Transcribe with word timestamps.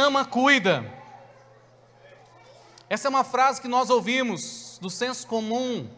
ama, 0.00 0.24
cuida. 0.24 0.84
Essa 2.88 3.06
é 3.06 3.10
uma 3.10 3.22
frase 3.22 3.60
que 3.60 3.68
nós 3.68 3.90
ouvimos 3.90 4.78
do 4.80 4.90
senso 4.90 5.26
comum, 5.26 5.88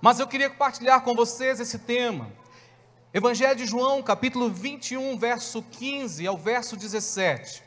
mas 0.00 0.18
eu 0.18 0.26
queria 0.26 0.50
compartilhar 0.50 1.00
com 1.00 1.14
vocês 1.14 1.60
esse 1.60 1.78
tema. 1.78 2.30
Evangelho 3.12 3.56
de 3.56 3.64
João, 3.64 4.02
capítulo 4.02 4.50
21, 4.50 5.16
verso 5.16 5.62
15 5.62 6.26
ao 6.26 6.36
verso 6.36 6.76
17. 6.76 7.62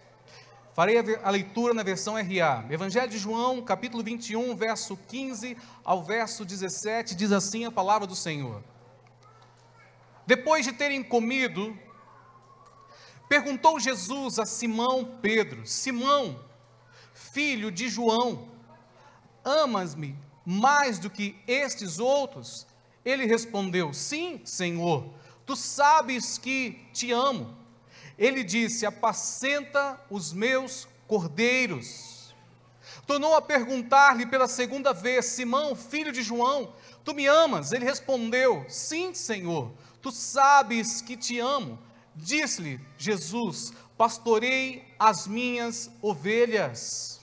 Farei 0.74 0.98
a 1.24 1.30
leitura 1.32 1.74
na 1.74 1.82
versão 1.82 2.16
RA. 2.16 2.66
Evangelho 2.70 3.10
de 3.10 3.18
João, 3.18 3.62
capítulo 3.62 4.04
21, 4.04 4.56
verso 4.56 4.96
15 5.08 5.58
ao 5.84 6.04
verso 6.04 6.46
17, 6.46 7.16
diz 7.16 7.32
assim 7.32 7.66
a 7.66 7.72
palavra 7.72 8.06
do 8.06 8.16
Senhor. 8.16 8.62
Depois 10.28 10.66
de 10.66 10.74
terem 10.74 11.02
comido, 11.02 11.76
perguntou 13.28 13.80
Jesus 13.80 14.40
a 14.40 14.46
Simão 14.46 15.18
Pedro: 15.22 15.66
Simão, 15.66 16.40
filho 17.14 17.72
de 17.72 17.90
João, 17.90 18.50
amas-me 19.44 20.18
mais 20.46 21.00
do 21.00 21.10
que 21.10 21.36
estes 21.48 22.00
outros? 22.00 22.66
Ele 23.04 23.26
respondeu: 23.26 23.94
Sim, 23.94 24.42
Senhor, 24.44 25.10
tu 25.46 25.56
sabes 25.56 26.38
que 26.38 26.80
te 26.94 27.12
amo. 27.12 27.56
Ele 28.18 28.44
disse: 28.44 28.86
Apacenta 28.86 30.00
os 30.10 30.34
meus 30.34 30.88
cordeiros. 31.08 32.36
Tornou 33.06 33.36
a 33.36 33.42
perguntar-lhe 33.42 34.26
pela 34.26 34.48
segunda 34.48 34.94
vez: 34.94 35.26
Simão, 35.26 35.76
filho 35.76 36.12
de 36.12 36.22
João, 36.22 36.74
tu 37.04 37.14
me 37.14 37.26
amas? 37.26 37.72
Ele 37.72 37.86
respondeu: 37.86 38.66
Sim, 38.68 39.14
Senhor, 39.14 39.72
tu 40.02 40.12
sabes 40.12 41.02
que 41.02 41.16
te 41.16 41.40
amo. 41.40 41.80
Disse-lhe 42.18 42.80
Jesus: 42.98 43.72
Pastorei 43.96 44.94
as 45.00 45.28
minhas 45.28 45.90
ovelhas. 46.02 47.22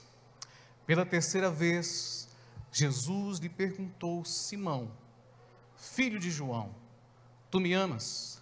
Pela 0.85 1.05
terceira 1.05 1.51
vez, 1.51 2.27
Jesus 2.71 3.39
lhe 3.39 3.49
perguntou: 3.49 4.23
Simão, 4.23 4.91
filho 5.75 6.19
de 6.19 6.31
João, 6.31 6.73
tu 7.51 7.59
me 7.59 7.73
amas? 7.73 8.41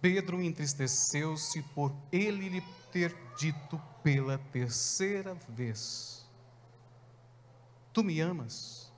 Pedro 0.00 0.42
entristeceu-se 0.42 1.62
por 1.74 1.92
ele 2.12 2.48
lhe 2.48 2.62
ter 2.92 3.16
dito 3.36 3.80
pela 4.02 4.38
terceira 4.38 5.34
vez: 5.48 6.24
Tu 7.92 8.04
me 8.04 8.20
amas? 8.20 8.92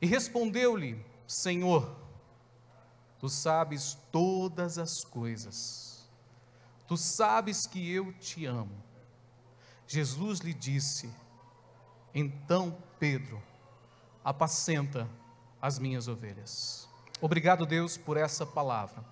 E 0.00 0.06
respondeu-lhe: 0.06 1.04
Senhor, 1.26 2.05
tu 3.18 3.28
sabes 3.28 3.96
todas 4.12 4.78
as 4.78 5.04
coisas, 5.04 6.08
tu 6.86 6.96
sabes 6.96 7.66
que 7.66 7.90
eu 7.90 8.12
te 8.14 8.46
amo. 8.46 8.84
Jesus 9.86 10.40
lhe 10.40 10.52
disse: 10.52 11.10
Então, 12.14 12.76
Pedro, 12.98 13.42
apacenta 14.24 15.08
as 15.60 15.78
minhas 15.78 16.08
ovelhas. 16.08 16.88
Obrigado, 17.20 17.64
Deus, 17.64 17.96
por 17.96 18.16
essa 18.16 18.44
palavra. 18.44 19.04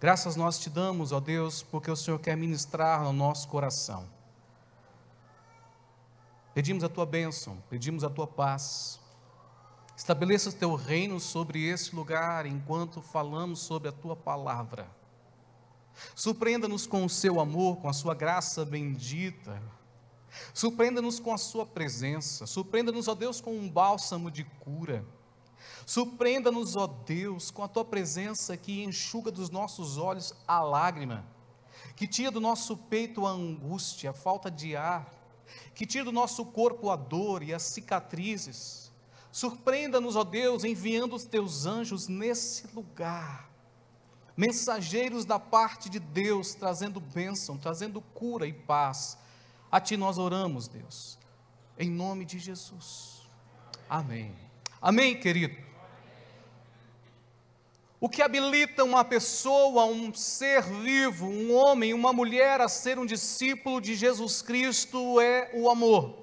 Graças 0.00 0.36
nós 0.36 0.58
te 0.58 0.68
damos, 0.68 1.12
ó 1.12 1.20
Deus, 1.20 1.62
porque 1.62 1.90
o 1.90 1.96
Senhor 1.96 2.18
quer 2.18 2.36
ministrar 2.36 3.02
no 3.02 3.12
nosso 3.12 3.48
coração. 3.48 4.08
Pedimos 6.54 6.84
a 6.84 6.88
tua 6.88 7.06
bênção, 7.06 7.62
pedimos 7.70 8.04
a 8.04 8.10
tua 8.10 8.26
paz. 8.26 9.00
Estabeleça 9.96 10.50
o 10.50 10.52
teu 10.52 10.74
reino 10.74 11.20
sobre 11.20 11.64
esse 11.64 11.94
lugar 11.94 12.46
enquanto 12.46 13.02
falamos 13.02 13.60
sobre 13.60 13.88
a 13.88 13.92
tua 13.92 14.16
palavra. 14.16 14.88
Surpreenda-nos 16.14 16.86
com 16.86 17.04
o 17.04 17.10
seu 17.10 17.38
amor, 17.38 17.76
com 17.76 17.88
a 17.88 17.92
sua 17.92 18.14
graça 18.14 18.64
bendita. 18.64 19.62
Surpreenda-nos 20.54 21.20
com 21.20 21.32
a 21.32 21.38
sua 21.38 21.66
presença. 21.66 22.46
Surpreenda-nos, 22.46 23.06
ó 23.06 23.14
Deus, 23.14 23.40
com 23.40 23.52
um 23.52 23.68
bálsamo 23.68 24.30
de 24.30 24.44
cura. 24.44 25.04
Surpreenda-nos, 25.84 26.74
ó 26.74 26.86
Deus, 26.86 27.50
com 27.50 27.62
a 27.62 27.68
tua 27.68 27.84
presença 27.84 28.56
que 28.56 28.82
enxuga 28.82 29.30
dos 29.30 29.50
nossos 29.50 29.98
olhos 29.98 30.34
a 30.48 30.60
lágrima, 30.60 31.24
que 31.94 32.06
tira 32.06 32.30
do 32.30 32.40
nosso 32.40 32.76
peito 32.76 33.26
a 33.26 33.30
angústia, 33.30 34.10
a 34.10 34.14
falta 34.14 34.50
de 34.50 34.74
ar, 34.74 35.12
que 35.74 35.84
tira 35.84 36.04
do 36.04 36.12
nosso 36.12 36.44
corpo 36.46 36.90
a 36.90 36.96
dor 36.96 37.42
e 37.42 37.52
as 37.52 37.62
cicatrizes. 37.62 38.81
Surpreenda-nos, 39.32 40.14
ó 40.14 40.24
Deus, 40.24 40.62
enviando 40.62 41.16
os 41.16 41.24
teus 41.24 41.64
anjos 41.64 42.06
nesse 42.06 42.66
lugar, 42.74 43.50
mensageiros 44.36 45.24
da 45.24 45.38
parte 45.38 45.88
de 45.88 45.98
Deus, 45.98 46.54
trazendo 46.54 47.00
bênção, 47.00 47.56
trazendo 47.56 48.02
cura 48.02 48.46
e 48.46 48.52
paz. 48.52 49.16
A 49.70 49.80
ti 49.80 49.96
nós 49.96 50.18
oramos, 50.18 50.68
Deus, 50.68 51.18
em 51.78 51.90
nome 51.90 52.26
de 52.26 52.38
Jesus. 52.38 53.22
Amém. 53.88 54.36
Amém, 54.82 55.18
querido. 55.18 55.56
O 57.98 58.08
que 58.08 58.20
habilita 58.20 58.84
uma 58.84 59.04
pessoa, 59.04 59.86
um 59.86 60.12
ser 60.12 60.62
vivo, 60.62 61.26
um 61.26 61.54
homem, 61.54 61.94
uma 61.94 62.12
mulher 62.12 62.60
a 62.60 62.68
ser 62.68 62.98
um 62.98 63.06
discípulo 63.06 63.80
de 63.80 63.94
Jesus 63.94 64.42
Cristo 64.42 65.18
é 65.20 65.50
o 65.54 65.70
amor. 65.70 66.21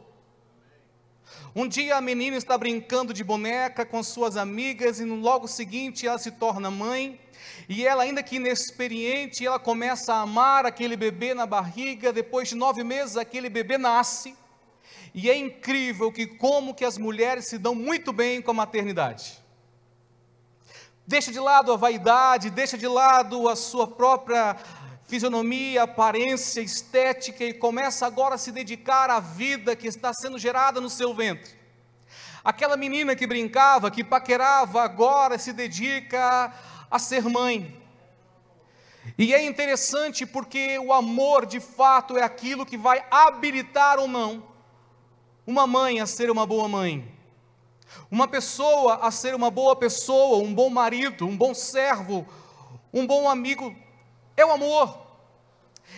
Um 1.56 1.68
dia 1.68 1.96
a 1.96 2.02
menina 2.02 2.38
está 2.38 2.56
brincando 2.58 3.12
de 3.12 3.24
boneca 3.24 3.84
com 3.84 4.04
suas 4.04 4.38
amigas 4.38 5.00
e 5.00 5.06
no 5.06 5.16
logo 5.16 5.48
seguinte 5.48 6.06
ela 6.06 6.20
se 6.20 6.32
torna 6.32 6.70
mãe. 6.70 7.20
E 7.68 7.86
ela, 7.86 8.04
ainda 8.04 8.22
que 8.22 8.36
inexperiente, 8.36 9.46
ela 9.46 9.58
começa 9.58 10.14
a 10.14 10.22
amar 10.22 10.66
aquele 10.66 10.96
bebê 10.96 11.34
na 11.34 11.48
barriga. 11.48 12.14
Depois 12.14 12.50
de 12.50 12.56
nove 12.56 12.84
meses, 12.84 13.18
aquele 13.18 13.50
bebê 13.50 13.78
nasce. 13.78 14.36
E 15.14 15.28
é 15.30 15.36
incrível 15.36 16.12
que 16.12 16.28
como 16.28 16.74
que 16.74 16.86
as 16.86 17.00
mulheres 17.00 17.48
se 17.48 17.58
dão 17.58 17.74
muito 17.74 18.14
bem 18.14 18.42
com 18.42 18.52
a 18.52 18.54
maternidade 18.54 19.40
deixa 21.10 21.32
de 21.32 21.40
lado 21.40 21.74
a 21.74 21.76
vaidade, 21.76 22.52
deixa 22.52 22.78
de 22.78 22.88
lado 22.88 23.50
a 23.50 23.56
sua 23.56 23.88
própria 23.88 24.56
fisionomia, 25.10 25.84
aparência, 25.84 26.62
estética 26.62 27.44
e 27.44 27.52
começa 27.52 28.06
agora 28.06 28.36
a 28.36 28.38
se 28.38 28.52
dedicar 28.52 29.10
à 29.10 29.20
vida 29.20 29.76
que 29.76 29.88
está 29.88 30.14
sendo 30.14 30.38
gerada 30.38 30.80
no 30.80 30.88
seu 30.88 31.16
ventre. 31.16 31.52
Aquela 32.44 32.78
menina 32.78 33.16
que 33.16 33.26
brincava, 33.26 33.90
que 33.90 34.04
paquerava, 34.04 34.84
agora 34.84 35.40
se 35.40 35.52
dedica 35.52 36.54
a 36.92 37.00
ser 37.00 37.24
mãe. 37.24 37.76
E 39.18 39.34
é 39.34 39.44
interessante 39.44 40.28
porque 40.28 40.78
o 40.78 40.94
amor 40.94 41.48
de 41.48 41.60
fato 41.60 42.16
é 42.16 42.22
aquilo 42.22 42.64
que 42.64 42.78
vai 42.78 43.04
habilitar 43.10 43.98
ou 43.98 44.08
não 44.08 44.44
uma 45.46 45.66
mãe 45.66 46.00
a 46.00 46.06
ser 46.06 46.30
uma 46.30 46.46
boa 46.46 46.68
mãe. 46.68 47.12
Uma 48.12 48.28
pessoa 48.28 49.00
a 49.02 49.10
ser 49.10 49.34
uma 49.34 49.50
boa 49.50 49.76
pessoa, 49.76 50.38
um 50.38 50.54
bom 50.54 50.70
marido, 50.70 51.26
um 51.26 51.36
bom 51.36 51.56
servo, 51.56 52.28
um 52.94 53.08
bom 53.08 53.28
amigo, 53.28 53.76
é 54.40 54.46
o 54.46 54.52
amor. 54.52 55.08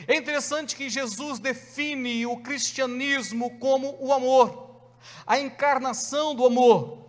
É 0.07 0.15
interessante 0.15 0.75
que 0.75 0.89
Jesus 0.89 1.39
define 1.39 2.25
o 2.25 2.37
cristianismo 2.37 3.59
como 3.59 3.97
o 3.99 4.11
amor, 4.11 4.81
a 5.25 5.39
encarnação 5.39 6.33
do 6.33 6.45
amor. 6.45 7.01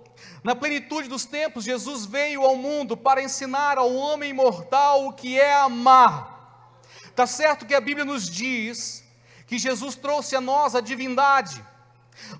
Na 0.45 0.55
plenitude 0.55 1.09
dos 1.09 1.25
tempos, 1.25 1.65
Jesus 1.65 2.05
veio 2.05 2.43
ao 2.43 2.57
mundo 2.57 2.97
para 2.97 3.23
ensinar 3.23 3.79
ao 3.79 3.95
homem 3.95 4.33
mortal 4.33 5.07
o 5.07 5.13
que 5.13 5.39
é 5.39 5.55
amar. 5.55 6.81
Está 7.05 7.27
certo 7.27 7.67
que 7.67 7.75
a 7.75 7.81
Bíblia 7.81 8.05
nos 8.05 8.29
diz 8.29 9.05
que 9.47 9.59
Jesus 9.59 9.95
trouxe 9.95 10.35
a 10.35 10.41
nós 10.41 10.75
a 10.75 10.81
divindade, 10.81 11.63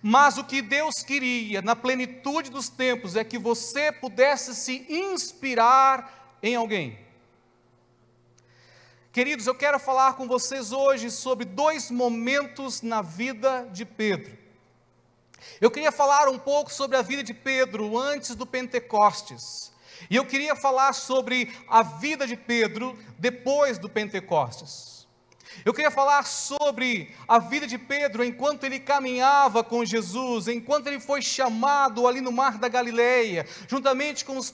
mas 0.03 0.39
o 0.39 0.45
que 0.45 0.61
Deus 0.61 1.03
queria, 1.03 1.63
na 1.63 1.77
plenitude 1.77 2.51
dos 2.51 2.69
tempos, 2.69 3.17
é 3.17 3.25
que 3.25 3.39
você 3.39 3.93
pudesse 3.93 4.55
se 4.55 4.87
inspirar 4.89 6.39
em 6.43 6.57
alguém. 6.57 6.99
Queridos, 9.13 9.47
eu 9.47 9.55
quero 9.55 9.79
falar 9.79 10.15
com 10.15 10.27
vocês 10.27 10.73
hoje 10.73 11.11
sobre 11.11 11.45
dois 11.45 11.91
momentos 11.91 12.81
na 12.81 13.03
vida 13.03 13.69
de 13.71 13.85
Pedro. 13.85 14.39
Eu 15.61 15.71
queria 15.71 15.93
falar 15.93 16.31
um 16.31 16.39
pouco 16.39 16.73
sobre 16.73 16.97
a 16.97 17.03
vida 17.03 17.23
de 17.23 17.35
Pedro 17.35 17.99
antes 17.99 18.35
do 18.35 18.47
Pentecostes. 18.47 19.71
E 20.09 20.17
eu 20.17 20.25
queria 20.25 20.57
falar 20.57 20.95
sobre 20.95 21.55
a 21.69 21.83
vida 21.83 22.27
de 22.27 22.37
Pedro 22.37 22.99
depois 23.19 23.77
do 23.77 23.87
Pentecostes. 23.87 25.07
Eu 25.63 25.75
queria 25.75 25.91
falar 25.91 26.25
sobre 26.25 27.15
a 27.29 27.39
vida 27.39 27.67
de 27.67 27.77
Pedro 27.77 28.25
enquanto 28.25 28.65
ele 28.65 28.81
caminhava 28.81 29.63
com 29.63 29.85
Jesus, 29.85 30.49
enquanto 30.49 30.87
ele 30.87 30.99
foi 30.99 31.21
chamado 31.21 32.07
ali 32.07 32.23
no 32.23 32.33
mar 32.33 32.57
da 32.57 32.67
Galileia, 32.67 33.47
juntamente 33.69 34.25
com 34.25 34.39
os, 34.39 34.51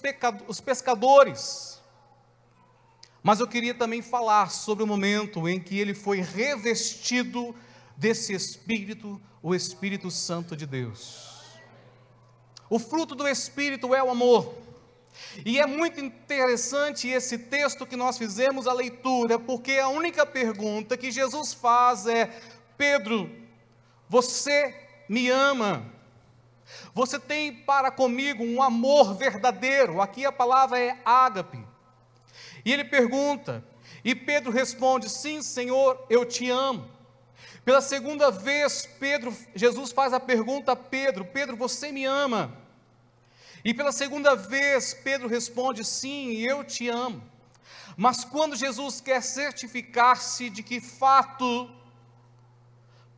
os 0.48 0.60
pescadores. 0.60 1.77
Mas 3.28 3.40
eu 3.40 3.46
queria 3.46 3.74
também 3.74 4.00
falar 4.00 4.50
sobre 4.50 4.82
o 4.82 4.86
momento 4.86 5.46
em 5.46 5.60
que 5.60 5.78
ele 5.78 5.92
foi 5.92 6.22
revestido 6.22 7.54
desse 7.94 8.32
Espírito, 8.32 9.20
o 9.42 9.54
Espírito 9.54 10.10
Santo 10.10 10.56
de 10.56 10.64
Deus. 10.64 11.42
O 12.70 12.78
fruto 12.78 13.14
do 13.14 13.28
Espírito 13.28 13.94
é 13.94 14.02
o 14.02 14.08
amor. 14.08 14.54
E 15.44 15.60
é 15.60 15.66
muito 15.66 16.00
interessante 16.00 17.06
esse 17.06 17.36
texto 17.36 17.84
que 17.84 17.96
nós 17.96 18.16
fizemos 18.16 18.66
a 18.66 18.72
leitura, 18.72 19.38
porque 19.38 19.72
a 19.72 19.90
única 19.90 20.24
pergunta 20.24 20.96
que 20.96 21.10
Jesus 21.10 21.52
faz 21.52 22.06
é: 22.06 22.34
Pedro, 22.78 23.30
você 24.08 24.74
me 25.06 25.28
ama? 25.28 25.84
Você 26.94 27.18
tem 27.18 27.52
para 27.52 27.90
comigo 27.90 28.42
um 28.42 28.62
amor 28.62 29.14
verdadeiro? 29.14 30.00
Aqui 30.00 30.24
a 30.24 30.32
palavra 30.32 30.80
é 30.80 30.96
ágape. 31.04 31.62
E 32.68 32.72
ele 32.74 32.84
pergunta, 32.84 33.64
e 34.04 34.14
Pedro 34.14 34.52
responde: 34.52 35.08
Sim, 35.08 35.40
Senhor, 35.40 36.04
eu 36.10 36.26
te 36.26 36.50
amo. 36.50 36.86
Pela 37.64 37.80
segunda 37.80 38.30
vez, 38.30 38.86
Pedro, 39.00 39.34
Jesus 39.54 39.90
faz 39.90 40.12
a 40.12 40.20
pergunta 40.20 40.72
a 40.72 40.76
Pedro: 40.76 41.24
Pedro, 41.24 41.56
você 41.56 41.90
me 41.90 42.04
ama? 42.04 42.54
E 43.64 43.72
pela 43.72 43.90
segunda 43.90 44.36
vez, 44.36 44.92
Pedro 44.92 45.26
responde: 45.28 45.82
Sim, 45.82 46.34
eu 46.34 46.62
te 46.62 46.90
amo. 46.90 47.22
Mas 47.96 48.22
quando 48.22 48.54
Jesus 48.54 49.00
quer 49.00 49.22
certificar-se 49.22 50.50
de 50.50 50.62
que 50.62 50.78
fato 50.78 51.70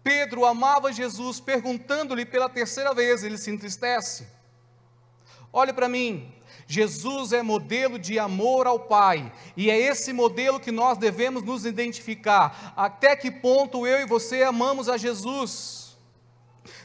Pedro 0.00 0.44
amava 0.44 0.92
Jesus, 0.92 1.40
perguntando-lhe 1.40 2.24
pela 2.24 2.48
terceira 2.48 2.94
vez, 2.94 3.24
ele 3.24 3.36
se 3.36 3.50
entristece. 3.50 4.28
Olhe 5.52 5.72
para 5.72 5.88
mim, 5.88 6.32
Jesus 6.70 7.32
é 7.32 7.42
modelo 7.42 7.98
de 7.98 8.16
amor 8.16 8.64
ao 8.64 8.78
Pai, 8.78 9.32
e 9.56 9.68
é 9.68 9.76
esse 9.76 10.12
modelo 10.12 10.60
que 10.60 10.70
nós 10.70 10.96
devemos 10.96 11.42
nos 11.42 11.66
identificar. 11.66 12.72
Até 12.76 13.16
que 13.16 13.28
ponto 13.28 13.84
eu 13.84 14.02
e 14.02 14.06
você 14.06 14.44
amamos 14.44 14.88
a 14.88 14.96
Jesus? 14.96 15.98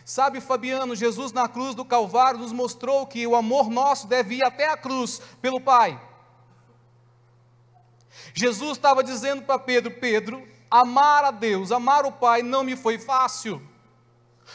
Sabe, 0.03 0.41
Fabiano, 0.41 0.95
Jesus 0.95 1.31
na 1.31 1.47
cruz 1.47 1.75
do 1.75 1.85
Calvário 1.85 2.39
nos 2.39 2.51
mostrou 2.51 3.05
que 3.05 3.27
o 3.27 3.35
amor 3.35 3.69
nosso 3.69 4.07
deve 4.07 4.37
ir 4.37 4.43
até 4.43 4.67
a 4.71 4.75
cruz 4.75 5.21
pelo 5.39 5.61
Pai. 5.61 6.01
Jesus 8.33 8.71
estava 8.71 9.03
dizendo 9.03 9.43
para 9.43 9.59
Pedro: 9.59 9.91
Pedro, 9.91 10.47
amar 10.67 11.25
a 11.25 11.29
Deus, 11.29 11.71
amar 11.71 12.07
o 12.07 12.11
Pai 12.11 12.41
não 12.41 12.63
me 12.63 12.75
foi 12.75 12.97
fácil, 12.97 13.61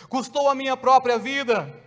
custou 0.08 0.48
a 0.48 0.56
minha 0.56 0.76
própria 0.76 1.20
vida, 1.20 1.79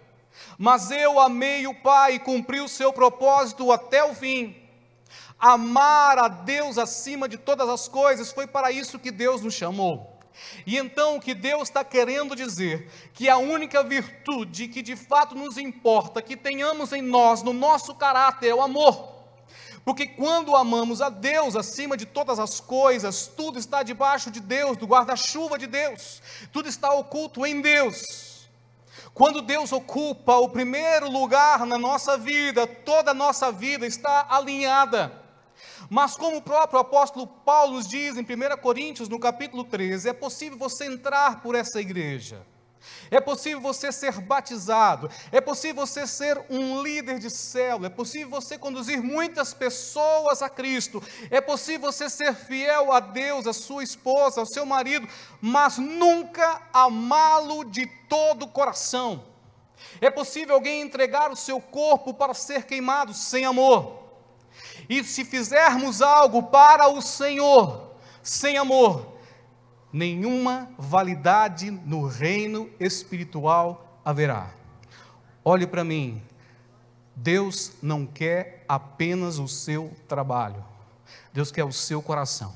mas 0.57 0.91
eu 0.91 1.19
amei 1.19 1.67
o 1.67 1.75
Pai 1.75 2.15
e 2.15 2.19
cumpri 2.19 2.59
o 2.59 2.67
seu 2.67 2.91
propósito 2.91 3.71
até 3.71 4.03
o 4.03 4.13
fim. 4.13 4.55
Amar 5.39 6.17
a 6.17 6.27
Deus 6.27 6.77
acima 6.77 7.27
de 7.27 7.37
todas 7.37 7.67
as 7.67 7.87
coisas 7.87 8.31
foi 8.31 8.47
para 8.47 8.71
isso 8.71 8.99
que 8.99 9.11
Deus 9.11 9.41
nos 9.41 9.53
chamou. 9.53 10.13
E 10.65 10.77
então 10.77 11.17
o 11.17 11.21
que 11.21 11.33
Deus 11.33 11.63
está 11.63 11.83
querendo 11.83 12.35
dizer, 12.35 12.89
que 13.13 13.29
a 13.29 13.37
única 13.37 13.83
virtude 13.83 14.67
que 14.67 14.81
de 14.81 14.95
fato 14.95 15.35
nos 15.35 15.57
importa, 15.57 16.21
que 16.21 16.35
tenhamos 16.35 16.91
em 16.91 17.01
nós, 17.01 17.43
no 17.43 17.53
nosso 17.53 17.93
caráter, 17.93 18.49
é 18.49 18.55
o 18.55 18.61
amor. 18.61 19.13
Porque 19.85 20.07
quando 20.07 20.55
amamos 20.55 21.01
a 21.01 21.09
Deus 21.09 21.55
acima 21.55 21.97
de 21.97 22.05
todas 22.05 22.39
as 22.39 22.59
coisas, 22.59 23.27
tudo 23.27 23.59
está 23.59 23.83
debaixo 23.83 24.31
de 24.31 24.39
Deus, 24.39 24.77
do 24.77 24.87
guarda-chuva 24.87 25.57
de 25.57 25.67
Deus, 25.67 26.21
tudo 26.51 26.69
está 26.69 26.93
oculto 26.93 27.45
em 27.45 27.59
Deus. 27.59 28.32
Quando 29.13 29.43
Deus 29.43 29.71
ocupa 29.71 30.37
o 30.37 30.49
primeiro 30.49 31.09
lugar 31.09 31.65
na 31.67 31.77
nossa 31.77 32.17
vida, 32.17 32.65
toda 32.65 33.11
a 33.11 33.13
nossa 33.13 33.51
vida 33.51 33.85
está 33.85 34.25
alinhada. 34.27 35.21
Mas 35.87 36.17
como 36.17 36.37
o 36.37 36.41
próprio 36.41 36.79
apóstolo 36.79 37.27
Paulo 37.27 37.83
diz 37.83 38.17
em 38.17 38.21
1 38.21 38.57
Coríntios, 38.59 39.07
no 39.07 39.19
capítulo 39.19 39.63
13, 39.63 40.09
é 40.09 40.13
possível 40.13 40.57
você 40.57 40.85
entrar 40.85 41.43
por 41.43 41.53
essa 41.53 41.79
igreja. 41.79 42.43
É 43.09 43.21
possível 43.21 43.61
você 43.61 43.91
ser 43.91 44.19
batizado, 44.19 45.09
é 45.31 45.39
possível 45.39 45.85
você 45.85 46.07
ser 46.07 46.43
um 46.49 46.81
líder 46.81 47.19
de 47.19 47.29
célula, 47.29 47.87
é 47.87 47.89
possível 47.89 48.29
você 48.29 48.57
conduzir 48.57 49.01
muitas 49.01 49.53
pessoas 49.53 50.41
a 50.41 50.49
Cristo, 50.49 51.01
é 51.29 51.39
possível 51.39 51.91
você 51.91 52.09
ser 52.09 52.33
fiel 52.33 52.91
a 52.91 52.99
Deus, 52.99 53.47
a 53.47 53.53
sua 53.53 53.83
esposa, 53.83 54.39
ao 54.39 54.45
seu 54.45 54.65
marido, 54.65 55.07
mas 55.41 55.77
nunca 55.77 56.61
amá-lo 56.73 57.63
de 57.63 57.85
todo 58.07 58.43
o 58.43 58.49
coração. 58.49 59.23
É 60.01 60.09
possível 60.09 60.55
alguém 60.55 60.81
entregar 60.81 61.31
o 61.31 61.35
seu 61.35 61.59
corpo 61.59 62.13
para 62.13 62.33
ser 62.33 62.65
queimado 62.65 63.13
sem 63.13 63.45
amor. 63.45 64.03
E 64.89 65.03
se 65.03 65.23
fizermos 65.23 66.01
algo 66.01 66.43
para 66.43 66.87
o 66.87 67.01
Senhor 67.01 67.91
sem 68.21 68.57
amor, 68.57 69.12
nenhuma 69.93 70.67
validade 70.77 71.69
no 71.69 72.07
reino 72.07 72.69
espiritual 72.79 74.01
haverá. 74.03 74.51
Olhe 75.45 75.67
para 75.67 75.83
mim, 75.83 76.21
Deus 77.15 77.73
não 77.81 78.05
quer 78.05 78.65
apenas 78.67 79.37
o 79.37 79.47
seu 79.47 79.91
trabalho, 80.07 80.65
Deus 81.31 81.51
quer 81.51 81.63
o 81.63 81.71
seu 81.71 82.01
coração. 82.01 82.53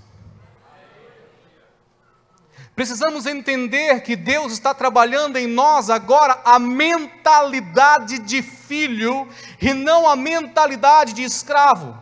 Precisamos 2.76 3.26
entender 3.26 4.02
que 4.02 4.16
Deus 4.16 4.54
está 4.54 4.72
trabalhando 4.72 5.38
em 5.38 5.48
nós 5.48 5.90
agora 5.90 6.40
a 6.46 6.60
mentalidade 6.60 8.20
de 8.20 8.44
filho 8.44 9.28
e 9.60 9.74
não 9.74 10.08
a 10.08 10.16
mentalidade 10.16 11.14
de 11.14 11.24
escravo. 11.24 11.98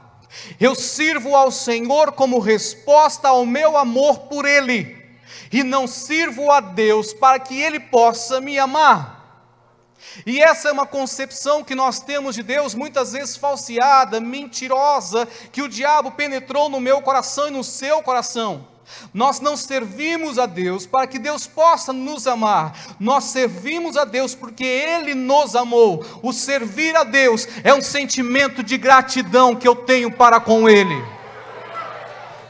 Eu 0.59 0.75
sirvo 0.75 1.33
ao 1.33 1.49
Senhor 1.49 2.11
como 2.11 2.39
resposta 2.39 3.29
ao 3.29 3.45
meu 3.45 3.77
amor 3.77 4.19
por 4.27 4.45
Ele, 4.45 5.04
e 5.51 5.63
não 5.63 5.87
sirvo 5.87 6.51
a 6.51 6.59
Deus 6.59 7.13
para 7.13 7.39
que 7.39 7.59
Ele 7.59 7.79
possa 7.79 8.39
me 8.41 8.57
amar. 8.59 9.15
E 10.25 10.41
essa 10.41 10.69
é 10.69 10.71
uma 10.71 10.85
concepção 10.85 11.63
que 11.63 11.75
nós 11.75 11.99
temos 11.99 12.35
de 12.35 12.43
Deus, 12.43 12.75
muitas 12.75 13.11
vezes 13.13 13.35
falseada, 13.35 14.19
mentirosa, 14.19 15.27
que 15.51 15.61
o 15.61 15.67
diabo 15.67 16.11
penetrou 16.11 16.69
no 16.69 16.79
meu 16.79 17.01
coração 17.01 17.47
e 17.47 17.51
no 17.51 17.63
seu 17.63 18.01
coração. 18.01 18.67
Nós 19.13 19.39
não 19.39 19.57
servimos 19.57 20.37
a 20.37 20.45
Deus 20.45 20.85
para 20.85 21.07
que 21.07 21.17
Deus 21.17 21.47
possa 21.47 21.91
nos 21.91 22.27
amar, 22.27 22.95
nós 22.99 23.25
servimos 23.25 23.97
a 23.97 24.05
Deus 24.05 24.35
porque 24.35 24.63
Ele 24.63 25.15
nos 25.15 25.55
amou. 25.55 26.05
O 26.21 26.31
servir 26.31 26.95
a 26.95 27.03
Deus 27.03 27.47
é 27.63 27.73
um 27.73 27.81
sentimento 27.81 28.61
de 28.61 28.77
gratidão 28.77 29.55
que 29.55 29.67
eu 29.67 29.75
tenho 29.75 30.11
para 30.11 30.39
com 30.39 30.69
Ele. 30.69 31.03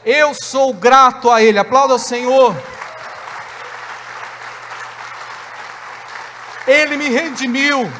Eu 0.04 0.34
sou 0.34 0.72
grato 0.74 1.30
a 1.30 1.42
Ele, 1.42 1.58
aplauda 1.58 1.94
ao 1.94 1.98
Senhor. 1.98 2.54
Ele 6.66 6.96
me 6.96 7.08
redimiu, 7.08 7.90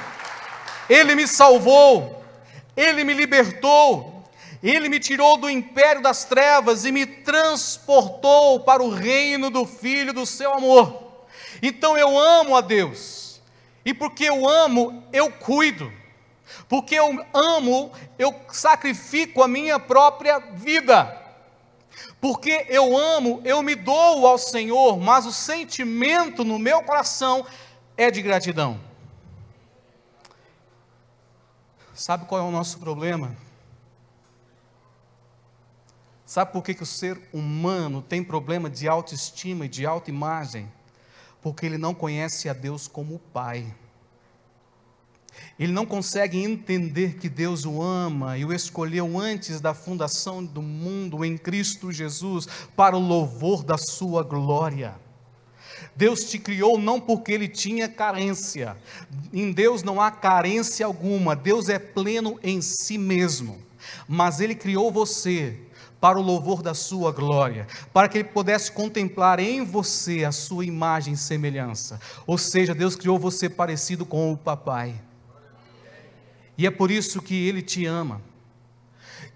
Ele 0.88 1.14
me 1.14 1.26
salvou, 1.26 2.24
Ele 2.76 3.04
me 3.04 3.14
libertou, 3.14 4.16
ele 4.62 4.88
me 4.88 4.98
tirou 4.98 5.36
do 5.36 5.48
império 5.48 6.02
das 6.02 6.24
trevas 6.24 6.84
e 6.84 6.90
me 6.90 7.06
transportou 7.06 8.60
para 8.60 8.82
o 8.82 8.90
reino 8.90 9.50
do 9.50 9.66
Filho 9.66 10.12
do 10.12 10.26
seu 10.26 10.52
amor. 10.52 11.26
Então 11.62 11.96
eu 11.96 12.18
amo 12.18 12.56
a 12.56 12.60
Deus, 12.60 13.40
e 13.84 13.94
porque 13.94 14.24
eu 14.24 14.48
amo, 14.48 15.04
eu 15.12 15.30
cuido, 15.30 15.92
porque 16.68 16.94
eu 16.94 17.24
amo, 17.32 17.92
eu 18.18 18.34
sacrifico 18.50 19.42
a 19.42 19.48
minha 19.48 19.78
própria 19.78 20.38
vida. 20.38 21.22
Porque 22.20 22.66
eu 22.68 22.96
amo, 22.96 23.40
eu 23.44 23.62
me 23.62 23.74
dou 23.74 24.26
ao 24.26 24.36
Senhor, 24.36 24.98
mas 24.98 25.26
o 25.26 25.32
sentimento 25.32 26.44
no 26.44 26.58
meu 26.58 26.82
coração 26.82 27.46
é 27.96 28.10
de 28.10 28.20
gratidão. 28.20 28.78
Sabe 31.94 32.26
qual 32.26 32.42
é 32.42 32.44
o 32.44 32.50
nosso 32.50 32.78
problema? 32.78 33.34
Sabe 36.26 36.52
por 36.52 36.62
que, 36.62 36.74
que 36.74 36.82
o 36.82 36.86
ser 36.86 37.18
humano 37.32 38.02
tem 38.02 38.22
problema 38.22 38.68
de 38.68 38.86
autoestima 38.86 39.64
e 39.64 39.68
de 39.68 39.86
autoimagem? 39.86 40.70
Porque 41.40 41.64
ele 41.64 41.78
não 41.78 41.94
conhece 41.94 42.48
a 42.48 42.52
Deus 42.52 42.86
como 42.86 43.18
Pai. 43.18 43.74
Ele 45.58 45.72
não 45.72 45.86
consegue 45.86 46.42
entender 46.42 47.16
que 47.16 47.28
Deus 47.28 47.64
o 47.64 47.80
ama 47.80 48.36
e 48.36 48.44
o 48.44 48.52
escolheu 48.52 49.18
antes 49.18 49.60
da 49.60 49.72
fundação 49.72 50.44
do 50.44 50.60
mundo 50.60 51.24
em 51.24 51.38
Cristo 51.38 51.92
Jesus 51.92 52.46
para 52.74 52.96
o 52.96 53.00
louvor 53.00 53.62
da 53.62 53.78
sua 53.78 54.22
glória. 54.22 55.05
Deus 55.96 56.24
te 56.24 56.38
criou 56.38 56.78
não 56.78 57.00
porque 57.00 57.32
ele 57.32 57.48
tinha 57.48 57.88
carência. 57.88 58.76
Em 59.32 59.50
Deus 59.50 59.82
não 59.82 60.00
há 60.00 60.10
carência 60.10 60.84
alguma. 60.84 61.34
Deus 61.34 61.68
é 61.68 61.78
pleno 61.78 62.38
em 62.42 62.60
si 62.60 62.98
mesmo. 62.98 63.58
Mas 64.06 64.40
ele 64.40 64.54
criou 64.54 64.92
você 64.92 65.58
para 66.00 66.18
o 66.18 66.22
louvor 66.22 66.62
da 66.62 66.74
sua 66.74 67.10
glória, 67.10 67.66
para 67.92 68.08
que 68.08 68.18
ele 68.18 68.28
pudesse 68.28 68.70
contemplar 68.70 69.40
em 69.40 69.64
você 69.64 70.24
a 70.24 70.32
sua 70.32 70.64
imagem 70.64 71.14
e 71.14 71.16
semelhança. 71.16 71.98
Ou 72.26 72.36
seja, 72.36 72.74
Deus 72.74 72.94
criou 72.94 73.18
você 73.18 73.48
parecido 73.48 74.04
com 74.04 74.30
o 74.30 74.36
papai. 74.36 74.94
E 76.58 76.66
é 76.66 76.70
por 76.70 76.90
isso 76.90 77.22
que 77.22 77.48
ele 77.48 77.62
te 77.62 77.86
ama. 77.86 78.20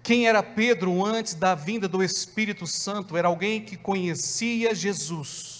Quem 0.03 0.27
era 0.27 0.41
Pedro 0.41 1.03
antes 1.05 1.33
da 1.35 1.53
vinda 1.53 1.87
do 1.87 2.03
Espírito 2.03 2.65
Santo? 2.65 3.15
Era 3.15 3.27
alguém 3.27 3.61
que 3.61 3.77
conhecia 3.77 4.73
Jesus, 4.73 5.50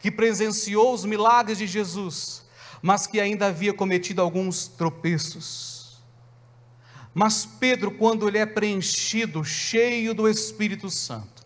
que 0.00 0.10
presenciou 0.10 0.92
os 0.92 1.04
milagres 1.04 1.58
de 1.58 1.66
Jesus, 1.66 2.44
mas 2.82 3.06
que 3.06 3.20
ainda 3.20 3.46
havia 3.46 3.72
cometido 3.72 4.22
alguns 4.22 4.66
tropeços. 4.66 6.00
Mas 7.12 7.44
Pedro, 7.44 7.90
quando 7.90 8.28
ele 8.28 8.38
é 8.38 8.46
preenchido, 8.46 9.44
cheio 9.44 10.14
do 10.14 10.28
Espírito 10.28 10.88
Santo, 10.88 11.40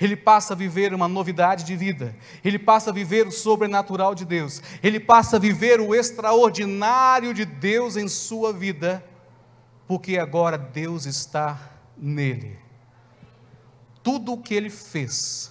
ele 0.00 0.16
passa 0.16 0.54
a 0.54 0.56
viver 0.56 0.94
uma 0.94 1.06
novidade 1.06 1.62
de 1.62 1.76
vida, 1.76 2.16
ele 2.42 2.58
passa 2.58 2.90
a 2.90 2.92
viver 2.92 3.26
o 3.26 3.30
sobrenatural 3.30 4.14
de 4.14 4.24
Deus, 4.24 4.62
ele 4.82 4.98
passa 4.98 5.36
a 5.36 5.38
viver 5.38 5.78
o 5.78 5.94
extraordinário 5.94 7.34
de 7.34 7.44
Deus 7.44 7.96
em 7.96 8.08
sua 8.08 8.52
vida, 8.52 9.04
porque 9.86 10.16
agora 10.16 10.56
Deus 10.56 11.04
está 11.04 11.70
nele. 11.96 12.58
Tudo 14.02 14.32
o 14.32 14.42
que 14.42 14.54
ele 14.54 14.70
fez 14.70 15.49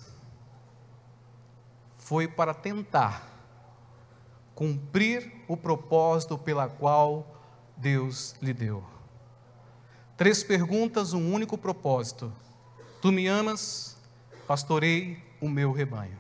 foi 2.10 2.28
para 2.28 2.56
tentar 2.56 3.24
cumprir 4.56 5.32
o 5.48 5.56
propósito 5.56 6.40
pela 6.40 6.68
qual 6.68 7.40
Deus 7.78 8.34
lhe 8.42 8.52
deu. 8.52 8.84
Três 10.18 10.44
perguntas, 10.44 11.14
um 11.14 11.32
único 11.32 11.56
propósito. 11.56 12.34
Tu 13.00 13.12
me 13.12 13.28
amas, 13.28 13.96
pastorei 14.48 15.24
o 15.40 15.48
meu 15.48 15.72
rebanho. 15.72 16.18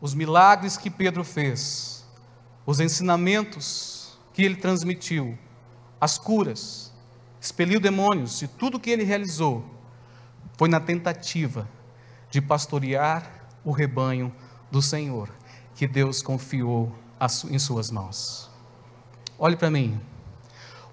Os 0.00 0.14
milagres 0.14 0.78
que 0.78 0.88
Pedro 0.88 1.22
fez, 1.22 2.02
os 2.64 2.80
ensinamentos 2.80 4.18
que 4.32 4.42
ele 4.42 4.56
transmitiu, 4.56 5.38
as 6.00 6.16
curas, 6.16 6.94
expeliu 7.38 7.78
demônios 7.78 8.40
e 8.40 8.48
tudo 8.48 8.80
que 8.80 8.88
ele 8.88 9.04
realizou 9.04 9.62
foi 10.56 10.70
na 10.70 10.80
tentativa 10.80 11.68
de 12.30 12.40
pastorear 12.40 13.37
o 13.68 13.70
rebanho 13.70 14.34
do 14.70 14.80
Senhor, 14.80 15.28
que 15.74 15.86
Deus 15.86 16.22
confiou 16.22 16.90
em 17.50 17.58
suas 17.58 17.90
mãos. 17.90 18.50
Olhe 19.38 19.58
para 19.58 19.70
mim. 19.70 20.00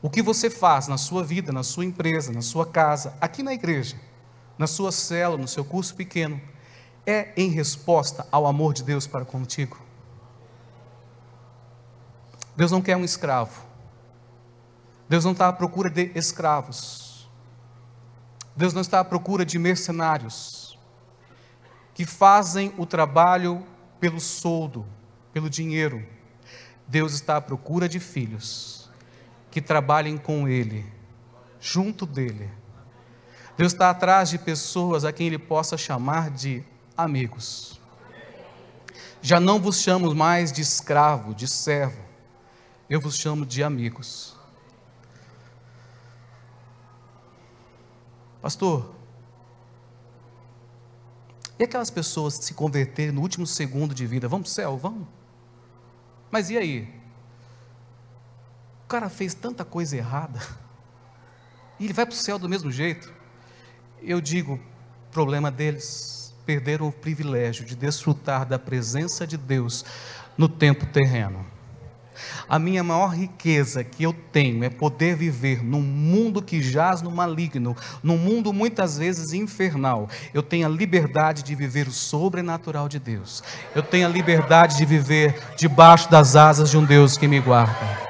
O 0.01 0.10
que 0.10 0.22
você 0.22 0.50
faz 0.50 0.89
na 0.89 0.98
sua 0.98 1.24
vida, 1.24 1.53
na 1.53 1.63
sua 1.63 1.86
empresa, 1.86 2.34
na 2.34 2.41
sua 2.41 2.65
casa, 2.65 3.15
aqui 3.22 3.41
na 3.41 3.53
igreja, 3.53 3.96
na 4.58 4.67
sua 4.67 4.91
célula, 4.91 5.41
no 5.41 5.48
seu 5.48 5.63
curso 5.63 5.96
pequeno, 5.96 6.41
é 7.08 7.32
em 7.38 7.50
resposta 7.50 8.27
ao 8.29 8.46
amor 8.46 8.74
de 8.74 8.84
Deus 8.84 9.08
para 9.08 9.24
contigo? 9.24 9.79
Deus 12.58 12.74
não 12.74 12.82
quer 12.82 12.98
um 12.98 13.05
escravo. 13.05 13.63
Deus 15.08 15.24
não 15.24 15.32
está 15.32 15.48
à 15.48 15.53
procura 15.53 15.89
de 15.89 16.12
escravos. 16.13 17.29
Deus 18.53 18.74
não 18.74 18.82
está 18.82 19.00
à 19.00 19.03
procura 19.05 19.46
de 19.46 19.58
mercenários 19.58 20.64
que 21.96 22.06
fazem 22.06 22.74
o 22.78 22.86
trabalho 22.86 23.66
pelo 24.02 24.20
soldo, 24.20 24.86
pelo 25.32 25.50
dinheiro. 25.50 26.06
Deus 26.86 27.14
está 27.14 27.38
à 27.38 27.42
procura 27.42 27.90
de 27.90 28.00
filhos 28.00 28.90
que 29.50 29.62
trabalhem 29.62 30.18
com 30.18 30.48
Ele, 30.48 30.86
junto 31.60 32.06
dEle. 32.06 32.52
Deus 33.58 33.72
está 33.72 33.90
atrás 33.90 34.30
de 34.30 34.38
pessoas 34.38 35.06
a 35.06 35.14
quem 35.14 35.28
Ele 35.28 35.40
possa 35.40 35.78
chamar 35.78 36.30
de 36.30 36.62
amigos. 36.98 37.80
Já 39.22 39.40
não 39.40 39.60
vos 39.60 39.80
chamo 39.80 40.14
mais 40.14 40.52
de 40.52 40.62
escravo, 40.62 41.34
de 41.34 41.48
servo, 41.48 42.04
eu 42.90 43.00
vos 43.00 43.16
chamo 43.16 43.46
de 43.46 43.64
amigos. 43.64 44.36
Pastor, 48.42 48.95
e 51.58 51.64
aquelas 51.64 51.90
pessoas 51.90 52.36
se 52.36 52.54
converterem 52.54 53.14
no 53.14 53.22
último 53.22 53.48
segundo 53.48 53.96
de 53.96 54.06
vida? 54.06 54.28
Vamos 54.28 54.50
para 54.50 54.52
o 54.52 54.56
céu? 54.56 54.78
Vamos. 54.78 55.08
Mas 56.30 56.50
e 56.50 56.58
aí? 56.58 56.94
O 58.84 58.88
cara 58.88 59.10
fez 59.10 59.34
tanta 59.34 59.64
coisa 59.64 59.96
errada. 59.96 60.40
E 61.80 61.86
ele 61.86 61.94
vai 61.94 62.06
para 62.06 62.14
o 62.14 62.18
céu 62.18 62.38
do 62.38 62.48
mesmo 62.48 62.72
jeito. 62.72 63.12
Eu 64.02 64.22
digo, 64.22 64.60
problema 65.12 65.50
deles. 65.50 66.34
Perderam 66.46 66.88
o 66.88 66.92
privilégio 66.92 67.66
de 67.66 67.76
desfrutar 67.76 68.46
da 68.46 68.60
presença 68.60 69.26
de 69.26 69.36
Deus 69.36 69.84
no 70.38 70.48
tempo 70.48 70.86
terreno. 70.86 71.46
A 72.48 72.60
minha 72.60 72.84
maior 72.84 73.15
riqueza 73.15 73.84
que 73.84 74.03
eu 74.03 74.13
tenho 74.31 74.63
é 74.63 74.69
poder 74.69 75.15
viver 75.15 75.63
num 75.63 75.81
mundo 75.81 76.41
que 76.41 76.62
jaz 76.62 77.01
no 77.01 77.12
maligno, 77.12 77.75
num 78.03 78.17
mundo 78.17 78.53
muitas 78.53 78.98
vezes 78.98 79.34
infernal. 79.34 80.10
Eu 80.34 80.43
tenho 80.43 80.67
a 80.67 80.69
liberdade 80.69 81.43
de 81.43 81.55
viver 81.55 81.88
o 81.88 81.91
sobrenatural 81.91 82.88
de 82.88 83.00
Deus. 83.00 83.43
Eu 83.74 83.84
tenho 83.84 84.07
a 84.07 84.10
liberdade 84.10 84.77
de 84.77 84.86
viver 84.86 85.39
debaixo 85.57 86.10
das 86.10 86.36
asas 86.36 86.69
de 86.69 86.77
um 86.77 86.86
Deus 86.86 87.17
que 87.17 87.27
me 87.27 87.39
guarda. 87.39 88.05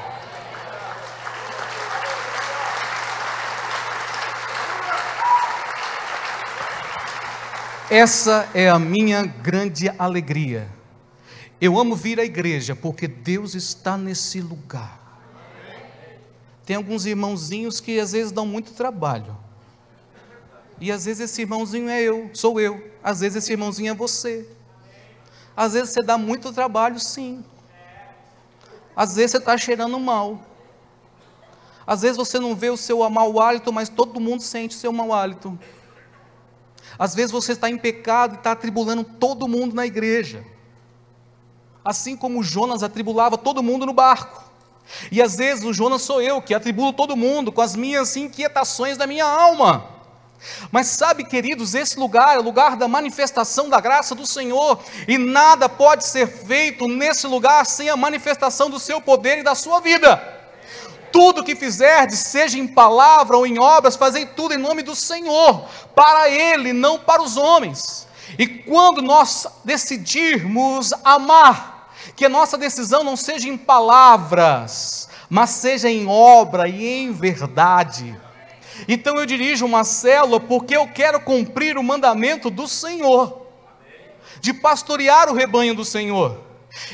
Essa 7.89 8.49
é 8.53 8.67
a 8.67 8.79
minha 8.79 9.23
grande 9.23 9.89
alegria. 9.99 10.74
Eu 11.59 11.79
amo 11.79 11.95
vir 11.95 12.19
à 12.19 12.25
igreja 12.25 12.75
porque 12.75 13.07
Deus 13.07 13.55
está 13.55 13.97
nesse 13.97 14.41
lugar. 14.41 15.01
Tem 16.65 16.75
alguns 16.75 17.05
irmãozinhos 17.05 17.79
que 17.79 17.99
às 17.99 18.11
vezes 18.11 18.31
dão 18.31 18.45
muito 18.45 18.73
trabalho. 18.73 19.37
E 20.79 20.91
às 20.91 21.05
vezes 21.05 21.31
esse 21.31 21.41
irmãozinho 21.41 21.89
é 21.89 22.01
eu, 22.01 22.29
sou 22.33 22.59
eu. 22.59 22.91
Às 23.01 23.21
vezes 23.21 23.37
esse 23.37 23.53
irmãozinho 23.53 23.91
é 23.91 23.93
você. 23.93 24.49
Às 25.55 25.73
vezes 25.73 25.91
você 25.91 26.03
dá 26.03 26.17
muito 26.17 26.51
trabalho, 26.51 26.99
sim. 26.99 27.45
Às 28.95 29.15
vezes 29.15 29.31
você 29.31 29.37
está 29.37 29.57
cheirando 29.57 29.97
mal. 29.99 30.43
Às 31.87 32.01
vezes 32.01 32.17
você 32.17 32.39
não 32.39 32.55
vê 32.55 32.69
o 32.69 32.75
seu 32.75 33.07
mau 33.09 33.39
hálito, 33.39 33.71
mas 33.71 33.87
todo 33.87 34.19
mundo 34.19 34.41
sente 34.41 34.75
o 34.75 34.79
seu 34.79 34.91
mau 34.91 35.13
hálito. 35.13 35.57
Às 36.99 37.15
vezes 37.15 37.31
você 37.31 37.53
está 37.53 37.69
em 37.69 37.77
pecado 37.77 38.35
e 38.35 38.37
está 38.37 38.51
atribulando 38.51 39.03
todo 39.03 39.47
mundo 39.47 39.73
na 39.73 39.85
igreja 39.85 40.54
assim 41.85 42.17
como 42.17 42.41
Jonas 42.41 42.81
atribulava 42.81 43.37
todo 43.37 43.61
mundo 43.61 43.85
no 43.85 43.93
barco. 43.93 44.43
E 45.11 45.21
às 45.21 45.35
vezes 45.35 45.63
o 45.63 45.71
Jonas 45.71 46.01
sou 46.01 46.19
eu 46.19 46.41
que 46.41 46.53
atribulo 46.53 46.91
todo 46.91 47.15
mundo 47.15 47.51
com 47.51 47.61
as 47.61 47.75
minhas 47.75 48.15
inquietações 48.17 48.97
da 48.97 49.05
minha 49.05 49.25
alma. 49.25 49.95
Mas 50.71 50.87
sabe, 50.87 51.23
queridos, 51.23 51.73
esse 51.73 51.99
lugar 51.99 52.35
é 52.35 52.39
o 52.39 52.43
lugar 52.43 52.75
da 52.75 52.87
manifestação 52.87 53.69
da 53.69 53.79
graça 53.79 54.13
do 54.13 54.25
Senhor, 54.25 54.79
e 55.07 55.17
nada 55.17 55.67
pode 55.67 56.05
ser 56.05 56.27
feito 56.27 56.87
nesse 56.87 57.25
lugar 57.25 57.65
sem 57.65 57.89
a 57.89 57.97
manifestação 57.97 58.69
do 58.69 58.79
seu 58.79 59.01
poder 59.01 59.39
e 59.39 59.43
da 59.43 59.55
sua 59.55 59.79
vida. 59.79 60.21
Tudo 61.11 61.43
que 61.43 61.55
fizerdes, 61.55 62.19
seja 62.19 62.59
em 62.59 62.67
palavra 62.67 63.37
ou 63.37 63.47
em 63.47 63.57
obras, 63.57 63.95
fazei 63.95 64.25
tudo 64.25 64.53
em 64.53 64.57
nome 64.57 64.83
do 64.83 64.93
Senhor, 64.93 65.65
para 65.95 66.29
Ele, 66.29 66.73
não 66.73 66.99
para 66.99 67.23
os 67.23 67.37
homens. 67.37 68.05
E 68.37 68.45
quando 68.45 69.01
nós 69.01 69.47
decidirmos 69.63 70.93
amar, 71.03 71.74
que 72.15 72.25
a 72.25 72.29
nossa 72.29 72.57
decisão 72.57 73.03
não 73.03 73.15
seja 73.15 73.49
em 73.49 73.57
palavras, 73.57 75.09
mas 75.29 75.49
seja 75.49 75.89
em 75.89 76.07
obra 76.07 76.67
e 76.67 76.85
em 76.85 77.11
verdade. 77.11 78.19
Então 78.87 79.15
eu 79.15 79.25
dirijo 79.25 79.65
uma 79.65 79.83
célula 79.83 80.39
porque 80.39 80.75
eu 80.75 80.87
quero 80.87 81.19
cumprir 81.19 81.77
o 81.77 81.83
mandamento 81.83 82.49
do 82.49 82.67
Senhor, 82.67 83.47
de 84.39 84.53
pastorear 84.53 85.29
o 85.29 85.33
rebanho 85.33 85.75
do 85.75 85.83
Senhor. 85.83 86.43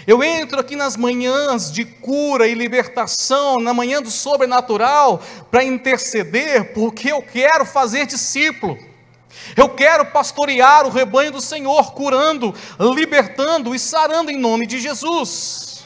Eu 0.06 0.24
entro 0.24 0.60
aqui 0.60 0.76
nas 0.76 0.96
manhãs 0.96 1.72
de 1.72 1.84
cura 1.84 2.48
e 2.48 2.54
libertação, 2.54 3.60
na 3.60 3.74
manhã 3.74 4.02
do 4.02 4.12
sobrenatural, 4.12 5.22
para 5.50 5.64
interceder, 5.64 6.74
porque 6.74 7.12
eu 7.12 7.22
quero 7.22 7.66
fazer 7.66 8.06
discípulo. 8.06 8.78
Eu 9.56 9.70
quero 9.70 10.06
pastorear 10.06 10.86
o 10.86 10.90
rebanho 10.90 11.32
do 11.32 11.42
Senhor, 11.42 11.94
curando, 11.94 12.54
libertando 12.80 13.76
e 13.76 13.80
sarando 13.80 14.32
em 14.32 14.38
nome 14.38 14.66
de 14.66 14.80
Jesus. 14.80 15.84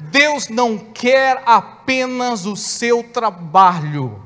Deus 0.00 0.48
não 0.48 0.78
quer 0.78 1.42
apenas 1.44 2.46
o 2.46 2.56
seu 2.56 3.02
trabalho, 3.02 4.24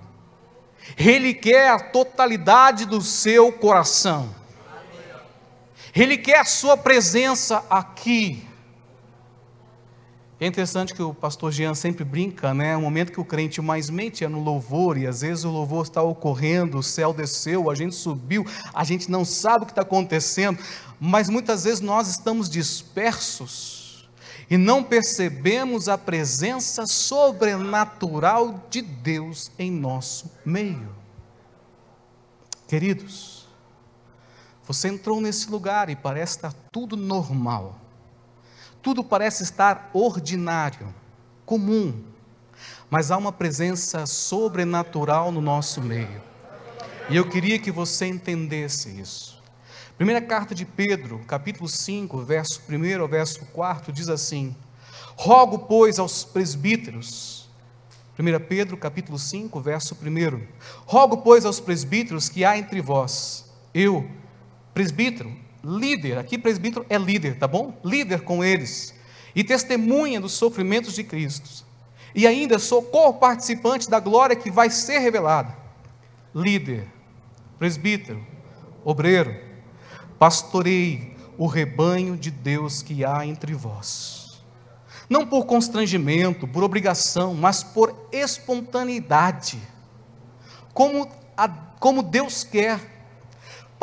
Ele 0.97 1.35
quer 1.35 1.71
a 1.71 1.81
totalidade 1.81 2.85
do 2.85 3.00
seu 3.00 3.50
coração, 3.50 4.33
Ele 5.95 6.17
quer 6.17 6.38
a 6.38 6.45
sua 6.45 6.76
presença 6.76 7.64
aqui. 7.69 8.47
É 10.45 10.47
interessante 10.47 10.93
que 10.93 11.03
o 11.03 11.15
pastor 11.15 11.51
Jean 11.51 11.75
sempre 11.75 12.05
brinca, 12.05 12.53
né? 12.53 12.77
O 12.77 12.83
momento 12.83 13.11
que 13.11 13.19
o 13.19 13.25
crente 13.25 13.63
mais 13.63 13.89
mente 13.89 14.25
é 14.25 14.29
no 14.29 14.43
louvor, 14.43 14.99
e 14.99 15.07
às 15.07 15.23
vezes 15.23 15.43
o 15.43 15.51
louvor 15.51 15.85
está 15.85 16.03
ocorrendo, 16.03 16.77
o 16.77 16.83
céu 16.83 17.15
desceu, 17.15 17.71
a 17.71 17.75
gente 17.75 17.95
subiu, 17.95 18.45
a 18.75 18.85
gente 18.85 19.11
não 19.11 19.25
sabe 19.25 19.63
o 19.63 19.67
que 19.67 19.73
está 19.73 19.81
acontecendo, 19.81 20.59
mas 21.01 21.31
muitas 21.31 21.65
vezes 21.65 21.81
nós 21.81 22.09
estamos 22.09 22.51
dispersos 22.51 24.07
e 24.51 24.59
não 24.59 24.85
percebemos 24.85 25.89
a 25.89 25.97
presença 25.97 26.87
sobrenatural 26.87 28.67
de 28.69 28.83
Deus 28.83 29.51
em 29.59 29.71
nosso 29.71 30.31
meio. 30.45 30.95
Queridos, 32.69 33.49
você 34.63 34.89
entrou 34.89 35.23
nesse 35.23 35.51
lugar 35.51 35.89
e 35.89 35.97
parece 35.97 36.37
estar 36.37 36.53
tudo 36.71 36.99
normal 36.99 37.81
tudo 38.85 39.03
parece 39.03 39.43
estar 39.43 39.88
ordinário, 39.95 40.95
comum. 41.47 42.05
mas 42.91 43.11
há 43.11 43.17
uma 43.17 43.33
presença 43.33 44.05
sobrenatural 44.05 45.33
no 45.33 45.41
nosso 45.41 45.81
meio. 45.81 46.23
E 47.09 47.17
eu 47.17 47.26
queria 47.29 47.59
que 47.59 47.71
você 47.71 48.07
entendesse 48.07 48.91
isso. 49.00 49.43
Primeira 49.97 50.21
carta 50.21 50.55
de 50.55 50.67
Pedro, 50.67 51.19
capítulo 51.26 51.67
5, 51.67 52.23
verso 52.23 52.61
1 52.69 53.00
ao 53.00 53.09
verso 53.09 53.47
4, 53.47 53.91
diz 53.91 54.11
assim: 54.11 54.55
Rogo, 55.17 55.61
pois, 55.61 55.99
aos 55.99 56.23
presbíteros, 56.23 57.49
1 58.19 58.47
Pedro, 58.47 58.76
capítulo 58.76 59.19
5, 59.19 59.61
verso 59.61 59.97
1. 60.00 60.47
Rogo, 60.85 61.19
pois, 61.19 61.47
aos 61.47 61.59
presbíteros 61.59 62.29
que 62.29 62.45
há 62.45 62.59
entre 62.59 62.83
vós, 62.83 63.47
eu, 63.73 64.09
presbítero, 64.75 65.44
líder, 65.64 66.18
aqui 66.18 66.37
presbítero 66.37 66.85
é 66.88 66.99
líder, 66.99 67.38
tá 67.38 67.49
bom? 67.49 67.78
Líder 67.85 68.21
com 68.21 68.44
eles, 68.44 68.94
e 69.35 69.42
testemunha 69.42 70.21
dos 70.21 70.33
sofrimentos 70.33 70.94
de 70.94 71.02
Cristo, 71.02 71.64
e 72.14 72.26
ainda 72.26 72.59
sou 72.59 72.83
co-participante 72.83 73.88
da 73.88 73.99
glória 73.99 74.37
que 74.37 74.50
vai 74.50 74.71
ser 74.71 74.99
revelada. 74.99 75.56
Líder, 76.35 76.87
presbítero, 77.59 78.25
obreiro, 78.85 79.35
pastorei 80.18 81.14
o 81.37 81.47
rebanho 81.47 82.16
de 82.16 82.30
Deus 82.30 82.83
que 82.83 83.04
há 83.04 83.26
entre 83.26 83.54
vós. 83.54 84.42
Não 85.09 85.26
por 85.26 85.44
constrangimento, 85.44 86.47
por 86.47 86.62
obrigação, 86.62 87.35
mas 87.35 87.62
por 87.62 88.09
espontaneidade. 88.11 89.61
Como, 90.73 91.09
a, 91.37 91.49
como 91.49 92.02
Deus 92.02 92.42
quer. 92.42 92.94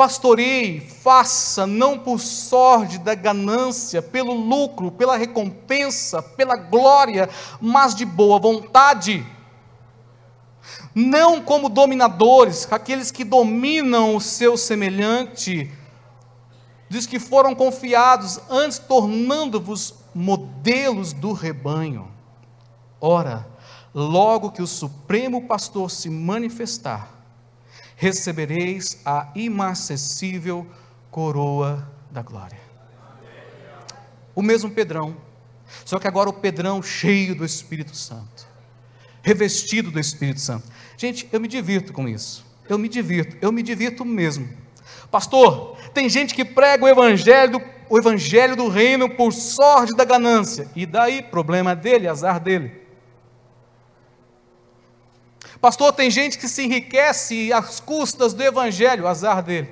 Pastorei, 0.02 0.80
faça, 0.80 1.64
não 1.64 1.96
por 1.96 2.18
sorte 2.18 2.98
da 2.98 3.14
ganância, 3.14 4.02
pelo 4.02 4.32
lucro, 4.32 4.90
pela 4.90 5.16
recompensa, 5.16 6.20
pela 6.20 6.56
glória, 6.56 7.30
mas 7.60 7.94
de 7.94 8.04
boa 8.04 8.40
vontade 8.40 9.24
não 10.94 11.40
como 11.40 11.68
dominadores, 11.68 12.68
aqueles 12.70 13.10
que 13.10 13.24
dominam 13.24 14.14
o 14.14 14.20
seu 14.20 14.56
semelhante, 14.56 15.70
diz 16.88 17.06
que 17.06 17.18
foram 17.18 17.54
confiados, 17.54 18.40
antes 18.50 18.78
tornando-vos 18.78 19.94
modelos 20.14 21.12
do 21.12 21.32
rebanho. 21.32 22.08
Ora, 23.00 23.46
logo 23.94 24.50
que 24.50 24.62
o 24.62 24.66
Supremo 24.66 25.46
Pastor 25.46 25.90
se 25.90 26.10
manifestar, 26.10 27.11
recebereis 28.02 28.98
a 29.04 29.30
imacessível 29.32 30.66
coroa 31.08 31.88
da 32.10 32.20
glória. 32.20 32.58
O 34.34 34.42
mesmo 34.42 34.68
Pedrão, 34.72 35.16
só 35.84 36.00
que 36.00 36.08
agora 36.08 36.28
o 36.28 36.32
Pedrão 36.32 36.82
cheio 36.82 37.32
do 37.32 37.44
Espírito 37.44 37.94
Santo, 37.94 38.44
revestido 39.22 39.88
do 39.92 40.00
Espírito 40.00 40.40
Santo. 40.40 40.66
Gente, 40.96 41.28
eu 41.30 41.38
me 41.38 41.46
divirto 41.46 41.92
com 41.92 42.08
isso. 42.08 42.44
Eu 42.68 42.76
me 42.76 42.88
divirto, 42.88 43.36
eu 43.40 43.52
me 43.52 43.62
divirto 43.62 44.04
mesmo. 44.04 44.48
Pastor, 45.08 45.76
tem 45.94 46.08
gente 46.08 46.34
que 46.34 46.44
prega 46.44 46.84
o 46.84 46.88
evangelho, 46.88 47.62
o 47.88 47.98
evangelho 47.98 48.56
do 48.56 48.66
reino 48.66 49.10
por 49.10 49.32
sorte 49.32 49.94
da 49.94 50.04
ganância. 50.04 50.66
E 50.74 50.86
daí, 50.86 51.22
problema 51.22 51.76
dele, 51.76 52.08
azar 52.08 52.40
dele. 52.40 52.81
Pastor, 55.62 55.92
tem 55.92 56.10
gente 56.10 56.38
que 56.38 56.48
se 56.48 56.64
enriquece 56.64 57.52
às 57.52 57.78
custas 57.78 58.34
do 58.34 58.42
evangelho, 58.42 59.06
azar 59.06 59.40
dele. 59.44 59.70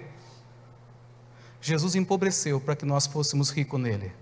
Jesus 1.61 1.97
empobreceu 1.97 2.61
para 2.61 2.77
que 2.77 2.87
nós 2.87 3.09
fôssemos 3.09 3.51
ricos 3.51 3.81
nele. 3.81 4.13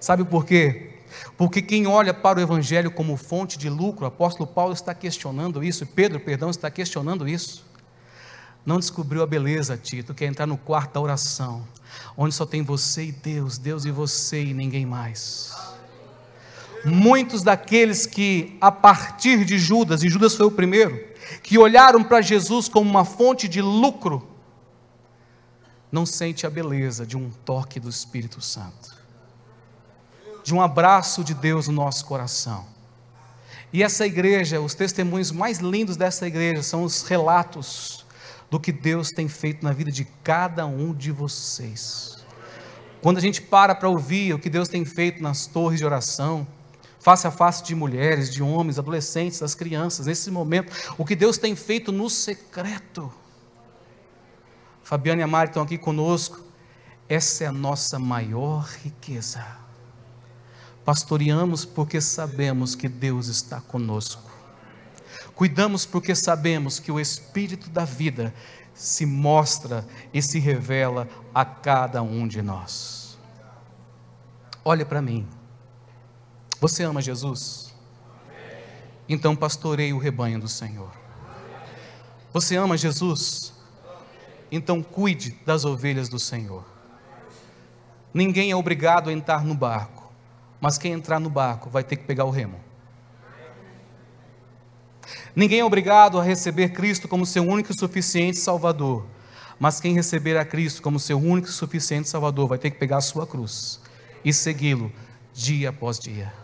Sabe 0.00 0.24
por 0.24 0.46
quê? 0.46 0.94
Porque 1.36 1.60
quem 1.60 1.86
olha 1.86 2.14
para 2.14 2.38
o 2.38 2.42
Evangelho 2.42 2.90
como 2.90 3.18
fonte 3.18 3.58
de 3.58 3.68
lucro, 3.68 4.04
o 4.04 4.08
apóstolo 4.08 4.46
Paulo 4.46 4.72
está 4.72 4.94
questionando 4.94 5.62
isso, 5.62 5.86
Pedro, 5.86 6.18
perdão, 6.18 6.48
está 6.48 6.70
questionando 6.70 7.28
isso. 7.28 7.66
Não 8.64 8.78
descobriu 8.78 9.22
a 9.22 9.26
beleza, 9.26 9.76
Tito, 9.76 10.14
que 10.14 10.24
é 10.24 10.26
entrar 10.26 10.46
no 10.46 10.56
quarto 10.56 10.94
da 10.94 11.00
oração, 11.02 11.68
onde 12.16 12.34
só 12.34 12.46
tem 12.46 12.62
você 12.62 13.04
e 13.04 13.12
Deus, 13.12 13.58
Deus 13.58 13.84
e 13.84 13.90
você 13.90 14.42
e 14.42 14.54
ninguém 14.54 14.86
mais. 14.86 15.54
Muitos 16.84 17.42
daqueles 17.42 18.06
que, 18.06 18.56
a 18.60 18.70
partir 18.70 19.44
de 19.44 19.58
Judas, 19.58 20.02
e 20.02 20.08
Judas 20.08 20.34
foi 20.34 20.46
o 20.46 20.50
primeiro, 20.50 21.02
que 21.42 21.58
olharam 21.58 22.04
para 22.04 22.20
Jesus 22.20 22.68
como 22.68 22.88
uma 22.88 23.04
fonte 23.04 23.48
de 23.48 23.62
lucro, 23.62 24.28
não 25.90 26.04
sente 26.04 26.46
a 26.46 26.50
beleza 26.50 27.06
de 27.06 27.16
um 27.16 27.30
toque 27.44 27.80
do 27.80 27.88
Espírito 27.88 28.40
Santo 28.40 29.04
de 30.44 30.54
um 30.54 30.60
abraço 30.60 31.24
de 31.24 31.32
Deus 31.32 31.66
no 31.68 31.74
nosso 31.74 32.04
coração. 32.04 32.66
E 33.72 33.82
essa 33.82 34.06
igreja, 34.06 34.60
os 34.60 34.74
testemunhos 34.74 35.32
mais 35.32 35.58
lindos 35.58 35.96
dessa 35.96 36.26
igreja 36.26 36.62
são 36.62 36.84
os 36.84 37.02
relatos 37.02 38.04
do 38.50 38.60
que 38.60 38.70
Deus 38.70 39.08
tem 39.08 39.26
feito 39.26 39.64
na 39.64 39.72
vida 39.72 39.90
de 39.90 40.04
cada 40.22 40.66
um 40.66 40.94
de 40.94 41.10
vocês. 41.10 42.18
Quando 43.00 43.16
a 43.16 43.20
gente 43.20 43.40
para 43.40 43.74
para 43.74 43.88
ouvir 43.88 44.34
o 44.34 44.38
que 44.38 44.50
Deus 44.50 44.68
tem 44.68 44.84
feito 44.84 45.22
nas 45.22 45.46
torres 45.46 45.78
de 45.80 45.86
oração, 45.86 46.46
face 47.04 47.26
a 47.26 47.30
face 47.30 47.62
de 47.62 47.74
mulheres, 47.74 48.32
de 48.32 48.42
homens, 48.42 48.78
adolescentes, 48.78 49.40
das 49.40 49.54
crianças, 49.54 50.06
nesse 50.06 50.30
momento, 50.30 50.72
o 50.96 51.04
que 51.04 51.14
Deus 51.14 51.36
tem 51.36 51.54
feito 51.54 51.92
no 51.92 52.08
secreto. 52.08 53.12
Fabiana 54.82 55.20
e 55.20 55.22
a 55.22 55.26
Mari 55.26 55.50
estão 55.50 55.62
aqui 55.62 55.76
conosco. 55.76 56.40
Essa 57.06 57.44
é 57.44 57.46
a 57.46 57.52
nossa 57.52 57.98
maior 57.98 58.66
riqueza. 58.82 59.44
Pastoreamos 60.82 61.66
porque 61.66 62.00
sabemos 62.00 62.74
que 62.74 62.88
Deus 62.88 63.26
está 63.26 63.60
conosco. 63.60 64.30
Cuidamos 65.34 65.84
porque 65.84 66.14
sabemos 66.14 66.78
que 66.78 66.90
o 66.90 66.98
Espírito 66.98 67.68
da 67.68 67.84
vida 67.84 68.32
se 68.72 69.04
mostra 69.04 69.86
e 70.10 70.22
se 70.22 70.38
revela 70.38 71.06
a 71.34 71.44
cada 71.44 72.02
um 72.02 72.26
de 72.26 72.40
nós. 72.40 73.18
Olhe 74.64 74.86
para 74.86 75.02
mim. 75.02 75.28
Você 76.64 76.82
ama 76.82 77.02
Jesus? 77.02 77.74
Então 79.06 79.36
pastoreie 79.36 79.92
o 79.92 79.98
rebanho 79.98 80.40
do 80.40 80.48
Senhor. 80.48 80.90
Você 82.32 82.56
ama 82.56 82.78
Jesus? 82.78 83.52
Então 84.50 84.82
cuide 84.82 85.38
das 85.44 85.66
ovelhas 85.66 86.08
do 86.08 86.18
Senhor. 86.18 86.64
Ninguém 88.14 88.50
é 88.50 88.56
obrigado 88.56 89.10
a 89.10 89.12
entrar 89.12 89.44
no 89.44 89.54
barco 89.54 90.04
mas 90.58 90.78
quem 90.78 90.92
entrar 90.92 91.20
no 91.20 91.28
barco 91.28 91.68
vai 91.68 91.84
ter 91.84 91.96
que 91.96 92.04
pegar 92.04 92.24
o 92.24 92.30
remo. 92.30 92.58
Ninguém 95.36 95.60
é 95.60 95.64
obrigado 95.66 96.18
a 96.18 96.22
receber 96.22 96.70
Cristo 96.70 97.06
como 97.06 97.26
seu 97.26 97.46
único 97.46 97.70
e 97.70 97.78
suficiente 97.78 98.38
Salvador, 98.38 99.04
mas 99.60 99.78
quem 99.78 99.92
receber 99.92 100.38
a 100.38 100.44
Cristo 100.46 100.80
como 100.80 100.98
seu 100.98 101.18
único 101.18 101.48
e 101.48 101.52
suficiente 101.52 102.08
Salvador 102.08 102.48
vai 102.48 102.56
ter 102.56 102.70
que 102.70 102.78
pegar 102.78 102.96
a 102.96 103.02
sua 103.02 103.26
cruz 103.26 103.78
e 104.24 104.32
segui-lo 104.32 104.90
dia 105.34 105.68
após 105.68 105.98
dia. 105.98 106.43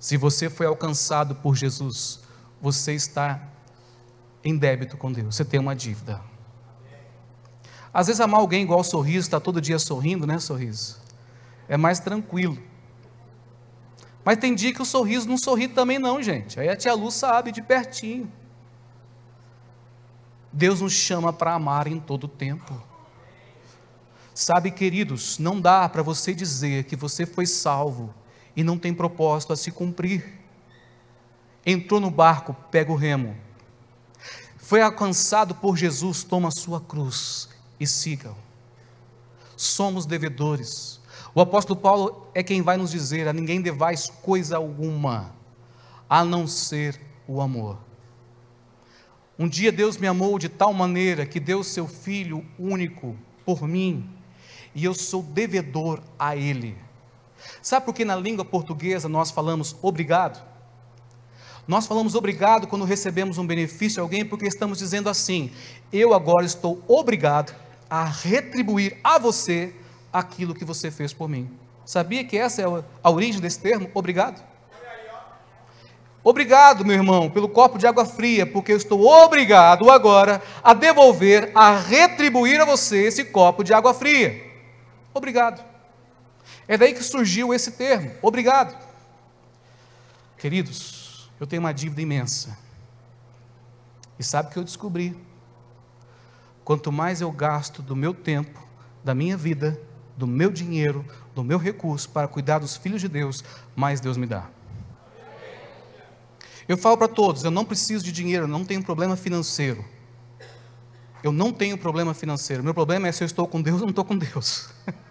Se 0.00 0.16
você 0.16 0.50
foi 0.50 0.66
alcançado 0.66 1.36
por 1.36 1.54
Jesus, 1.54 2.18
você 2.60 2.94
está 2.94 3.40
em 4.42 4.58
débito 4.58 4.96
com 4.96 5.12
Deus, 5.12 5.36
você 5.36 5.44
tem 5.44 5.60
uma 5.60 5.76
dívida. 5.76 6.20
Às 7.94 8.08
vezes 8.08 8.20
amar 8.20 8.40
alguém 8.40 8.62
igual 8.64 8.82
sorriso, 8.82 9.28
está 9.28 9.38
todo 9.38 9.60
dia 9.60 9.78
sorrindo, 9.78 10.26
né, 10.26 10.40
sorriso? 10.40 11.00
é 11.70 11.76
mais 11.76 12.00
tranquilo. 12.00 12.58
Mas 14.24 14.38
tem 14.38 14.56
dia 14.56 14.74
que 14.74 14.82
o 14.82 14.84
sorriso 14.84 15.28
não 15.28 15.38
sorri 15.38 15.68
também 15.68 16.00
não, 16.00 16.20
gente. 16.20 16.58
Aí 16.58 16.68
a 16.68 16.74
tia 16.74 16.92
Lu 16.92 17.12
sabe 17.12 17.52
de 17.52 17.62
pertinho. 17.62 18.30
Deus 20.52 20.80
nos 20.80 20.92
chama 20.92 21.32
para 21.32 21.54
amar 21.54 21.86
em 21.86 22.00
todo 22.00 22.24
o 22.24 22.28
tempo. 22.28 22.82
Sabe, 24.34 24.72
queridos, 24.72 25.38
não 25.38 25.60
dá 25.60 25.88
para 25.88 26.02
você 26.02 26.34
dizer 26.34 26.84
que 26.84 26.96
você 26.96 27.24
foi 27.24 27.46
salvo 27.46 28.12
e 28.56 28.62
não 28.62 28.78
tem 28.78 28.92
propósito 28.92 29.52
a 29.52 29.56
se 29.56 29.70
cumprir. 29.70 30.40
Entrou 31.64 32.00
no 32.00 32.10
barco, 32.10 32.54
pega 32.70 32.90
o 32.92 32.96
remo. 32.96 33.36
Foi 34.58 34.80
alcançado 34.80 35.54
por 35.54 35.76
Jesus, 35.76 36.22
toma 36.22 36.48
a 36.48 36.52
sua 36.52 36.80
cruz 36.80 37.48
e 37.78 37.86
siga-o. 37.86 38.36
Somos 39.56 40.06
devedores 40.06 41.00
o 41.34 41.40
apóstolo 41.40 41.78
Paulo 41.78 42.26
é 42.34 42.42
quem 42.42 42.60
vai 42.60 42.76
nos 42.76 42.90
dizer: 42.90 43.28
a 43.28 43.32
ninguém 43.32 43.62
devais 43.62 44.08
coisa 44.22 44.56
alguma, 44.56 45.32
a 46.08 46.24
não 46.24 46.46
ser 46.46 47.00
o 47.26 47.40
amor. 47.40 47.78
Um 49.38 49.48
dia 49.48 49.72
Deus 49.72 49.96
me 49.96 50.06
amou 50.06 50.38
de 50.38 50.48
tal 50.48 50.72
maneira 50.72 51.24
que 51.24 51.40
deu 51.40 51.62
seu 51.62 51.86
Filho 51.86 52.44
único 52.58 53.16
por 53.44 53.66
mim, 53.66 54.10
e 54.74 54.84
eu 54.84 54.92
sou 54.92 55.22
devedor 55.22 56.02
a 56.18 56.36
Ele. 56.36 56.76
Sabe 57.62 57.86
por 57.86 57.94
que 57.94 58.04
na 58.04 58.16
língua 58.16 58.44
portuguesa 58.44 59.08
nós 59.08 59.30
falamos 59.30 59.76
obrigado? 59.82 60.42
Nós 61.66 61.86
falamos 61.86 62.14
obrigado 62.14 62.66
quando 62.66 62.84
recebemos 62.84 63.38
um 63.38 63.46
benefício 63.46 63.96
de 63.96 64.00
alguém, 64.00 64.24
porque 64.24 64.46
estamos 64.46 64.78
dizendo 64.78 65.08
assim: 65.08 65.52
eu 65.92 66.12
agora 66.14 66.44
estou 66.44 66.82
obrigado 66.88 67.54
a 67.88 68.04
retribuir 68.04 68.98
a 69.04 69.18
você 69.18 69.74
aquilo 70.12 70.54
que 70.54 70.64
você 70.64 70.90
fez 70.90 71.12
por 71.12 71.28
mim. 71.28 71.50
Sabia 71.84 72.24
que 72.24 72.36
essa 72.36 72.62
é 72.62 72.64
a 73.02 73.10
origem 73.10 73.40
desse 73.40 73.60
termo? 73.60 73.90
Obrigado. 73.94 74.42
Obrigado, 76.22 76.84
meu 76.84 76.96
irmão, 76.96 77.30
pelo 77.30 77.48
copo 77.48 77.78
de 77.78 77.86
água 77.86 78.04
fria, 78.04 78.44
porque 78.44 78.72
eu 78.72 78.76
estou 78.76 79.06
obrigado 79.06 79.90
agora 79.90 80.42
a 80.62 80.74
devolver, 80.74 81.50
a 81.54 81.76
retribuir 81.78 82.60
a 82.60 82.66
você 82.66 83.04
esse 83.04 83.24
copo 83.24 83.64
de 83.64 83.72
água 83.72 83.94
fria. 83.94 84.44
Obrigado. 85.14 85.69
É 86.66 86.76
daí 86.76 86.94
que 86.94 87.02
surgiu 87.02 87.52
esse 87.52 87.72
termo, 87.72 88.12
obrigado. 88.22 88.76
Queridos, 90.38 91.30
eu 91.38 91.46
tenho 91.46 91.60
uma 91.60 91.72
dívida 91.72 92.00
imensa. 92.00 92.56
E 94.18 94.24
sabe 94.24 94.48
o 94.48 94.52
que 94.52 94.58
eu 94.58 94.64
descobri? 94.64 95.16
Quanto 96.64 96.92
mais 96.92 97.20
eu 97.20 97.32
gasto 97.32 97.82
do 97.82 97.96
meu 97.96 98.14
tempo, 98.14 98.62
da 99.02 99.14
minha 99.14 99.36
vida, 99.36 99.80
do 100.16 100.26
meu 100.26 100.50
dinheiro, 100.50 101.04
do 101.34 101.42
meu 101.42 101.58
recurso 101.58 102.08
para 102.10 102.28
cuidar 102.28 102.58
dos 102.58 102.76
filhos 102.76 103.00
de 103.00 103.08
Deus, 103.08 103.42
mais 103.74 104.00
Deus 104.00 104.16
me 104.16 104.26
dá. 104.26 104.48
Eu 106.68 106.76
falo 106.76 106.96
para 106.96 107.08
todos: 107.08 107.42
eu 107.42 107.50
não 107.50 107.64
preciso 107.64 108.04
de 108.04 108.12
dinheiro, 108.12 108.44
eu 108.44 108.48
não 108.48 108.64
tenho 108.64 108.82
problema 108.82 109.16
financeiro. 109.16 109.84
Eu 111.22 111.32
não 111.32 111.52
tenho 111.52 111.76
problema 111.76 112.14
financeiro. 112.14 112.62
Meu 112.62 112.72
problema 112.72 113.08
é 113.08 113.12
se 113.12 113.22
eu 113.22 113.26
estou 113.26 113.46
com 113.46 113.60
Deus 113.60 113.80
ou 113.80 113.86
não 113.86 113.90
estou 113.90 114.04
com 114.04 114.16
Deus. 114.16 114.70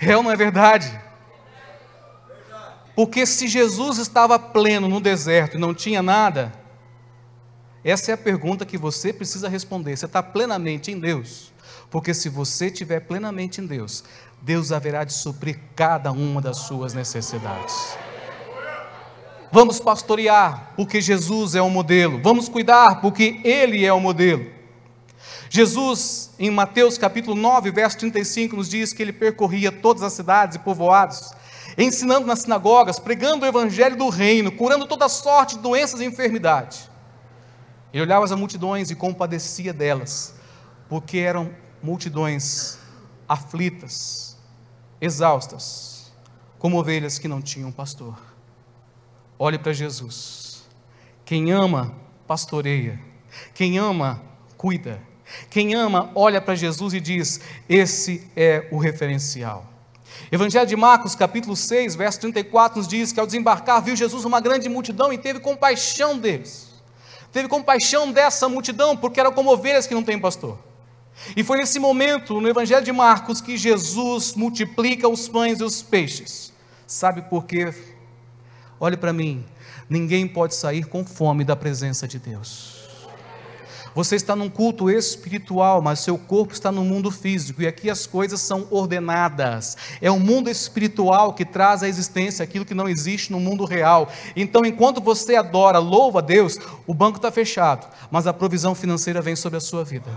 é 0.00 0.16
ou 0.16 0.22
não 0.22 0.30
é 0.30 0.36
verdade? 0.36 0.90
Porque 2.94 3.24
se 3.24 3.48
Jesus 3.48 3.98
estava 3.98 4.38
pleno 4.38 4.88
no 4.88 5.00
deserto 5.00 5.56
e 5.56 5.60
não 5.60 5.72
tinha 5.72 6.02
nada, 6.02 6.52
essa 7.82 8.10
é 8.10 8.14
a 8.14 8.18
pergunta 8.18 8.66
que 8.66 8.76
você 8.76 9.12
precisa 9.12 9.48
responder. 9.48 9.96
Você 9.96 10.06
está 10.06 10.22
plenamente 10.22 10.90
em 10.90 10.98
Deus? 10.98 11.52
Porque 11.90 12.12
se 12.12 12.28
você 12.28 12.66
estiver 12.66 13.00
plenamente 13.00 13.60
em 13.60 13.66
Deus, 13.66 14.04
Deus 14.42 14.70
haverá 14.70 15.04
de 15.04 15.12
suprir 15.12 15.58
cada 15.74 16.12
uma 16.12 16.40
das 16.40 16.58
suas 16.58 16.94
necessidades. 16.94 17.96
Vamos 19.52 19.80
pastorear, 19.80 20.72
porque 20.76 21.00
Jesus 21.00 21.54
é 21.54 21.62
o 21.62 21.68
modelo. 21.68 22.20
Vamos 22.22 22.48
cuidar, 22.48 23.00
porque 23.00 23.40
Ele 23.42 23.84
é 23.84 23.92
o 23.92 23.98
modelo. 23.98 24.59
Jesus, 25.52 26.30
em 26.38 26.48
Mateus 26.48 26.96
capítulo 26.96 27.34
9, 27.34 27.72
verso 27.72 27.98
35, 27.98 28.54
nos 28.54 28.68
diz 28.68 28.92
que 28.92 29.02
ele 29.02 29.12
percorria 29.12 29.72
todas 29.72 30.00
as 30.04 30.12
cidades 30.12 30.54
e 30.54 30.60
povoados, 30.60 31.32
ensinando 31.76 32.24
nas 32.24 32.42
sinagogas, 32.42 33.00
pregando 33.00 33.44
o 33.44 33.48
evangelho 33.48 33.96
do 33.96 34.08
reino, 34.08 34.52
curando 34.52 34.86
toda 34.86 35.08
sorte 35.08 35.56
de 35.56 35.62
doenças 35.62 36.00
e 36.00 36.04
enfermidade. 36.04 36.88
Ele 37.92 38.04
olhava 38.04 38.24
as 38.24 38.30
multidões 38.30 38.92
e 38.92 38.94
compadecia 38.94 39.72
delas, 39.72 40.36
porque 40.88 41.18
eram 41.18 41.52
multidões 41.82 42.78
aflitas, 43.28 44.36
exaustas, 45.00 46.12
como 46.60 46.78
ovelhas 46.78 47.18
que 47.18 47.26
não 47.26 47.42
tinham 47.42 47.72
pastor. 47.72 48.16
Olhe 49.36 49.58
para 49.58 49.72
Jesus. 49.72 50.62
Quem 51.24 51.50
ama, 51.50 51.92
pastoreia. 52.24 53.00
Quem 53.52 53.78
ama, 53.78 54.22
cuida. 54.56 55.09
Quem 55.48 55.74
ama, 55.74 56.10
olha 56.14 56.40
para 56.40 56.54
Jesus 56.54 56.94
e 56.94 57.00
diz: 57.00 57.40
Esse 57.68 58.28
é 58.36 58.66
o 58.70 58.78
referencial. 58.78 59.66
Evangelho 60.30 60.66
de 60.66 60.76
Marcos, 60.76 61.14
capítulo 61.14 61.56
6, 61.56 61.94
verso 61.94 62.20
34, 62.20 62.78
nos 62.78 62.88
diz 62.88 63.12
que 63.12 63.20
ao 63.20 63.26
desembarcar, 63.26 63.82
viu 63.82 63.96
Jesus 63.96 64.24
uma 64.24 64.40
grande 64.40 64.68
multidão 64.68 65.12
e 65.12 65.18
teve 65.18 65.40
compaixão 65.40 66.18
deles. 66.18 66.68
Teve 67.32 67.48
compaixão 67.48 68.10
dessa 68.10 68.48
multidão, 68.48 68.96
porque 68.96 69.20
eram 69.20 69.32
como 69.32 69.52
ovelhas 69.52 69.86
que 69.86 69.94
não 69.94 70.02
têm 70.02 70.18
pastor. 70.18 70.58
E 71.36 71.44
foi 71.44 71.58
nesse 71.58 71.78
momento, 71.78 72.40
no 72.40 72.48
Evangelho 72.48 72.84
de 72.84 72.92
Marcos, 72.92 73.40
que 73.40 73.56
Jesus 73.56 74.34
multiplica 74.34 75.08
os 75.08 75.28
pães 75.28 75.60
e 75.60 75.64
os 75.64 75.82
peixes. 75.82 76.52
Sabe 76.86 77.22
por 77.22 77.44
quê? 77.44 77.72
Olhe 78.78 78.96
para 78.96 79.12
mim, 79.12 79.44
ninguém 79.88 80.26
pode 80.26 80.54
sair 80.54 80.84
com 80.86 81.04
fome 81.04 81.44
da 81.44 81.54
presença 81.54 82.08
de 82.08 82.18
Deus. 82.18 82.79
Você 83.94 84.16
está 84.16 84.36
num 84.36 84.48
culto 84.48 84.88
espiritual, 84.88 85.82
mas 85.82 86.00
seu 86.00 86.16
corpo 86.16 86.52
está 86.52 86.70
no 86.70 86.84
mundo 86.84 87.10
físico, 87.10 87.62
e 87.62 87.66
aqui 87.66 87.90
as 87.90 88.06
coisas 88.06 88.40
são 88.40 88.66
ordenadas. 88.70 89.76
É 90.00 90.10
o 90.10 90.20
mundo 90.20 90.48
espiritual 90.48 91.34
que 91.34 91.44
traz 91.44 91.82
à 91.82 91.88
existência 91.88 92.42
aquilo 92.42 92.64
que 92.64 92.74
não 92.74 92.88
existe 92.88 93.32
no 93.32 93.40
mundo 93.40 93.64
real. 93.64 94.08
Então, 94.36 94.64
enquanto 94.64 95.00
você 95.00 95.34
adora, 95.34 95.78
louva 95.78 96.20
a 96.20 96.22
Deus, 96.22 96.58
o 96.86 96.94
banco 96.94 97.16
está 97.16 97.32
fechado, 97.32 97.88
mas 98.10 98.26
a 98.26 98.32
provisão 98.32 98.74
financeira 98.74 99.20
vem 99.20 99.34
sobre 99.34 99.56
a 99.56 99.60
sua 99.60 99.84
vida. 99.84 100.10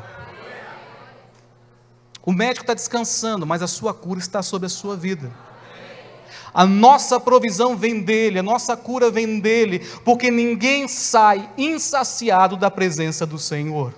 O 2.25 2.31
médico 2.31 2.63
está 2.63 2.73
descansando, 2.73 3.45
mas 3.45 3.61
a 3.61 3.67
sua 3.67 3.93
cura 3.93 4.19
está 4.19 4.41
sobre 4.41 4.67
a 4.67 4.69
sua 4.69 4.95
vida. 4.95 5.29
A 6.53 6.65
nossa 6.65 7.19
provisão 7.19 7.75
vem 7.75 8.01
dele, 8.01 8.39
a 8.39 8.43
nossa 8.43 8.77
cura 8.77 9.09
vem 9.09 9.39
dele, 9.39 9.79
porque 10.05 10.29
ninguém 10.29 10.87
sai 10.87 11.49
insaciado 11.57 12.55
da 12.55 12.69
presença 12.69 13.25
do 13.25 13.39
Senhor. 13.39 13.93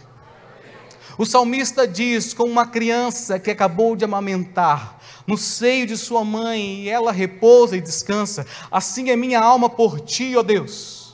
O 1.18 1.26
salmista 1.26 1.88
diz: 1.88 2.34
como 2.34 2.52
uma 2.52 2.66
criança 2.66 3.40
que 3.40 3.52
acabou 3.52 3.96
de 3.96 4.06
amamentar, 4.06 5.00
no 5.26 5.38
seio 5.38 5.88
de 5.88 5.98
sua 5.98 6.24
mãe, 6.24 6.84
e 6.84 6.90
ela 6.90 7.12
repousa 7.12 7.76
e 7.76 7.82
descansa, 7.82 8.46
assim 8.72 9.10
é 9.10 9.16
minha 9.16 9.40
alma 9.40 9.70
por 9.70 10.00
ti, 10.00 10.36
ó 10.36 10.44
Deus. 10.44 11.06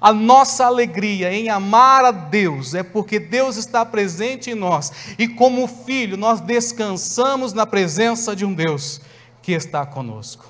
A 0.00 0.14
nossa 0.14 0.64
alegria 0.64 1.30
em 1.30 1.50
amar 1.50 2.06
a 2.06 2.10
Deus 2.10 2.74
é 2.74 2.82
porque 2.82 3.18
Deus 3.18 3.56
está 3.56 3.84
presente 3.84 4.50
em 4.50 4.54
nós, 4.54 4.92
e 5.18 5.28
como 5.28 5.66
filho, 5.66 6.16
nós 6.16 6.40
descansamos 6.40 7.52
na 7.52 7.66
presença 7.66 8.34
de 8.34 8.44
um 8.44 8.54
Deus 8.54 9.00
que 9.42 9.52
está 9.52 9.84
conosco. 9.84 10.49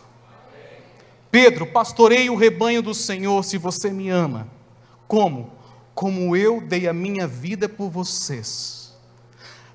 Pedro, 1.31 1.67
pastorei 1.67 2.29
o 2.29 2.35
rebanho 2.35 2.83
do 2.83 2.95
Senhor 2.95 3.45
se 3.45 3.57
você 3.57 3.91
me 3.91 4.09
ama. 4.09 4.49
Como? 5.07 5.53
Como 5.95 6.35
eu 6.37 6.61
dei 6.61 6.89
a 6.89 6.93
minha 6.93 7.27
vida 7.27 7.69
por 7.69 7.89
vocês. 7.89 8.93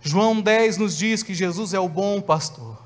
João 0.01 0.39
10 0.39 0.77
nos 0.77 0.97
diz 0.97 1.23
que 1.23 1.33
Jesus 1.33 1.73
é 1.73 1.79
o 1.79 1.89
bom 1.89 2.21
pastor. 2.21 2.77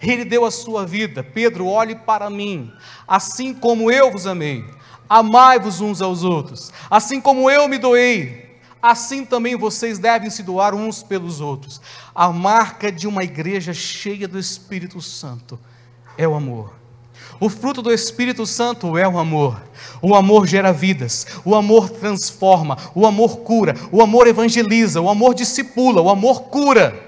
Ele 0.00 0.24
deu 0.24 0.44
a 0.44 0.50
sua 0.50 0.86
vida. 0.86 1.22
Pedro, 1.22 1.66
olhe 1.66 1.94
para 1.94 2.30
mim, 2.30 2.72
assim 3.06 3.52
como 3.52 3.90
eu 3.90 4.10
vos 4.10 4.26
amei. 4.26 4.64
Amai-vos 5.08 5.80
uns 5.80 6.02
aos 6.02 6.24
outros. 6.24 6.72
Assim 6.90 7.20
como 7.20 7.50
eu 7.50 7.68
me 7.68 7.78
doei, 7.78 8.58
assim 8.82 9.24
também 9.24 9.56
vocês 9.56 9.98
devem 9.98 10.30
se 10.30 10.42
doar 10.42 10.74
uns 10.74 11.02
pelos 11.02 11.40
outros. 11.40 11.80
A 12.14 12.32
marca 12.32 12.90
de 12.90 13.06
uma 13.06 13.22
igreja 13.22 13.72
cheia 13.72 14.26
do 14.26 14.38
Espírito 14.38 15.00
Santo 15.00 15.58
é 16.18 16.26
o 16.26 16.34
amor. 16.34 16.85
O 17.38 17.48
fruto 17.48 17.82
do 17.82 17.92
Espírito 17.92 18.46
Santo 18.46 18.96
é 18.96 19.06
o 19.06 19.18
amor. 19.18 19.60
O 20.00 20.14
amor 20.14 20.46
gera 20.46 20.72
vidas, 20.72 21.26
o 21.44 21.54
amor 21.54 21.90
transforma, 21.90 22.76
o 22.94 23.06
amor 23.06 23.38
cura, 23.38 23.74
o 23.92 24.02
amor 24.02 24.26
evangeliza, 24.26 25.00
o 25.00 25.08
amor 25.08 25.34
discipula, 25.34 26.00
o 26.00 26.08
amor 26.08 26.44
cura. 26.44 27.06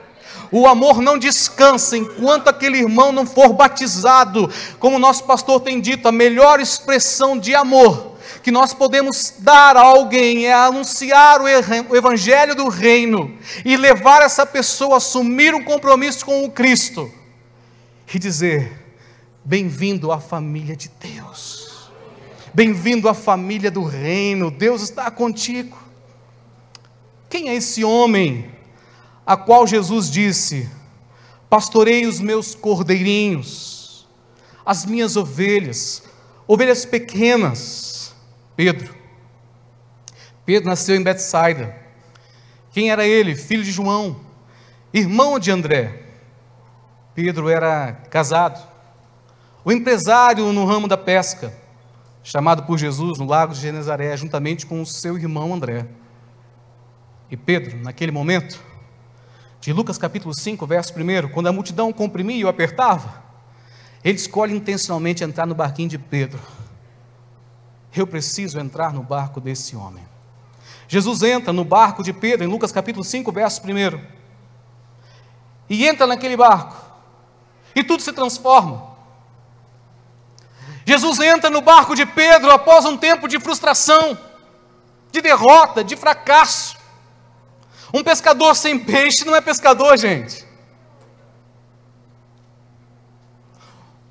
O 0.51 0.67
amor 0.67 1.03
não 1.03 1.19
descansa 1.19 1.97
enquanto 1.97 2.49
aquele 2.49 2.79
irmão 2.79 3.13
não 3.13 3.27
for 3.27 3.53
batizado. 3.53 4.51
Como 4.79 4.97
o 4.97 5.01
nosso 5.01 5.25
pastor 5.25 5.61
tem 5.61 5.81
dito, 5.81 6.09
a 6.09 6.13
melhor 6.13 6.61
expressão 6.61 7.39
de 7.39 7.55
amor 7.55 8.17
que 8.43 8.51
nós 8.51 8.73
podemos 8.73 9.35
dar 9.39 9.77
a 9.77 9.81
alguém 9.81 10.47
é 10.47 10.55
anunciar 10.55 11.41
o 11.41 11.97
evangelho 11.97 12.55
do 12.55 12.69
reino 12.69 13.37
e 13.65 13.77
levar 13.77 14.23
essa 14.23 14.47
pessoa 14.47 14.95
a 14.95 14.97
assumir 14.99 15.55
um 15.55 15.65
compromisso 15.65 16.25
com 16.25 16.45
o 16.45 16.51
Cristo 16.51 17.13
e 18.13 18.19
dizer: 18.19 18.73
Bem-vindo 19.45 20.13
à 20.13 20.21
família 20.21 20.77
de 20.77 20.91
Deus. 21.01 21.91
Bem-vindo 22.53 23.09
à 23.09 23.15
família 23.15 23.71
do 23.71 23.85
reino. 23.85 24.51
Deus 24.51 24.83
está 24.83 25.11
contigo. 25.11 25.79
Quem 27.31 27.49
é 27.49 27.55
esse 27.55 27.85
homem 27.85 28.51
a 29.25 29.37
qual 29.37 29.67
Jesus 29.67 30.11
disse: 30.11 30.69
Pastorei 31.49 32.07
os 32.07 32.21
meus 32.21 32.55
cordeirinhos, 32.55 34.07
as 34.67 34.85
minhas 34.85 35.17
ovelhas, 35.17 36.03
ovelhas 36.47 36.85
pequenas. 36.85 38.15
Pedro. 38.57 38.95
Pedro 40.45 40.69
nasceu 40.69 40.97
em 40.97 41.03
Betsaida. 41.03 41.77
Quem 42.73 42.91
era 42.91 43.07
ele? 43.07 43.37
Filho 43.37 43.63
de 43.63 43.71
João, 43.71 44.21
irmão 44.93 45.39
de 45.39 45.51
André. 45.51 46.03
Pedro 47.15 47.49
era 47.49 47.93
casado 48.11 48.78
o 49.69 49.73
empresário 49.73 50.51
no 50.51 50.65
ramo 50.65 50.89
da 50.89 50.97
pesca, 50.97 51.53
chamado 52.23 52.63
por 52.63 52.79
Jesus 52.79 53.19
no 53.19 53.27
lago 53.27 53.53
de 53.53 53.61
Genezaré, 53.61 54.17
juntamente 54.17 54.65
com 54.65 54.81
o 54.81 54.87
seu 54.87 55.19
irmão 55.19 55.53
André. 55.53 55.87
E 57.31 57.37
Pedro, 57.37 57.77
naquele 57.77 58.11
momento, 58.11 58.59
de 59.61 59.71
Lucas 59.71 59.99
capítulo 59.99 60.35
5, 60.35 60.67
verso 60.67 60.95
1, 60.95 61.29
quando 61.29 61.49
a 61.49 61.53
multidão 61.53 61.93
comprimia 61.93 62.37
e 62.37 62.45
o 62.47 62.49
apertava, 62.49 63.23
ele 64.03 64.17
escolhe 64.17 64.57
intencionalmente 64.57 65.23
entrar 65.23 65.45
no 65.45 65.55
barquinho 65.55 65.91
de 65.91 65.99
Pedro. 65.99 66.41
Eu 67.95 68.07
preciso 68.07 68.59
entrar 68.59 68.95
no 68.95 69.03
barco 69.03 69.39
desse 69.39 69.77
homem. 69.77 70.05
Jesus 70.89 71.23
entra 71.23 71.53
no 71.53 71.63
barco 71.63 72.03
de 72.03 72.15
Pedro, 72.15 72.47
em 72.47 72.51
Lucas 72.51 72.73
capítulo 72.73 73.05
5, 73.05 73.31
verso 73.31 73.61
1. 73.61 74.01
E 75.69 75.87
entra 75.87 76.07
naquele 76.07 76.39
barco. 76.39 76.75
E 77.75 77.85
tudo 77.85 78.03
se 78.03 78.15
transforma. 78.15 78.88
Jesus 80.89 81.21
entra 81.21 81.51
no 81.51 81.61
barco 81.61 81.95
de 81.95 82.07
Pedro 82.07 82.51
após 82.51 82.87
um 82.87 82.97
tempo 82.97 83.29
de 83.29 83.39
frustração, 83.39 84.19
de 85.13 85.21
derrota, 85.21 85.85
de 85.85 85.95
fracasso. 85.95 86.79
Um 87.93 88.03
pescador 88.03 88.57
sem 88.57 88.79
peixe 88.79 89.23
não 89.27 89.37
é 89.37 89.43
pescador, 89.43 89.99
gente. 89.99 90.47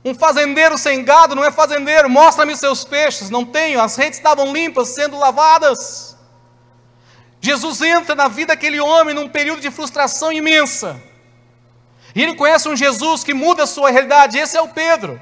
Um 0.05 0.13
fazendeiro 0.13 0.77
sem 0.77 1.03
gado 1.03 1.33
não 1.33 1.43
é 1.43 1.49
fazendeiro. 1.49 2.11
Mostra-me 2.11 2.55
seus 2.55 2.83
peixes. 2.83 3.31
Não 3.31 3.43
tenho. 3.43 3.81
As 3.81 3.95
redes 3.95 4.19
estavam 4.19 4.53
limpas, 4.53 4.89
sendo 4.89 5.17
lavadas. 5.17 6.15
Jesus 7.41 7.81
entra 7.81 8.13
na 8.13 8.27
vida 8.27 8.53
daquele 8.53 8.79
homem 8.79 9.15
num 9.15 9.27
período 9.27 9.61
de 9.61 9.71
frustração 9.71 10.31
imensa. 10.31 11.01
E 12.13 12.21
ele 12.21 12.35
conhece 12.35 12.69
um 12.69 12.75
Jesus 12.75 13.23
que 13.23 13.33
muda 13.33 13.63
a 13.63 13.67
sua 13.67 13.89
realidade. 13.89 14.37
Esse 14.37 14.55
é 14.55 14.61
o 14.61 14.69
Pedro. 14.69 15.19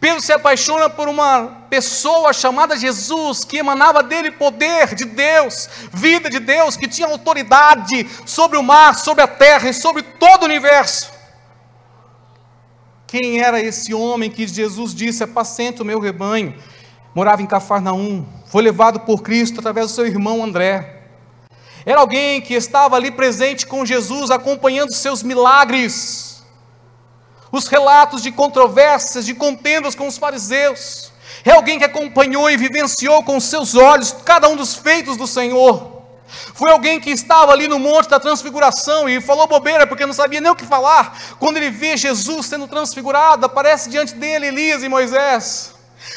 Pedro 0.00 0.20
se 0.20 0.32
apaixona 0.32 0.88
por 0.88 1.08
uma 1.08 1.66
pessoa 1.68 2.32
chamada 2.32 2.76
Jesus, 2.76 3.44
que 3.44 3.58
emanava 3.58 4.02
dele 4.02 4.30
poder 4.30 4.94
de 4.94 5.04
Deus, 5.04 5.68
vida 5.92 6.30
de 6.30 6.38
Deus, 6.38 6.76
que 6.76 6.86
tinha 6.86 7.08
autoridade 7.08 8.08
sobre 8.24 8.56
o 8.56 8.62
mar, 8.62 8.94
sobre 8.94 9.22
a 9.22 9.28
terra 9.28 9.68
e 9.68 9.74
sobre 9.74 10.02
todo 10.02 10.42
o 10.42 10.46
universo. 10.46 11.10
Quem 13.06 13.40
era 13.40 13.60
esse 13.60 13.94
homem 13.94 14.30
que 14.30 14.46
Jesus 14.46 14.94
disse: 14.94 15.24
Apacenta 15.24 15.82
o 15.82 15.86
meu 15.86 15.98
rebanho? 15.98 16.54
Morava 17.14 17.42
em 17.42 17.46
Cafarnaum, 17.46 18.26
foi 18.46 18.62
levado 18.62 19.00
por 19.00 19.22
Cristo 19.22 19.60
através 19.60 19.86
do 19.86 19.94
seu 19.94 20.06
irmão 20.06 20.44
André. 20.44 20.98
Era 21.86 22.00
alguém 22.00 22.42
que 22.42 22.52
estava 22.52 22.96
ali 22.96 23.10
presente 23.10 23.66
com 23.66 23.86
Jesus, 23.86 24.30
acompanhando 24.30 24.92
seus 24.92 25.22
milagres, 25.22 26.27
os 27.50 27.66
relatos 27.66 28.22
de 28.22 28.30
controvérsias, 28.32 29.24
de 29.24 29.34
contendas 29.34 29.94
com 29.94 30.06
os 30.06 30.18
fariseus. 30.18 31.12
É 31.44 31.52
alguém 31.52 31.78
que 31.78 31.84
acompanhou 31.84 32.50
e 32.50 32.56
vivenciou 32.56 33.22
com 33.22 33.38
seus 33.40 33.74
olhos 33.74 34.14
cada 34.24 34.48
um 34.48 34.56
dos 34.56 34.74
feitos 34.74 35.16
do 35.16 35.26
Senhor. 35.26 35.98
Foi 36.54 36.70
alguém 36.70 37.00
que 37.00 37.10
estava 37.10 37.52
ali 37.52 37.68
no 37.68 37.78
monte 37.78 38.08
da 38.08 38.20
transfiguração 38.20 39.08
e 39.08 39.20
falou 39.20 39.46
bobeira 39.46 39.86
porque 39.86 40.04
não 40.04 40.12
sabia 40.12 40.40
nem 40.40 40.50
o 40.50 40.56
que 40.56 40.66
falar. 40.66 41.18
Quando 41.38 41.56
ele 41.56 41.70
vê 41.70 41.96
Jesus 41.96 42.46
sendo 42.46 42.68
transfigurado, 42.68 43.46
aparece 43.46 43.88
diante 43.88 44.14
dele 44.14 44.48
Elias 44.48 44.82
e 44.82 44.88
Moisés. 44.88 45.74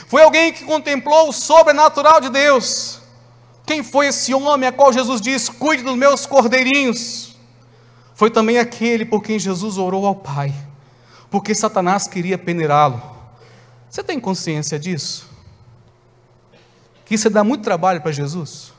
Foi 0.08 0.22
alguém 0.22 0.52
que 0.52 0.66
contemplou 0.66 1.30
o 1.30 1.34
sobrenatural 1.34 2.20
de 2.20 2.30
Deus. 2.30 3.00
Quem 3.66 3.84
foi 3.84 4.08
esse 4.08 4.34
homem 4.34 4.68
a 4.68 4.72
qual 4.72 4.92
Jesus 4.92 5.22
disse: 5.22 5.52
Cuide 5.52 5.84
dos 5.84 5.96
meus 5.96 6.26
cordeirinhos? 6.26 7.36
Foi 8.14 8.30
também 8.30 8.60
aquele 8.60 9.06
por 9.06 9.24
quem 9.24 9.40
Jesus 9.40 9.78
orou 9.78 10.06
ao 10.06 10.16
Pai, 10.16 10.54
porque 11.32 11.56
Satanás 11.56 12.08
queria 12.08 12.38
peneirá-lo. 12.38 13.02
Você 13.90 14.04
tem 14.04 14.20
consciência 14.20 14.78
disso? 14.78 15.30
Que 17.06 17.16
isso 17.16 17.30
dá 17.30 17.42
muito 17.42 17.64
trabalho 17.64 18.02
para 18.02 18.12
Jesus? 18.12 18.74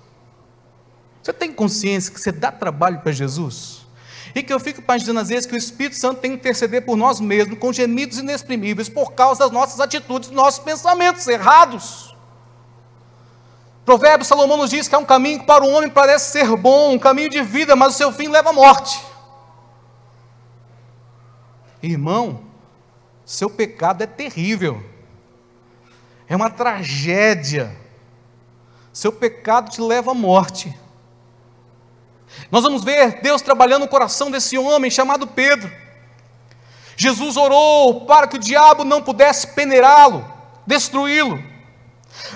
Você 1.22 1.32
tem 1.32 1.50
consciência 1.50 2.12
que 2.12 2.20
você 2.20 2.30
dá 2.30 2.52
trabalho 2.52 3.00
para 3.00 3.10
Jesus? 3.10 3.86
E 4.34 4.42
que 4.42 4.52
eu 4.52 4.60
fico 4.60 4.82
imaginando 4.82 5.20
às 5.20 5.28
vezes 5.28 5.46
que 5.46 5.54
o 5.54 5.58
Espírito 5.58 5.96
Santo 5.96 6.20
tem 6.20 6.32
que 6.32 6.36
interceder 6.36 6.84
por 6.84 6.96
nós 6.96 7.20
mesmos 7.20 7.58
com 7.58 7.72
gemidos 7.72 8.18
inexprimíveis 8.18 8.88
por 8.88 9.12
causa 9.12 9.40
das 9.40 9.50
nossas 9.50 9.80
atitudes, 9.80 10.28
dos 10.28 10.36
nossos 10.36 10.60
pensamentos 10.60 11.26
errados. 11.26 12.14
Provérbio 13.84 14.26
Salomão 14.26 14.58
nos 14.58 14.70
diz 14.70 14.88
que 14.88 14.94
é 14.94 14.98
um 14.98 15.04
caminho 15.04 15.40
que 15.40 15.46
para 15.46 15.64
o 15.64 15.70
homem 15.70 15.90
parece 15.90 16.32
ser 16.32 16.54
bom, 16.56 16.92
um 16.92 16.98
caminho 16.98 17.30
de 17.30 17.42
vida, 17.42 17.74
mas 17.74 17.94
o 17.94 17.96
seu 17.98 18.12
fim 18.12 18.28
leva 18.28 18.50
à 18.50 18.52
morte. 18.52 19.11
Irmão, 21.82 22.44
seu 23.24 23.50
pecado 23.50 24.02
é 24.02 24.06
terrível, 24.06 24.82
é 26.28 26.36
uma 26.36 26.48
tragédia. 26.50 27.76
Seu 28.92 29.10
pecado 29.10 29.70
te 29.70 29.80
leva 29.80 30.10
à 30.10 30.14
morte. 30.14 30.74
Nós 32.50 32.62
vamos 32.62 32.84
ver 32.84 33.20
Deus 33.20 33.42
trabalhando 33.42 33.82
no 33.82 33.88
coração 33.88 34.30
desse 34.30 34.56
homem 34.56 34.90
chamado 34.90 35.26
Pedro. 35.26 35.70
Jesus 36.96 37.36
orou 37.36 38.06
para 38.06 38.26
que 38.26 38.36
o 38.36 38.40
diabo 38.40 38.84
não 38.84 39.02
pudesse 39.02 39.48
peneirá-lo, 39.48 40.24
destruí-lo. 40.66 41.51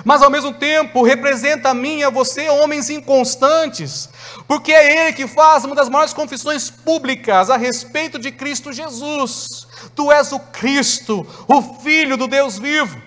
Mas 0.04 0.22
ao 0.22 0.30
mesmo 0.30 0.52
tempo 0.52 1.02
representa 1.02 1.70
a 1.70 1.74
mim 1.74 1.98
e 1.98 2.04
a 2.04 2.10
você 2.10 2.48
homens 2.48 2.90
inconstantes, 2.90 4.08
porque 4.46 4.72
é 4.72 5.06
ele 5.06 5.12
que 5.12 5.26
faz 5.26 5.64
uma 5.64 5.74
das 5.74 5.88
maiores 5.88 6.12
confissões 6.12 6.70
públicas 6.70 7.50
a 7.50 7.56
respeito 7.56 8.18
de 8.18 8.30
Cristo 8.30 8.72
Jesus. 8.72 9.66
Tu 9.94 10.12
és 10.12 10.32
o 10.32 10.38
Cristo, 10.38 11.26
o 11.46 11.62
Filho 11.80 12.16
do 12.16 12.26
Deus 12.26 12.58
vivo. 12.58 13.00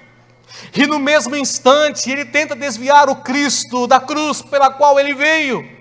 E 0.75 0.85
no 0.85 0.99
mesmo 0.99 1.35
instante 1.35 2.11
ele 2.11 2.25
tenta 2.25 2.55
desviar 2.55 3.09
o 3.09 3.17
Cristo 3.17 3.87
da 3.87 3.99
cruz 3.99 4.41
pela 4.41 4.71
qual 4.71 4.99
ele 4.99 5.13
veio. 5.13 5.79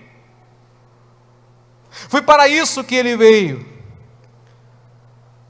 Foi 1.90 2.22
para 2.22 2.46
isso 2.46 2.84
que 2.84 2.94
ele 2.94 3.16
veio. 3.16 3.66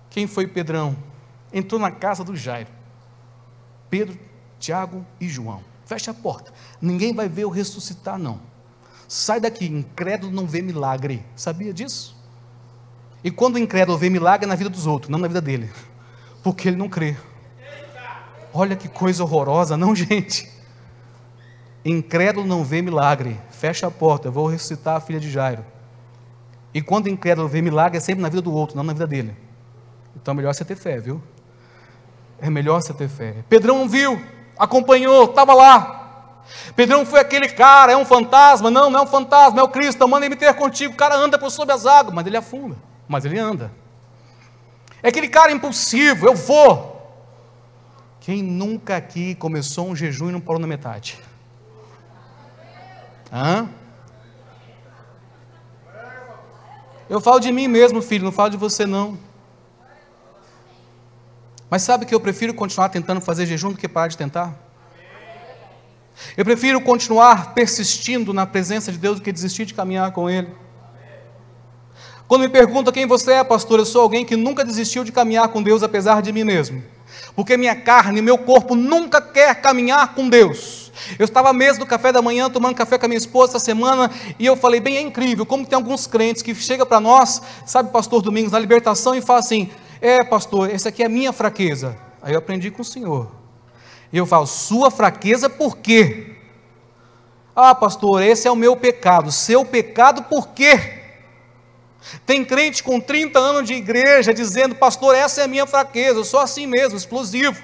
Quem 0.08 0.26
foi 0.26 0.46
Pedrão? 0.46 0.96
Entrou 1.52 1.80
na 1.80 1.90
casa 1.90 2.24
do 2.24 2.34
Jairo. 2.34 2.70
Pedro, 3.90 4.18
Tiago 4.58 5.04
e 5.20 5.28
João. 5.28 5.62
Fecha 5.84 6.10
a 6.10 6.14
porta. 6.14 6.52
Ninguém 6.80 7.14
vai 7.14 7.28
ver 7.28 7.44
eu 7.44 7.50
ressuscitar, 7.50 8.18
não. 8.18 8.40
Sai 9.06 9.40
daqui, 9.40 9.66
incrédulo 9.66 10.32
não 10.32 10.46
vê 10.46 10.60
milagre. 10.60 11.24
Sabia 11.34 11.72
disso? 11.72 12.16
E 13.24 13.30
quando 13.30 13.56
o 13.56 13.58
incrédulo 13.58 13.96
vê 13.96 14.10
milagre 14.10 14.44
é 14.44 14.48
na 14.48 14.54
vida 14.54 14.70
dos 14.70 14.86
outros, 14.86 15.10
não 15.10 15.18
na 15.18 15.28
vida 15.28 15.40
dele. 15.40 15.70
Porque 16.42 16.68
ele 16.68 16.76
não 16.76 16.88
crê. 16.88 17.16
Olha 18.52 18.76
que 18.76 18.88
coisa 18.88 19.22
horrorosa, 19.22 19.76
não, 19.76 19.94
gente? 19.96 20.48
Incrédulo 21.84 22.46
não 22.46 22.64
vê 22.64 22.82
milagre. 22.82 23.40
Fecha 23.50 23.86
a 23.86 23.90
porta, 23.90 24.28
eu 24.28 24.32
vou 24.32 24.46
ressuscitar 24.46 24.96
a 24.96 25.00
filha 25.00 25.18
de 25.18 25.30
Jairo. 25.30 25.64
E 26.72 26.82
quando 26.82 27.06
o 27.06 27.08
incrédulo 27.08 27.48
vê 27.48 27.62
milagre, 27.62 27.96
é 27.96 28.00
sempre 28.00 28.22
na 28.22 28.28
vida 28.28 28.42
do 28.42 28.52
outro, 28.52 28.76
não 28.76 28.84
na 28.84 28.92
vida 28.92 29.06
dele. 29.06 29.34
Então 30.14 30.32
é 30.32 30.36
melhor 30.36 30.54
você 30.54 30.64
ter 30.64 30.76
fé, 30.76 31.00
viu? 31.00 31.22
É 32.40 32.50
melhor 32.50 32.80
você 32.80 32.92
ter 32.92 33.08
fé. 33.08 33.36
Pedrão 33.48 33.88
viu, 33.88 34.20
acompanhou, 34.58 35.24
estava 35.24 35.54
lá. 35.54 35.94
Pedrão 36.74 37.04
foi 37.04 37.20
aquele 37.20 37.48
cara, 37.48 37.92
é 37.92 37.96
um 37.96 38.04
fantasma. 38.04 38.70
Não, 38.70 38.90
não 38.90 39.00
é 39.00 39.02
um 39.02 39.06
fantasma, 39.06 39.60
é 39.60 39.62
o 39.62 39.68
Cristo. 39.68 40.06
Manda 40.08 40.28
me 40.28 40.36
ter 40.36 40.52
contigo. 40.54 40.94
O 40.94 40.96
cara 40.96 41.16
anda 41.16 41.38
por 41.38 41.50
sobre 41.50 41.74
as 41.74 41.86
águas, 41.86 42.14
mas 42.14 42.26
ele 42.26 42.36
afunda. 42.36 42.76
Mas 43.06 43.24
ele 43.24 43.38
anda. 43.38 43.70
É 45.02 45.08
aquele 45.08 45.28
cara 45.28 45.52
impulsivo, 45.52 46.26
eu 46.26 46.34
vou. 46.34 46.96
Quem 48.20 48.42
nunca 48.42 48.96
aqui 48.96 49.34
começou 49.36 49.88
um 49.88 49.96
jejum 49.96 50.28
e 50.28 50.32
não 50.32 50.40
parou 50.40 50.60
na 50.60 50.66
metade? 50.66 51.18
Hã? 53.32 53.68
Eu 57.08 57.20
falo 57.20 57.40
de 57.40 57.50
mim 57.50 57.68
mesmo, 57.68 58.02
filho, 58.02 58.24
não 58.24 58.32
falo 58.32 58.50
de 58.50 58.56
você 58.56 58.84
não. 58.84 59.18
Mas 61.70 61.82
sabe 61.82 62.06
que 62.06 62.14
eu 62.14 62.20
prefiro 62.20 62.54
continuar 62.54 62.88
tentando 62.88 63.20
fazer 63.20 63.46
jejum 63.46 63.70
do 63.72 63.78
que 63.78 63.88
parar 63.88 64.08
de 64.08 64.16
tentar? 64.16 64.54
Eu 66.36 66.44
prefiro 66.44 66.80
continuar 66.80 67.54
persistindo 67.54 68.32
na 68.32 68.46
presença 68.46 68.90
de 68.90 68.98
Deus 68.98 69.18
do 69.18 69.22
que 69.22 69.30
desistir 69.30 69.64
de 69.64 69.74
caminhar 69.74 70.10
com 70.12 70.28
Ele. 70.28 70.48
Quando 72.26 72.42
me 72.42 72.48
perguntam 72.48 72.92
quem 72.92 73.06
você 73.06 73.32
é, 73.32 73.44
pastor, 73.44 73.78
eu 73.78 73.86
sou 73.86 74.02
alguém 74.02 74.24
que 74.24 74.36
nunca 74.36 74.64
desistiu 74.64 75.04
de 75.04 75.12
caminhar 75.12 75.48
com 75.48 75.62
Deus 75.62 75.82
apesar 75.82 76.20
de 76.20 76.32
mim 76.32 76.44
mesmo. 76.44 76.82
Porque 77.34 77.56
minha 77.56 77.74
carne, 77.74 78.20
meu 78.20 78.36
corpo 78.36 78.74
nunca 78.74 79.20
quer 79.20 79.54
caminhar 79.60 80.14
com 80.14 80.28
Deus. 80.28 80.92
Eu 81.18 81.24
estava 81.24 81.50
à 81.50 81.52
mesa 81.52 81.78
do 81.78 81.86
café 81.86 82.12
da 82.12 82.20
manhã, 82.20 82.50
tomando 82.50 82.74
café 82.74 82.98
com 82.98 83.06
a 83.06 83.08
minha 83.08 83.18
esposa 83.18 83.52
essa 83.52 83.64
semana, 83.64 84.10
e 84.38 84.44
eu 84.44 84.56
falei, 84.56 84.80
bem, 84.80 84.96
é 84.96 85.00
incrível, 85.00 85.46
como 85.46 85.64
tem 85.64 85.76
alguns 85.76 86.06
crentes 86.06 86.42
que 86.42 86.54
chegam 86.54 86.84
para 86.84 87.00
nós, 87.00 87.40
sabe, 87.64 87.90
pastor 87.90 88.20
Domingos, 88.20 88.52
na 88.52 88.58
libertação, 88.58 89.14
e 89.14 89.22
fala 89.22 89.38
assim, 89.38 89.70
é, 90.00 90.22
pastor, 90.24 90.70
essa 90.70 90.88
aqui 90.88 91.02
é 91.02 91.06
a 91.06 91.08
minha 91.08 91.32
fraqueza. 91.32 91.96
Aí 92.22 92.32
eu 92.32 92.38
aprendi 92.38 92.70
com 92.70 92.82
o 92.82 92.84
Senhor. 92.84 93.30
E 94.12 94.16
eu 94.16 94.26
falo, 94.26 94.46
sua 94.46 94.90
fraqueza 94.90 95.50
por 95.50 95.78
quê? 95.78 96.36
Ah, 97.54 97.74
pastor, 97.74 98.22
esse 98.22 98.46
é 98.46 98.50
o 98.50 98.56
meu 98.56 98.76
pecado. 98.76 99.32
Seu 99.32 99.64
pecado 99.64 100.22
por 100.24 100.48
quê? 100.48 100.98
Tem 102.24 102.44
crente 102.44 102.82
com 102.82 103.00
30 103.00 103.38
anos 103.38 103.66
de 103.66 103.74
igreja 103.74 104.32
dizendo, 104.32 104.74
pastor, 104.74 105.14
essa 105.14 105.40
é 105.40 105.44
a 105.44 105.48
minha 105.48 105.66
fraqueza, 105.66 106.20
eu 106.20 106.24
sou 106.24 106.40
assim 106.40 106.66
mesmo, 106.66 106.96
explosivo. 106.96 107.60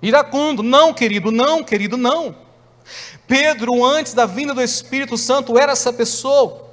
Iracundo, 0.00 0.62
não, 0.62 0.94
querido, 0.94 1.32
não, 1.32 1.64
querido, 1.64 1.96
não. 1.96 2.34
Pedro, 3.26 3.84
antes 3.84 4.14
da 4.14 4.24
vinda 4.24 4.54
do 4.54 4.62
Espírito 4.62 5.18
Santo, 5.18 5.58
era 5.58 5.72
essa 5.72 5.92
pessoa 5.92 6.67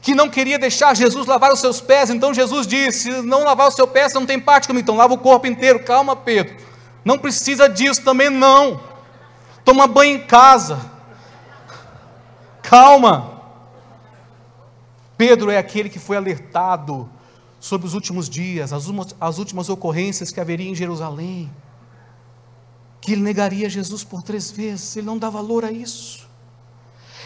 que 0.00 0.14
não 0.14 0.28
queria 0.28 0.58
deixar 0.58 0.94
Jesus 0.94 1.26
lavar 1.26 1.52
os 1.52 1.60
seus 1.60 1.80
pés. 1.80 2.10
Então 2.10 2.32
Jesus 2.32 2.66
disse: 2.66 3.12
Se 3.12 3.22
não 3.22 3.44
lavar 3.44 3.68
o 3.68 3.72
seu 3.72 3.86
pé, 3.86 4.08
você 4.08 4.14
não 4.14 4.26
tem 4.26 4.40
parte 4.40 4.66
comigo. 4.66 4.82
Então 4.82 4.96
lava 4.96 5.14
o 5.14 5.18
corpo 5.18 5.46
inteiro. 5.46 5.82
Calma, 5.84 6.14
Pedro. 6.14 6.56
Não 7.04 7.18
precisa 7.18 7.68
disso 7.68 8.02
também, 8.02 8.30
não. 8.30 8.80
Toma 9.64 9.86
banho 9.86 10.16
em 10.16 10.26
casa. 10.26 10.80
Calma. 12.62 13.38
Pedro 15.16 15.50
é 15.50 15.58
aquele 15.58 15.88
que 15.88 15.98
foi 15.98 16.16
alertado 16.16 17.10
sobre 17.58 17.86
os 17.86 17.94
últimos 17.94 18.28
dias, 18.28 18.72
as, 18.72 18.84
as 19.20 19.38
últimas 19.38 19.68
ocorrências 19.68 20.30
que 20.30 20.40
haveria 20.40 20.70
em 20.70 20.74
Jerusalém. 20.74 21.50
que 23.00 23.12
ele 23.12 23.22
negaria 23.22 23.70
Jesus 23.70 24.04
por 24.04 24.22
três 24.22 24.50
vezes, 24.50 24.96
ele 24.96 25.06
não 25.06 25.18
dá 25.18 25.30
valor 25.30 25.64
a 25.64 25.72
isso. 25.72 26.28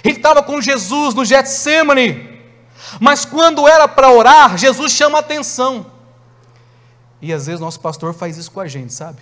Ele 0.05 0.17
estava 0.17 0.43
com 0.43 0.61
Jesus 0.61 1.15
no 1.15 1.25
Getsemane, 1.25 2.32
mas 3.01 3.25
quando 3.25 3.67
era 3.67 3.87
para 3.87 4.11
orar, 4.11 4.57
Jesus 4.57 4.93
chama 4.93 5.19
a 5.19 5.21
atenção. 5.21 5.87
E 7.21 7.33
às 7.33 7.47
vezes 7.47 7.61
nosso 7.61 7.81
pastor 7.81 8.13
faz 8.15 8.37
isso 8.37 8.51
com 8.51 8.61
a 8.61 8.67
gente, 8.67 8.93
sabe? 8.93 9.21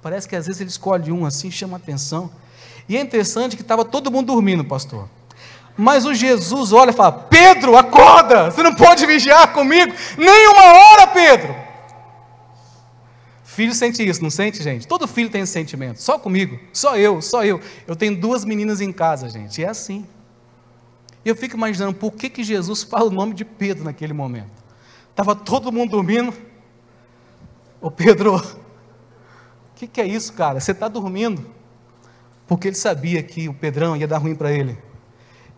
Parece 0.00 0.28
que 0.28 0.36
às 0.36 0.46
vezes 0.46 0.60
ele 0.60 0.70
escolhe 0.70 1.12
um 1.12 1.26
assim, 1.26 1.50
chama 1.50 1.76
atenção. 1.76 2.30
E 2.88 2.96
é 2.96 3.00
interessante 3.00 3.56
que 3.56 3.62
estava 3.62 3.84
todo 3.84 4.10
mundo 4.10 4.26
dormindo, 4.26 4.64
pastor. 4.64 5.08
Mas 5.76 6.06
o 6.06 6.14
Jesus 6.14 6.72
olha 6.72 6.90
e 6.90 6.94
fala: 6.94 7.12
Pedro, 7.12 7.76
acorda! 7.76 8.50
Você 8.50 8.62
não 8.62 8.74
pode 8.74 9.04
vigiar 9.06 9.52
comigo 9.52 9.92
nem 10.16 10.48
uma 10.48 10.64
hora, 10.64 11.06
Pedro. 11.06 11.54
Filho 13.44 13.74
sente 13.74 14.06
isso, 14.06 14.22
não 14.22 14.30
sente, 14.30 14.62
gente? 14.62 14.86
Todo 14.86 15.06
filho 15.06 15.30
tem 15.30 15.42
esse 15.42 15.52
sentimento. 15.52 16.02
Só 16.02 16.18
comigo, 16.18 16.58
só 16.72 16.96
eu, 16.96 17.22
só 17.22 17.44
eu. 17.44 17.60
Eu 17.86 17.94
tenho 17.94 18.16
duas 18.16 18.44
meninas 18.44 18.80
em 18.80 18.92
casa, 18.92 19.28
gente. 19.28 19.60
E 19.60 19.64
é 19.64 19.68
assim. 19.68 20.04
E 21.24 21.28
eu 21.28 21.34
fico 21.34 21.56
imaginando 21.56 21.94
por 21.94 22.12
que, 22.12 22.28
que 22.28 22.44
Jesus 22.44 22.82
fala 22.84 23.06
o 23.06 23.10
nome 23.10 23.34
de 23.34 23.44
Pedro 23.44 23.84
naquele 23.84 24.12
momento. 24.12 24.62
Estava 25.10 25.34
todo 25.34 25.72
mundo 25.72 25.90
dormindo. 25.92 26.34
Ô 27.80 27.90
Pedro, 27.90 28.36
o 28.36 28.42
que, 29.74 29.86
que 29.86 30.00
é 30.00 30.06
isso, 30.06 30.32
cara? 30.32 30.60
Você 30.60 30.72
está 30.72 30.88
dormindo? 30.88 31.44
Porque 32.46 32.68
ele 32.68 32.76
sabia 32.76 33.22
que 33.22 33.48
o 33.48 33.54
Pedrão 33.54 33.96
ia 33.96 34.06
dar 34.06 34.18
ruim 34.18 34.34
para 34.34 34.52
ele. 34.52 34.76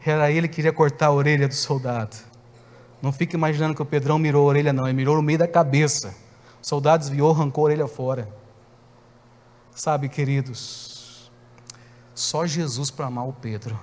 Era 0.04 0.30
ele 0.30 0.46
que 0.46 0.56
queria 0.56 0.72
cortar 0.72 1.06
a 1.06 1.12
orelha 1.12 1.48
do 1.48 1.54
soldado. 1.54 2.16
Não 3.02 3.10
fique 3.12 3.34
imaginando 3.34 3.74
que 3.74 3.82
o 3.82 3.86
Pedrão 3.86 4.18
mirou 4.18 4.44
a 4.44 4.46
orelha, 4.50 4.72
não. 4.72 4.86
Ele 4.86 4.96
mirou 4.96 5.16
no 5.16 5.22
meio 5.22 5.38
da 5.38 5.48
cabeça. 5.48 6.14
O 6.62 6.66
soldado 6.66 7.00
desviou, 7.00 7.32
arrancou 7.32 7.62
a 7.62 7.64
orelha 7.66 7.88
fora. 7.88 8.28
Sabe, 9.74 10.08
queridos, 10.08 11.30
só 12.14 12.46
Jesus 12.46 12.90
para 12.90 13.06
amar 13.06 13.28
o 13.28 13.32
Pedro. 13.32 13.78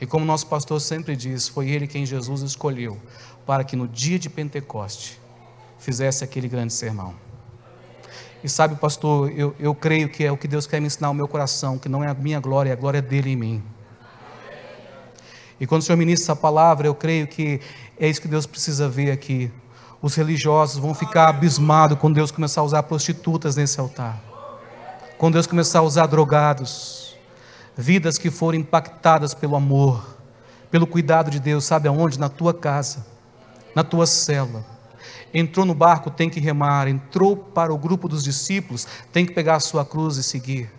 E 0.00 0.06
como 0.06 0.24
nosso 0.24 0.46
pastor 0.46 0.80
sempre 0.80 1.16
diz, 1.16 1.48
foi 1.48 1.70
ele 1.70 1.86
quem 1.86 2.04
Jesus 2.04 2.42
escolheu 2.42 3.00
para 3.46 3.64
que 3.64 3.76
no 3.76 3.86
dia 3.86 4.18
de 4.18 4.28
Pentecoste 4.28 5.20
fizesse 5.78 6.24
aquele 6.24 6.48
grande 6.48 6.72
sermão. 6.72 7.14
E 8.42 8.48
sabe, 8.48 8.76
pastor, 8.76 9.30
eu, 9.30 9.54
eu 9.58 9.74
creio 9.74 10.08
que 10.08 10.24
é 10.24 10.30
o 10.30 10.36
que 10.36 10.46
Deus 10.46 10.66
quer 10.66 10.80
me 10.80 10.86
ensinar 10.86 11.08
ao 11.08 11.14
meu 11.14 11.26
coração, 11.26 11.78
que 11.78 11.88
não 11.88 12.04
é 12.04 12.08
a 12.08 12.14
minha 12.14 12.38
glória, 12.40 12.70
é 12.70 12.72
a 12.72 12.76
glória 12.76 13.00
dele 13.00 13.30
em 13.30 13.36
mim. 13.36 13.62
E 15.58 15.66
quando 15.66 15.80
o 15.80 15.84
Senhor 15.84 15.96
ministra 15.96 16.24
essa 16.32 16.36
palavra, 16.36 16.86
eu 16.86 16.94
creio 16.94 17.26
que 17.26 17.60
é 17.98 18.08
isso 18.08 18.20
que 18.20 18.28
Deus 18.28 18.44
precisa 18.46 18.88
ver 18.88 19.10
aqui 19.10 19.50
os 20.00 20.14
religiosos 20.14 20.76
vão 20.76 20.94
ficar 20.94 21.28
abismados 21.28 21.98
quando 21.98 22.14
Deus 22.14 22.30
começar 22.30 22.60
a 22.60 22.64
usar 22.64 22.82
prostitutas 22.84 23.56
nesse 23.56 23.80
altar. 23.80 24.22
Quando 25.18 25.34
Deus 25.34 25.46
começar 25.46 25.80
a 25.80 25.82
usar 25.82 26.06
drogados. 26.06 27.05
Vidas 27.76 28.16
que 28.16 28.30
foram 28.30 28.58
impactadas 28.58 29.34
pelo 29.34 29.54
amor, 29.54 30.16
pelo 30.70 30.86
cuidado 30.86 31.30
de 31.30 31.38
Deus, 31.38 31.64
sabe 31.64 31.88
aonde? 31.88 32.18
Na 32.18 32.28
tua 32.28 32.54
casa, 32.54 33.06
na 33.74 33.84
tua 33.84 34.06
cela. 34.06 34.64
Entrou 35.34 35.66
no 35.66 35.74
barco, 35.74 36.10
tem 36.10 36.30
que 36.30 36.40
remar. 36.40 36.88
Entrou 36.88 37.36
para 37.36 37.74
o 37.74 37.76
grupo 37.76 38.08
dos 38.08 38.24
discípulos, 38.24 38.86
tem 39.12 39.26
que 39.26 39.34
pegar 39.34 39.56
a 39.56 39.60
sua 39.60 39.84
cruz 39.84 40.16
e 40.16 40.22
seguir. 40.22 40.70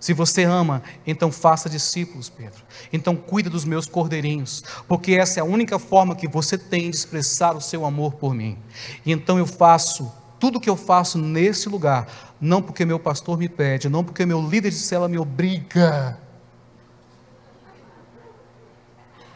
Se 0.00 0.12
você 0.12 0.44
ama, 0.44 0.82
então 1.06 1.32
faça 1.32 1.70
discípulos, 1.70 2.28
Pedro. 2.28 2.62
Então 2.92 3.16
cuida 3.16 3.48
dos 3.48 3.64
meus 3.64 3.86
cordeirinhos, 3.86 4.62
porque 4.86 5.12
essa 5.12 5.40
é 5.40 5.42
a 5.42 5.44
única 5.46 5.78
forma 5.78 6.14
que 6.14 6.28
você 6.28 6.58
tem 6.58 6.90
de 6.90 6.96
expressar 6.96 7.56
o 7.56 7.60
seu 7.60 7.84
amor 7.86 8.14
por 8.14 8.34
mim. 8.34 8.58
E 9.04 9.12
então 9.12 9.38
eu 9.38 9.46
faço 9.46 10.12
tudo 10.38 10.60
que 10.60 10.68
eu 10.68 10.76
faço 10.76 11.18
nesse 11.18 11.68
lugar, 11.68 12.06
não 12.40 12.60
porque 12.60 12.84
meu 12.84 12.98
pastor 12.98 13.38
me 13.38 13.48
pede, 13.48 13.88
não 13.88 14.04
porque 14.04 14.26
meu 14.26 14.40
líder 14.40 14.70
de 14.70 14.76
cela 14.76 15.08
me 15.08 15.18
obriga, 15.18 16.18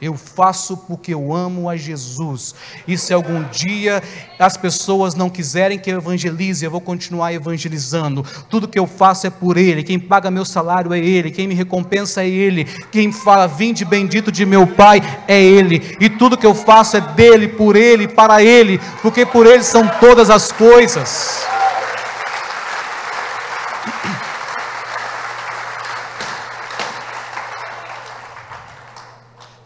Eu 0.01 0.17
faço 0.17 0.77
porque 0.77 1.13
eu 1.13 1.35
amo 1.35 1.69
a 1.69 1.77
Jesus. 1.77 2.55
E 2.89 2.97
se 2.97 3.13
algum 3.13 3.43
dia 3.45 4.03
as 4.39 4.57
pessoas 4.57 5.15
não 5.15 5.29
quiserem 5.29 5.79
que 5.79 5.91
eu 5.91 5.99
evangelize, 5.99 6.65
eu 6.65 6.71
vou 6.71 6.81
continuar 6.81 7.35
evangelizando. 7.35 8.25
Tudo 8.49 8.67
que 8.67 8.79
eu 8.79 8.87
faço 8.87 9.27
é 9.27 9.31
por 9.31 9.59
Ele. 9.59 9.83
Quem 9.83 9.99
paga 9.99 10.31
meu 10.31 10.45
salário 10.45 10.95
é 10.95 10.99
Ele. 10.99 11.31
Quem 11.31 11.47
me 11.47 11.55
recompensa 11.55 12.23
é 12.23 12.29
Ele. 12.29 12.65
Quem 12.91 13.13
fala, 13.13 13.47
vinde 13.47 13.85
bendito 13.85 14.33
de 14.33 14.47
meu 14.47 14.67
Pai 14.67 15.03
é 15.29 15.41
Ele. 15.41 15.97
E 16.01 16.09
tudo 16.09 16.39
que 16.39 16.47
eu 16.47 16.55
faço 16.55 16.97
é 16.97 17.01
dele, 17.01 17.49
por 17.49 17.77
Ele, 17.77 18.09
para 18.09 18.43
Ele. 18.43 18.81
Porque 19.03 19.27
por 19.27 19.47
Ele 19.47 19.63
são 19.63 19.87
todas 20.01 20.31
as 20.31 20.51
coisas. 20.51 21.51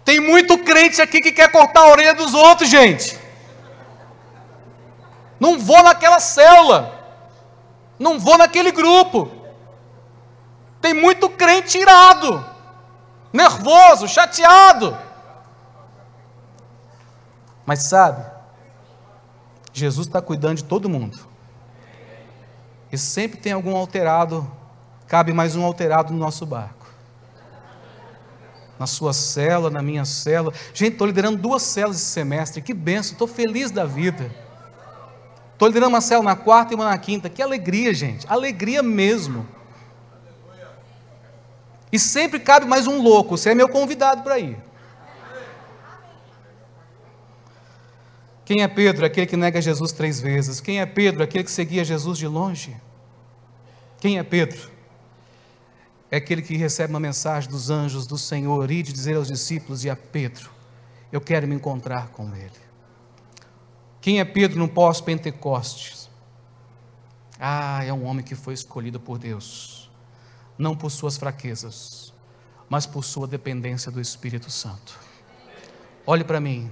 Tem 0.05 0.21
muito 0.21 0.59
crente 0.85 1.01
aqui 1.01 1.21
que 1.21 1.33
quer 1.33 1.51
cortar 1.51 1.81
a 1.81 1.89
orelha 1.91 2.15
dos 2.15 2.35
outros, 2.35 2.69
gente. 2.69 3.19
Não 5.41 5.59
vou 5.59 5.83
naquela 5.83 6.21
célula. 6.21 6.93
Não 7.99 8.19
vou 8.19 8.37
naquele 8.37 8.71
grupo. 8.71 9.31
Tem 10.81 10.93
muito 10.93 11.31
crente 11.31 11.79
irado, 11.79 12.45
nervoso, 13.33 14.07
chateado. 14.07 14.97
Mas 17.65 17.85
sabe, 17.85 18.23
Jesus 19.73 20.07
está 20.07 20.21
cuidando 20.21 20.59
de 20.59 20.65
todo 20.65 20.91
mundo. 20.91 21.19
E 22.93 22.99
sempre 22.99 23.39
tem 23.39 23.53
algum 23.53 23.75
alterado, 23.75 24.51
cabe 25.07 25.33
mais 25.33 25.57
um 25.57 25.65
alterado 25.65 26.13
no 26.13 26.19
nosso 26.19 26.45
barco 26.45 26.84
na 28.79 28.87
sua 28.87 29.13
cela, 29.13 29.71
na 29.71 29.83
minha 29.83 30.05
cela. 30.05 30.53
Gente, 30.73 30.93
estou 30.93 31.07
liderando 31.07 31.37
duas 31.37 31.63
celas 31.63 31.97
esse 31.97 32.07
semestre, 32.07 32.63
que 32.63 32.75
benção, 32.75 33.13
estou 33.13 33.29
feliz 33.29 33.71
da 33.71 33.85
vida. 33.85 34.31
Estou 35.53 35.69
liderando 35.69 35.95
uma 35.95 36.01
cela 36.01 36.23
na 36.23 36.37
quarta 36.37 36.73
e 36.73 36.75
uma 36.75 36.87
na 36.87 36.99
quinta, 36.99 37.31
que 37.31 37.41
alegria, 37.41 37.95
gente, 37.95 38.27
alegria 38.29 38.83
mesmo. 38.83 39.47
E 41.93 41.99
sempre 41.99 42.41
cabe 42.41 42.67
mais 42.67 42.87
um 42.89 43.01
louco, 43.01 43.37
você 43.37 43.51
é 43.51 43.55
meu 43.55 43.69
convidado 43.69 44.23
para 44.23 44.39
ir. 44.39 44.59
Quem 48.45 48.63
é 48.63 48.69
Pedro? 48.69 49.07
Aquele 49.07 49.27
que 49.27 49.37
nega 49.37 49.61
Jesus 49.61 49.91
três 49.93 50.21
vezes. 50.21 50.61
Quem 50.61 50.81
é 50.81 50.85
Pedro? 50.85 51.23
Aquele 51.23 51.45
que 51.45 51.51
seguia 51.51 51.83
Jesus 51.83 52.19
de 52.19 52.27
longe. 52.27 52.77
Quem 54.01 54.19
é 54.19 54.23
Pedro? 54.23 54.74
É 56.15 56.19
aquele 56.19 56.43
que 56.43 56.57
recebe 56.57 56.93
uma 56.93 57.01
mensagem 57.01 57.51
dos 57.51 57.71
anjos 57.71 58.07
do 58.07 58.17
Senhor 58.17 58.71
e 58.71 58.85
de 58.85 58.93
dizer 58.93 59.17
aos 59.17 59.27
discípulos 59.27 59.85
e 59.85 59.91
a 59.91 59.97
Pedro: 59.97 60.49
Eu 61.11 61.21
quero 61.21 61.49
me 61.49 61.57
encontrar 61.57 62.11
com 62.11 62.33
ele. 62.37 62.53
Quem 64.01 64.21
é 64.21 64.25
Pedro 64.25 64.61
no 64.61 64.69
pós-Pentecostes? 64.69 66.09
Ah, 67.37 67.83
é 67.85 67.93
um 67.93 68.05
homem 68.05 68.25
que 68.25 68.37
foi 68.37 68.55
escolhido 68.55 69.01
por 69.01 69.19
Deus, 69.19 69.91
não 70.57 70.77
por 70.77 70.91
suas 70.91 71.17
fraquezas, 71.17 72.15
mas 72.69 72.87
por 72.87 73.03
sua 73.03 73.27
dependência 73.27 73.91
do 73.91 74.01
Espírito 74.01 74.53
Santo. 74.53 74.97
Olhe 76.07 76.23
para 76.23 76.39
mim. 76.39 76.71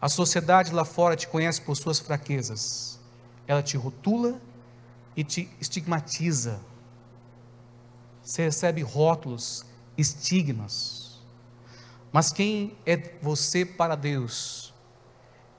A 0.00 0.08
sociedade 0.08 0.72
lá 0.72 0.86
fora 0.86 1.14
te 1.14 1.28
conhece 1.28 1.60
por 1.60 1.76
suas 1.76 1.98
fraquezas. 1.98 2.98
Ela 3.46 3.62
te 3.62 3.76
rotula 3.76 4.40
e 5.14 5.22
te 5.22 5.46
estigmatiza 5.60 6.58
você 8.22 8.44
recebe 8.44 8.82
rótulos, 8.82 9.64
estigmas. 9.96 11.20
Mas 12.12 12.32
quem 12.32 12.76
é 12.86 12.96
você 13.20 13.64
para 13.64 13.96
Deus 13.96 14.72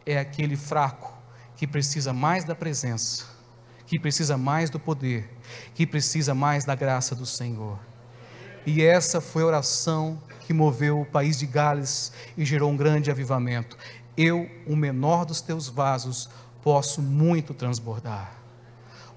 é 0.05 0.17
aquele 0.17 0.55
fraco 0.55 1.13
que 1.55 1.67
precisa 1.67 2.13
mais 2.13 2.43
da 2.43 2.55
presença, 2.55 3.25
que 3.85 3.99
precisa 3.99 4.37
mais 4.37 4.69
do 4.69 4.79
poder, 4.79 5.29
que 5.73 5.85
precisa 5.85 6.33
mais 6.33 6.63
da 6.63 6.75
graça 6.75 7.15
do 7.15 7.25
Senhor. 7.25 7.79
E 8.65 8.81
essa 8.81 9.19
foi 9.19 9.43
a 9.43 9.47
oração 9.47 10.21
que 10.41 10.53
moveu 10.53 11.01
o 11.01 11.05
país 11.05 11.37
de 11.37 11.45
Gales 11.45 12.13
e 12.37 12.45
gerou 12.45 12.71
um 12.71 12.77
grande 12.77 13.11
avivamento. 13.11 13.77
Eu, 14.15 14.49
o 14.67 14.75
menor 14.75 15.25
dos 15.25 15.41
teus 15.41 15.67
vasos, 15.67 16.29
posso 16.61 17.01
muito 17.01 17.53
transbordar 17.53 18.42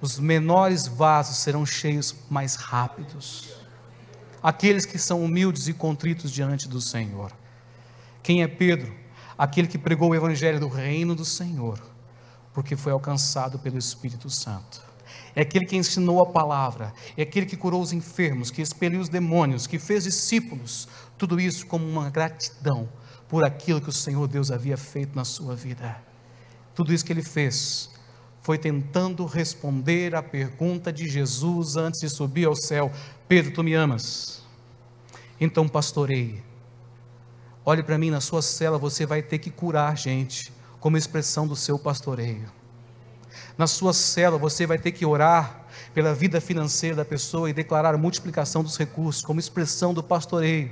os 0.06 0.20
menores 0.20 0.86
vasos 0.86 1.38
serão 1.38 1.66
cheios 1.66 2.14
mais 2.30 2.54
rápidos. 2.54 3.56
Aqueles 4.40 4.86
que 4.86 4.98
são 4.98 5.24
humildes 5.24 5.66
e 5.66 5.72
contritos 5.72 6.30
diante 6.30 6.68
do 6.68 6.80
Senhor. 6.80 7.32
Quem 8.22 8.40
é 8.40 8.46
Pedro? 8.46 8.94
Aquele 9.36 9.66
que 9.66 9.76
pregou 9.76 10.10
o 10.10 10.14
evangelho 10.14 10.60
do 10.60 10.68
reino 10.68 11.12
do 11.12 11.24
Senhor, 11.24 11.80
porque 12.54 12.76
foi 12.76 12.92
alcançado 12.92 13.58
pelo 13.58 13.76
Espírito 13.76 14.30
Santo. 14.30 14.80
É 15.34 15.42
aquele 15.42 15.66
que 15.66 15.76
ensinou 15.76 16.22
a 16.22 16.26
palavra, 16.26 16.94
é 17.16 17.22
aquele 17.22 17.44
que 17.44 17.56
curou 17.56 17.82
os 17.82 17.92
enfermos, 17.92 18.50
que 18.50 18.62
expeliu 18.62 19.00
os 19.00 19.08
demônios, 19.08 19.66
que 19.66 19.78
fez 19.78 20.04
discípulos, 20.04 20.86
tudo 21.18 21.40
isso 21.40 21.66
como 21.66 21.84
uma 21.84 22.10
gratidão 22.10 22.88
por 23.28 23.42
aquilo 23.42 23.80
que 23.80 23.88
o 23.88 23.92
Senhor 23.92 24.28
Deus 24.28 24.52
havia 24.52 24.76
feito 24.76 25.16
na 25.16 25.24
sua 25.24 25.56
vida. 25.56 26.00
Tudo 26.76 26.94
isso 26.94 27.04
que 27.04 27.12
ele 27.12 27.22
fez 27.22 27.90
foi 28.46 28.56
tentando 28.56 29.26
responder 29.26 30.14
à 30.14 30.22
pergunta 30.22 30.92
de 30.92 31.08
Jesus 31.08 31.76
antes 31.76 31.98
de 31.98 32.08
subir 32.08 32.46
ao 32.46 32.54
céu: 32.54 32.92
Pedro, 33.26 33.52
tu 33.52 33.64
me 33.64 33.74
amas? 33.74 34.40
Então 35.40 35.66
pastoreie. 35.66 36.44
Olhe 37.64 37.82
para 37.82 37.98
mim, 37.98 38.08
na 38.08 38.20
sua 38.20 38.40
cela 38.42 38.78
você 38.78 39.04
vai 39.04 39.20
ter 39.20 39.38
que 39.38 39.50
curar 39.50 39.98
gente, 39.98 40.52
como 40.78 40.96
expressão 40.96 41.44
do 41.44 41.56
seu 41.56 41.76
pastoreio. 41.76 42.48
Na 43.58 43.66
sua 43.66 43.92
cela 43.92 44.38
você 44.38 44.64
vai 44.64 44.78
ter 44.78 44.92
que 44.92 45.04
orar 45.04 45.66
pela 45.92 46.14
vida 46.14 46.40
financeira 46.40 46.94
da 46.94 47.04
pessoa 47.04 47.50
e 47.50 47.52
declarar 47.52 47.96
a 47.96 47.98
multiplicação 47.98 48.62
dos 48.62 48.76
recursos, 48.76 49.24
como 49.24 49.40
expressão 49.40 49.92
do 49.92 50.04
pastoreio. 50.04 50.70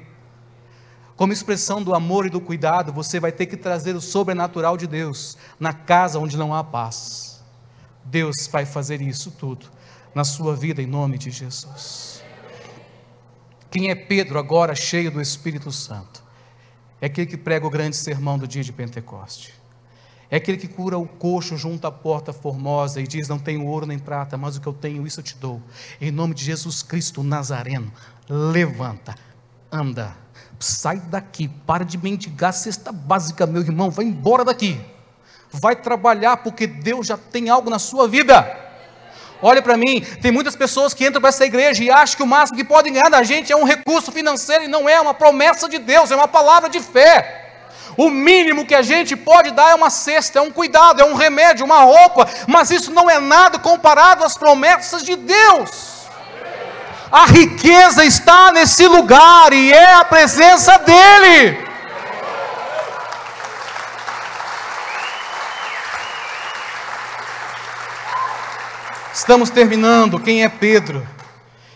Como 1.16 1.33
expressão 1.33 1.83
do 1.83 1.93
amor 1.93 2.25
e 2.25 2.31
do 2.31 2.41
cuidado, 2.41 2.93
você 2.93 3.18
vai 3.18 3.33
ter 3.33 3.47
que 3.47 3.57
trazer 3.57 3.97
o 3.97 4.01
sobrenatural 4.01 4.77
de 4.77 4.87
Deus 4.87 5.37
na 5.59 5.72
casa 5.72 6.20
onde 6.20 6.37
não 6.37 6.55
há 6.55 6.62
paz. 6.62 7.34
Deus 8.05 8.49
vai 8.51 8.67
fazer 8.67 9.01
isso 9.01 9.31
tudo 9.31 9.67
na 10.15 10.25
sua 10.25 10.55
vida 10.55 10.81
em 10.81 10.87
nome 10.87 11.19
de 11.19 11.31
Jesus. 11.31 12.23
Quem 13.71 13.91
é 13.91 13.95
Pedro 13.95 14.39
agora 14.39 14.75
cheio 14.75 15.11
do 15.11 15.21
Espírito 15.21 15.73
Santo? 15.73 16.23
É 17.01 17.07
aquele 17.07 17.27
que 17.27 17.37
prega 17.37 17.67
o 17.67 17.71
grande 17.71 17.97
sermão 17.97 18.39
do 18.39 18.47
dia 18.47 18.63
de 18.63 18.73
Pentecoste. 18.73 19.53
É 20.31 20.37
aquele 20.37 20.57
que 20.57 20.69
cura 20.69 20.97
o 20.97 21.07
coxo 21.07 21.57
junto 21.57 21.87
à 21.87 21.93
porta 21.93 22.33
formosa 22.33 23.01
e 23.01 23.07
diz: 23.07 23.29
Não 23.29 23.39
tenho 23.39 23.67
ouro 23.67 23.87
nem 23.87 23.99
prata, 23.99 24.37
mas 24.37 24.57
o 24.57 24.61
que 24.61 24.67
eu 24.67 24.73
tenho, 24.73 25.07
isso 25.07 25.21
eu 25.21 25.25
te 25.25 25.37
dou. 25.37 25.61
Em 26.01 26.11
nome 26.11 26.35
de 26.35 26.45
Jesus 26.45 26.83
Cristo 26.83 27.23
Nazareno, 27.23 27.93
levanta, 28.29 29.15
anda, 29.71 30.17
sai 30.59 30.99
daqui, 30.99 31.49
para 31.49 31.85
de 31.85 31.99
mendigar 31.99 32.53
cesta 32.53 32.91
básica, 32.91 33.47
meu 33.47 33.63
irmão, 33.63 33.91
vai 33.91 34.07
embora 34.07 34.45
daqui. 34.45 34.81
Vai 35.57 35.77
trabalhar, 35.77 36.39
porque 36.39 36.67
Deus 36.67 37.07
já 37.07 37.17
tem 37.17 37.49
algo 37.49 37.71
na 37.71 37.79
sua 37.79 38.09
vida. 38.09 38.45
Olha 39.41 39.63
para 39.63 39.77
mim, 39.77 40.01
tem 40.21 40.33
muitas 40.33 40.57
pessoas 40.57 40.93
que 40.93 41.07
entram 41.07 41.21
para 41.21 41.29
essa 41.29 41.45
igreja 41.45 41.85
e 41.85 41.91
acham 41.91 42.17
que 42.17 42.23
o 42.25 42.27
máximo 42.27 42.59
que 42.59 42.65
podem 42.65 42.93
ganhar 42.93 43.09
da 43.09 43.23
gente 43.23 43.53
é 43.53 43.57
um 43.57 43.63
recurso 43.63 44.11
financeiro 44.11 44.65
e 44.65 44.69
não 44.69 44.89
é 44.89 45.01
uma 45.01 45.15
promessa 45.15 45.69
de 45.69 45.79
Deus, 45.79 46.11
é 46.11 46.17
uma 46.17 46.27
palavra 46.27 46.69
de 46.69 46.81
fé. 46.81 47.43
O 47.97 48.11
mínimo 48.11 48.67
que 48.67 48.75
a 48.75 48.83
gente 48.83 49.15
pode 49.15 49.53
dar 49.53 49.71
é 49.71 49.75
uma 49.77 49.91
cesta, 49.91 50.41
é 50.41 50.43
um 50.43 50.51
cuidado, 50.51 51.01
é 51.01 51.05
um 51.05 51.15
remédio, 51.15 51.65
uma 51.65 51.81
roupa, 51.83 52.29
mas 52.49 52.73
isso 52.73 52.91
não 52.91 53.09
é 53.09 53.21
nada 53.21 53.59
comparado 53.59 54.25
às 54.25 54.37
promessas 54.37 55.05
de 55.05 55.15
Deus. 55.15 55.95
A 57.13 57.27
riqueza 57.27 58.05
está 58.05 58.51
nesse 58.51 58.89
lugar 58.89 59.53
e 59.53 59.73
é 59.73 59.95
a 59.95 60.05
presença 60.05 60.79
dEle. 60.79 61.74
Estamos 69.25 69.49
terminando. 69.49 70.20
Quem 70.20 70.45
é 70.45 70.51
Pedro? 70.51 71.03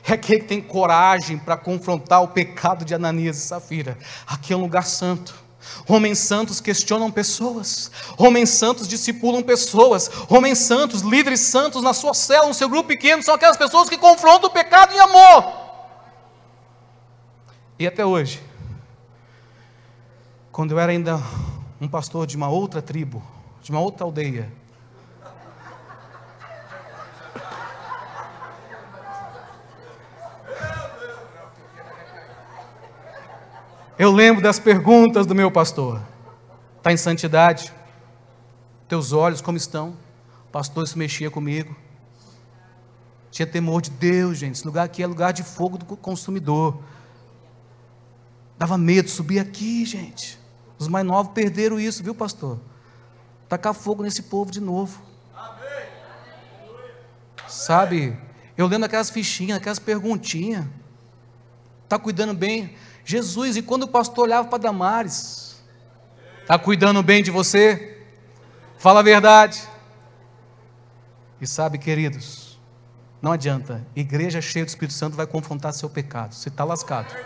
É 0.06 0.12
aquele 0.12 0.40
que 0.40 0.48
tem 0.48 0.60
coragem 0.60 1.38
para 1.38 1.56
confrontar 1.56 2.22
o 2.22 2.28
pecado 2.28 2.84
de 2.84 2.94
Ananias 2.94 3.38
e 3.38 3.40
Safira. 3.40 3.96
Aqui 4.26 4.52
é 4.52 4.56
um 4.56 4.60
lugar 4.60 4.84
santo. 4.84 5.34
Homens 5.88 6.18
santos 6.18 6.60
questionam 6.60 7.10
pessoas, 7.10 7.90
homens 8.18 8.50
santos 8.50 8.86
discipulam 8.86 9.42
pessoas, 9.42 10.10
homens 10.28 10.58
santos, 10.58 11.00
líderes 11.00 11.40
santos 11.40 11.82
na 11.82 11.94
sua 11.94 12.12
cela, 12.12 12.48
no 12.48 12.52
seu 12.52 12.68
grupo 12.68 12.88
pequeno, 12.88 13.22
são 13.22 13.34
aquelas 13.34 13.56
pessoas 13.56 13.88
que 13.88 13.96
confrontam 13.96 14.50
o 14.50 14.52
pecado 14.52 14.92
em 14.92 15.00
amor. 15.00 15.50
E 17.78 17.86
até 17.86 18.04
hoje, 18.04 18.42
quando 20.52 20.72
eu 20.72 20.78
era 20.78 20.92
ainda 20.92 21.18
um 21.80 21.88
pastor 21.88 22.26
de 22.26 22.36
uma 22.36 22.50
outra 22.50 22.82
tribo, 22.82 23.22
de 23.62 23.70
uma 23.70 23.80
outra 23.80 24.04
aldeia, 24.04 24.52
Eu 33.98 34.12
lembro 34.12 34.40
das 34.40 34.60
perguntas 34.60 35.26
do 35.26 35.34
meu 35.34 35.50
pastor. 35.50 36.00
Está 36.76 36.92
em 36.92 36.96
santidade? 36.96 37.74
Teus 38.86 39.12
olhos 39.12 39.40
como 39.40 39.58
estão? 39.58 39.96
O 40.46 40.52
pastor 40.52 40.86
se 40.86 40.96
mexia 40.96 41.28
comigo. 41.32 41.76
Tinha 43.28 43.44
temor 43.44 43.82
de 43.82 43.90
Deus, 43.90 44.38
gente. 44.38 44.54
Esse 44.54 44.64
lugar 44.64 44.84
aqui 44.84 45.02
é 45.02 45.06
lugar 45.06 45.32
de 45.32 45.42
fogo 45.42 45.76
do 45.76 45.96
consumidor. 45.96 46.80
Dava 48.56 48.78
medo, 48.78 49.08
subir 49.08 49.40
aqui, 49.40 49.84
gente. 49.84 50.38
Os 50.78 50.86
mais 50.86 51.04
novos 51.04 51.32
perderam 51.32 51.80
isso, 51.80 52.00
viu, 52.00 52.14
pastor? 52.14 52.60
Tacar 53.48 53.74
fogo 53.74 54.04
nesse 54.04 54.22
povo 54.22 54.52
de 54.52 54.60
novo. 54.60 55.02
Sabe? 57.48 58.16
Eu 58.56 58.68
lembro 58.68 58.86
aquelas 58.86 59.10
fichinhas, 59.10 59.58
aquelas 59.58 59.80
perguntinhas. 59.80 60.66
Está 61.82 61.98
cuidando 61.98 62.32
bem? 62.32 62.76
Jesus, 63.08 63.56
e 63.56 63.62
quando 63.62 63.84
o 63.84 63.88
pastor 63.88 64.24
olhava 64.24 64.48
para 64.48 64.58
Damares, 64.58 65.64
está 66.42 66.58
cuidando 66.58 67.02
bem 67.02 67.22
de 67.22 67.30
você? 67.30 68.04
Fala 68.76 69.00
a 69.00 69.02
verdade. 69.02 69.66
E 71.40 71.46
sabe, 71.46 71.78
queridos, 71.78 72.60
não 73.22 73.32
adianta, 73.32 73.82
igreja 73.96 74.42
cheia 74.42 74.62
do 74.62 74.68
Espírito 74.68 74.92
Santo 74.92 75.16
vai 75.16 75.26
confrontar 75.26 75.72
seu 75.72 75.88
pecado, 75.88 76.34
você 76.34 76.50
está 76.50 76.64
lascado. 76.64 77.16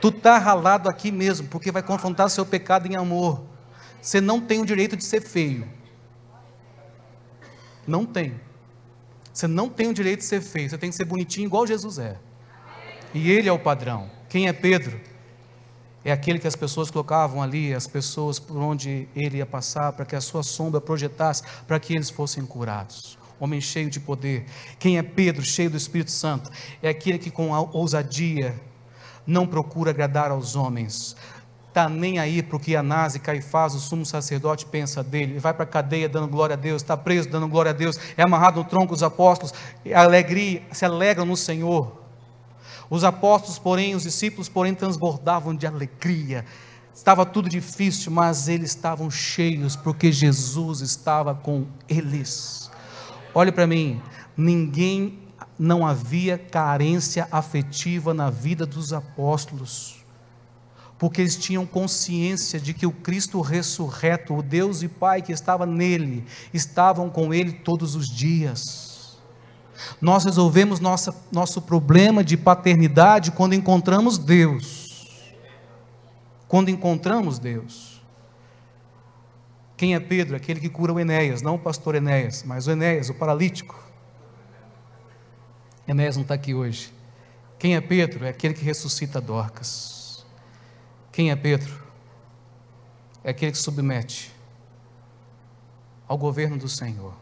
Tu 0.00 0.08
está 0.08 0.38
ralado 0.38 0.88
aqui 0.88 1.12
mesmo, 1.12 1.48
porque 1.48 1.70
vai 1.70 1.82
confrontar 1.82 2.30
seu 2.30 2.46
pecado 2.46 2.86
em 2.86 2.96
amor. 2.96 3.44
Você 4.00 4.22
não 4.22 4.40
tem 4.40 4.62
o 4.62 4.64
direito 4.64 4.96
de 4.96 5.04
ser 5.04 5.20
feio. 5.20 5.68
Não 7.86 8.06
tem. 8.06 8.40
Você 9.34 9.46
não 9.46 9.68
tem 9.68 9.88
o 9.88 9.92
direito 9.92 10.20
de 10.20 10.24
ser 10.24 10.40
feio, 10.40 10.70
você 10.70 10.78
tem 10.78 10.88
que 10.88 10.96
ser 10.96 11.04
bonitinho 11.04 11.44
igual 11.44 11.66
Jesus 11.66 11.98
é. 11.98 12.16
E 13.12 13.30
Ele 13.30 13.50
é 13.50 13.52
o 13.52 13.58
padrão. 13.58 14.21
Quem 14.32 14.48
é 14.48 14.52
Pedro? 14.54 14.98
É 16.02 16.10
aquele 16.10 16.38
que 16.38 16.46
as 16.46 16.56
pessoas 16.56 16.90
colocavam 16.90 17.42
ali, 17.42 17.74
as 17.74 17.86
pessoas 17.86 18.38
por 18.38 18.56
onde 18.56 19.06
ele 19.14 19.36
ia 19.36 19.44
passar, 19.44 19.92
para 19.92 20.06
que 20.06 20.16
a 20.16 20.22
sua 20.22 20.42
sombra 20.42 20.80
projetasse, 20.80 21.42
para 21.66 21.78
que 21.78 21.94
eles 21.94 22.08
fossem 22.08 22.46
curados. 22.46 23.18
Homem 23.38 23.60
cheio 23.60 23.90
de 23.90 24.00
poder. 24.00 24.46
Quem 24.78 24.96
é 24.96 25.02
Pedro, 25.02 25.42
cheio 25.42 25.68
do 25.68 25.76
Espírito 25.76 26.10
Santo? 26.10 26.50
É 26.82 26.88
aquele 26.88 27.18
que 27.18 27.30
com 27.30 27.50
ousadia 27.74 28.58
não 29.26 29.46
procura 29.46 29.90
agradar 29.90 30.30
aos 30.30 30.56
homens, 30.56 31.14
está 31.68 31.86
nem 31.86 32.18
aí 32.18 32.42
o 32.50 32.58
que 32.58 32.74
Anás 32.74 33.14
e 33.14 33.18
Caifás, 33.18 33.74
o 33.74 33.80
sumo 33.80 34.06
sacerdote, 34.06 34.64
pensa 34.64 35.02
dele, 35.02 35.32
ele 35.32 35.40
vai 35.40 35.52
para 35.52 35.64
a 35.64 35.66
cadeia 35.66 36.08
dando 36.08 36.28
glória 36.28 36.54
a 36.54 36.56
Deus, 36.56 36.80
está 36.80 36.96
preso 36.96 37.28
dando 37.28 37.48
glória 37.48 37.70
a 37.70 37.74
Deus, 37.74 38.00
é 38.16 38.22
amarrado 38.22 38.60
no 38.60 38.64
tronco 38.64 38.94
dos 38.94 39.02
apóstolos, 39.02 39.52
alegria, 39.94 40.62
se 40.72 40.86
alegram 40.86 41.26
no 41.26 41.36
Senhor, 41.36 42.01
os 42.92 43.04
apóstolos, 43.04 43.58
porém, 43.58 43.94
os 43.94 44.02
discípulos, 44.02 44.50
porém, 44.50 44.74
transbordavam 44.74 45.54
de 45.54 45.66
alegria. 45.66 46.44
Estava 46.94 47.24
tudo 47.24 47.48
difícil, 47.48 48.12
mas 48.12 48.48
eles 48.48 48.68
estavam 48.68 49.10
cheios, 49.10 49.74
porque 49.74 50.12
Jesus 50.12 50.82
estava 50.82 51.34
com 51.34 51.64
eles. 51.88 52.70
Olhe 53.34 53.50
para 53.50 53.66
mim, 53.66 53.98
ninguém, 54.36 55.20
não 55.58 55.86
havia 55.86 56.36
carência 56.36 57.26
afetiva 57.32 58.12
na 58.12 58.28
vida 58.28 58.66
dos 58.66 58.92
apóstolos, 58.92 60.04
porque 60.98 61.22
eles 61.22 61.36
tinham 61.36 61.64
consciência 61.64 62.60
de 62.60 62.74
que 62.74 62.84
o 62.84 62.92
Cristo 62.92 63.40
ressurreto, 63.40 64.34
o 64.34 64.42
Deus 64.42 64.82
e 64.82 64.88
Pai 64.88 65.22
que 65.22 65.32
estava 65.32 65.64
nele, 65.64 66.26
estavam 66.52 67.08
com 67.08 67.32
ele 67.32 67.52
todos 67.52 67.94
os 67.94 68.06
dias. 68.06 68.91
Nós 70.00 70.24
resolvemos 70.24 70.80
nossa, 70.80 71.14
nosso 71.30 71.60
problema 71.62 72.22
de 72.22 72.36
paternidade 72.36 73.30
quando 73.30 73.54
encontramos 73.54 74.18
Deus. 74.18 75.34
Quando 76.48 76.68
encontramos 76.68 77.38
Deus. 77.38 78.02
Quem 79.76 79.94
é 79.94 80.00
Pedro? 80.00 80.36
Aquele 80.36 80.60
que 80.60 80.68
cura 80.68 80.92
o 80.92 81.00
Enéas, 81.00 81.42
não 81.42 81.56
o 81.56 81.58
pastor 81.58 81.94
Enéas, 81.94 82.44
mas 82.46 82.66
o 82.66 82.70
Enéas, 82.70 83.08
o 83.08 83.14
paralítico. 83.14 83.78
Enéas 85.88 86.16
não 86.16 86.22
está 86.22 86.34
aqui 86.34 86.54
hoje. 86.54 86.92
Quem 87.58 87.74
é 87.74 87.80
Pedro? 87.80 88.24
É 88.24 88.28
aquele 88.28 88.54
que 88.54 88.64
ressuscita 88.64 89.20
Dorcas. 89.20 90.24
Quem 91.10 91.30
é 91.30 91.36
Pedro? 91.36 91.82
É 93.24 93.30
aquele 93.30 93.52
que 93.52 93.58
submete 93.58 94.32
ao 96.06 96.18
governo 96.18 96.58
do 96.58 96.68
Senhor 96.68 97.21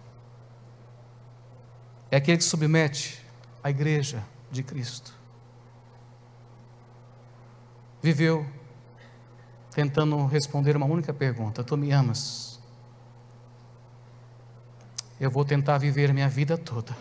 é 2.11 2.17
aquele 2.17 2.39
que 2.39 2.45
submete 2.45 3.25
a 3.63 3.71
igreja 3.71 4.25
de 4.51 4.63
Cristo. 4.63 5.15
Viveu 8.03 8.47
tentando 9.71 10.27
responder 10.27 10.77
uma 10.77 10.87
única 10.87 11.13
pergunta: 11.13 11.63
Tu 11.63 11.77
me 11.77 11.93
amas? 11.93 12.59
Eu 15.21 15.31
vou 15.31 15.45
tentar 15.45 15.79
viver 15.79 16.13
minha 16.13 16.29
vida 16.29 16.57
toda 16.57 16.97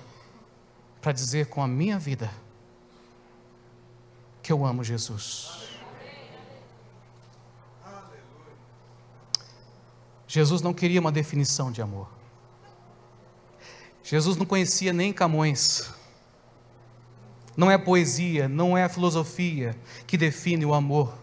para 1.01 1.14
dizer 1.14 1.47
com 1.47 1.64
a 1.64 1.68
minha 1.68 1.97
vida 1.97 2.30
que 4.43 4.51
eu 4.51 4.66
amo 4.66 4.84
Jesus. 4.84 5.70
Jesus 10.28 10.62
não 10.62 10.74
queria 10.74 10.99
uma 10.99 11.12
definição 11.12 11.72
de 11.72 11.82
amor. 11.82 12.19
Jesus 14.10 14.38
não 14.38 14.45
conhecia 14.45 14.91
nem 14.91 15.14
Camões. 15.14 15.88
Não 17.55 17.70
é 17.70 17.76
a 17.76 17.80
poesia, 17.80 18.49
não 18.49 18.76
é 18.76 18.84
a 18.84 18.89
filosofia 18.89 19.78
que 20.07 20.18
define 20.18 20.66
o 20.66 20.74
amor. 20.74 21.14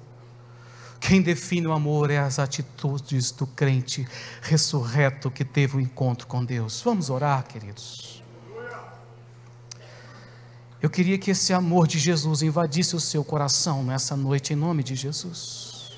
Quem 1.01 1.21
define 1.21 1.67
o 1.67 1.73
amor 1.73 2.13
é 2.13 2.19
as 2.19 2.39
atitudes 2.39 3.33
do 3.33 3.45
crente 3.45 4.07
ressurreto 4.41 5.33
que 5.33 5.45
teve 5.45 5.75
o 5.75 5.79
um 5.79 5.81
encontro 5.81 6.29
com 6.29 6.45
Deus. 6.45 6.81
Vamos 6.81 7.11
orar, 7.11 7.45
queridos. 7.49 8.23
Eu 10.81 10.89
queria 10.89 11.19
que 11.19 11.33
esse 11.33 11.53
amor 11.53 11.89
de 11.89 11.99
Jesus 11.99 12.41
invadisse 12.41 12.95
o 12.95 13.01
seu 13.01 13.25
coração 13.25 13.83
nessa 13.83 14.17
noite, 14.17 14.53
em 14.53 14.57
nome 14.57 14.85
de 14.85 14.95
Jesus. 14.95 15.91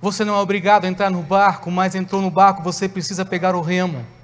Você 0.00 0.24
não 0.24 0.36
é 0.36 0.38
obrigado 0.38 0.86
a 0.86 0.88
entrar 0.88 1.10
no 1.10 1.22
barco, 1.22 1.70
mas 1.70 1.94
entrou 1.94 2.22
no 2.22 2.30
barco, 2.30 2.62
você 2.62 2.88
precisa 2.88 3.26
pegar 3.26 3.54
o 3.54 3.60
remo. 3.60 4.16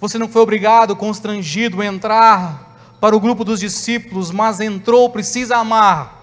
Você 0.00 0.18
não 0.18 0.28
foi 0.28 0.42
obrigado, 0.42 0.96
constrangido 0.96 1.80
a 1.80 1.86
entrar 1.86 2.96
para 3.00 3.16
o 3.16 3.20
grupo 3.20 3.44
dos 3.44 3.60
discípulos, 3.60 4.30
mas 4.30 4.60
entrou, 4.60 5.10
precisa 5.10 5.56
amar. 5.56 6.22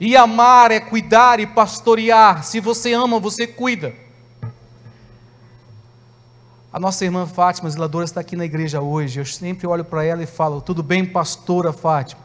E 0.00 0.16
amar 0.16 0.70
é 0.70 0.80
cuidar 0.80 1.38
e 1.40 1.46
pastorear. 1.46 2.44
Se 2.44 2.60
você 2.60 2.92
ama, 2.92 3.20
você 3.20 3.46
cuida. 3.46 3.94
A 6.72 6.80
nossa 6.80 7.04
irmã 7.04 7.26
Fátima, 7.26 7.68
zeladora, 7.68 8.04
está 8.04 8.20
aqui 8.20 8.34
na 8.34 8.46
igreja 8.46 8.80
hoje. 8.80 9.20
Eu 9.20 9.26
sempre 9.26 9.66
olho 9.66 9.84
para 9.84 10.04
ela 10.04 10.22
e 10.22 10.26
falo: 10.26 10.60
Tudo 10.60 10.82
bem, 10.82 11.04
pastora 11.04 11.72
Fátima? 11.72 12.21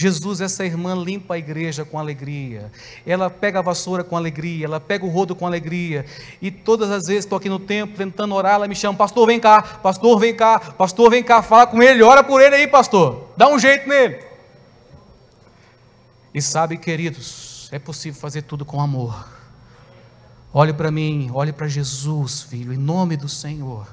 Jesus, 0.00 0.40
essa 0.40 0.64
irmã 0.64 0.94
limpa 0.94 1.34
a 1.34 1.38
igreja 1.38 1.84
com 1.84 1.98
alegria. 1.98 2.70
Ela 3.04 3.28
pega 3.28 3.58
a 3.58 3.62
vassoura 3.62 4.04
com 4.04 4.16
alegria, 4.16 4.64
ela 4.64 4.78
pega 4.78 5.04
o 5.04 5.08
rodo 5.08 5.34
com 5.34 5.44
alegria. 5.44 6.06
E 6.40 6.52
todas 6.52 6.88
as 6.88 7.08
vezes 7.08 7.24
estou 7.24 7.36
aqui 7.36 7.48
no 7.48 7.58
templo 7.58 7.96
tentando 7.96 8.32
orar, 8.32 8.54
ela 8.54 8.68
me 8.68 8.76
chama: 8.76 8.96
Pastor, 8.96 9.26
vem 9.26 9.40
cá, 9.40 9.60
pastor, 9.60 10.20
vem 10.20 10.36
cá, 10.36 10.60
pastor, 10.60 11.10
vem 11.10 11.24
cá, 11.24 11.42
fala 11.42 11.66
com 11.66 11.82
ele, 11.82 12.00
ora 12.04 12.22
por 12.22 12.40
ele 12.40 12.54
aí, 12.54 12.68
pastor. 12.68 13.32
Dá 13.36 13.48
um 13.48 13.58
jeito 13.58 13.88
nele. 13.88 14.20
E 16.32 16.40
sabe, 16.40 16.78
queridos, 16.78 17.68
é 17.72 17.78
possível 17.80 18.20
fazer 18.20 18.42
tudo 18.42 18.64
com 18.64 18.80
amor. 18.80 19.28
Olhe 20.54 20.72
para 20.72 20.92
mim, 20.92 21.28
olhe 21.34 21.52
para 21.52 21.66
Jesus, 21.66 22.42
filho, 22.42 22.72
em 22.72 22.78
nome 22.78 23.16
do 23.16 23.28
Senhor. 23.28 23.88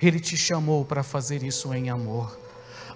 Ele 0.00 0.20
te 0.20 0.36
chamou 0.36 0.84
para 0.84 1.02
fazer 1.02 1.42
isso 1.42 1.74
em 1.74 1.90
amor. 1.90 2.41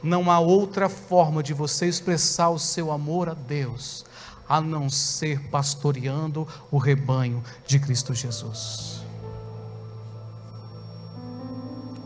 Não 0.06 0.30
há 0.30 0.38
outra 0.38 0.88
forma 0.88 1.42
de 1.42 1.52
você 1.52 1.86
expressar 1.86 2.50
o 2.50 2.60
seu 2.60 2.92
amor 2.92 3.28
a 3.28 3.34
Deus 3.34 4.04
a 4.48 4.60
não 4.60 4.88
ser 4.88 5.40
pastoreando 5.48 6.46
o 6.70 6.78
rebanho 6.78 7.42
de 7.66 7.80
Cristo 7.80 8.14
Jesus. 8.14 9.00